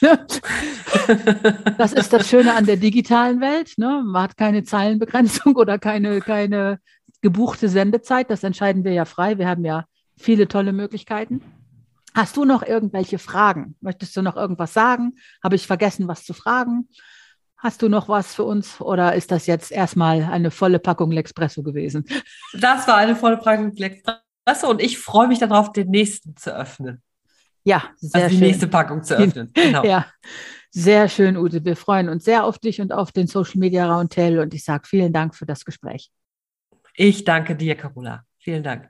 das 1.78 1.94
ist 1.94 2.12
das 2.12 2.30
Schöne 2.30 2.54
an 2.54 2.66
der 2.66 2.76
digitalen 2.76 3.40
Welt. 3.40 3.76
Ne? 3.78 4.04
Man 4.06 4.24
hat 4.24 4.36
keine 4.36 4.64
Zeilenbegrenzung 4.64 5.56
oder 5.56 5.80
keine, 5.80 6.20
keine 6.20 6.80
gebuchte 7.22 7.70
Sendezeit. 7.70 8.30
Das 8.30 8.44
entscheiden 8.44 8.84
wir 8.84 8.92
ja 8.92 9.06
frei. 9.06 9.38
Wir 9.38 9.48
haben 9.48 9.64
ja 9.64 9.86
viele 10.18 10.50
tolle 10.50 10.74
Möglichkeiten. 10.74 11.42
Hast 12.14 12.36
du 12.36 12.44
noch 12.44 12.64
irgendwelche 12.64 13.18
Fragen? 13.18 13.76
Möchtest 13.80 14.18
du 14.18 14.22
noch 14.22 14.36
irgendwas 14.36 14.74
sagen? 14.74 15.14
Habe 15.42 15.56
ich 15.56 15.68
vergessen, 15.68 16.10
was 16.10 16.26
zu 16.26 16.34
fragen? 16.34 16.90
Hast 17.58 17.82
du 17.82 17.88
noch 17.88 18.10
was 18.10 18.36
für 18.36 18.44
uns 18.44 18.82
oder 18.82 19.16
ist 19.16 19.32
das 19.32 19.48
jetzt 19.48 19.72
erstmal 19.72 20.24
eine 20.24 20.52
volle 20.52 20.80
Packung 20.80 21.12
L'Expresso 21.12 21.64
gewesen? 21.64 22.06
Das 22.54 22.88
war 22.88 22.98
eine 22.98 23.16
volle 23.16 23.38
Packung 23.38 23.72
L'Expresso. 23.72 24.27
Weißt 24.48 24.64
du, 24.64 24.68
und 24.68 24.82
ich 24.82 24.98
freue 24.98 25.28
mich 25.28 25.40
darauf, 25.40 25.74
den 25.74 25.90
nächsten 25.90 26.38
zu 26.38 26.56
öffnen. 26.56 27.02
Ja, 27.66 27.84
sehr 27.98 28.24
also 28.24 28.30
die 28.30 28.40
schön. 28.40 28.48
nächste 28.48 28.68
Packung 28.68 29.04
zu 29.04 29.18
öffnen. 29.18 29.52
Genau. 29.54 29.84
Ja, 29.84 30.06
sehr 30.72 31.10
schön, 31.10 31.36
Ute. 31.36 31.66
Wir 31.66 31.76
freuen 31.76 32.08
uns 32.08 32.24
sehr 32.24 32.46
auf 32.46 32.58
dich 32.58 32.80
und 32.80 32.94
auf 32.94 33.12
den 33.12 33.28
Social 33.28 33.60
Media 33.60 33.94
Roundtable 33.94 34.42
und 34.42 34.54
ich 34.54 34.64
sage 34.64 34.88
vielen 34.88 35.12
Dank 35.12 35.36
für 35.36 35.46
das 35.46 35.66
Gespräch. 35.66 36.12
Ich 36.96 37.26
danke 37.26 37.58
dir, 37.58 37.76
Carola. 37.76 38.24
Vielen 38.38 38.64
Dank. 38.64 38.90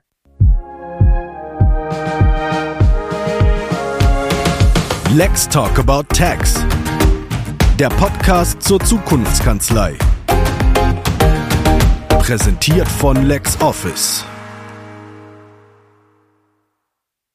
Let's 5.12 5.48
Talk 5.48 5.76
About 5.80 6.04
Tax. 6.14 6.64
Der 7.80 7.88
Podcast 7.88 8.62
zur 8.62 8.78
Zukunftskanzlei. 8.78 9.98
Präsentiert 12.20 12.86
von 12.86 13.26
LexOffice. 13.26 14.24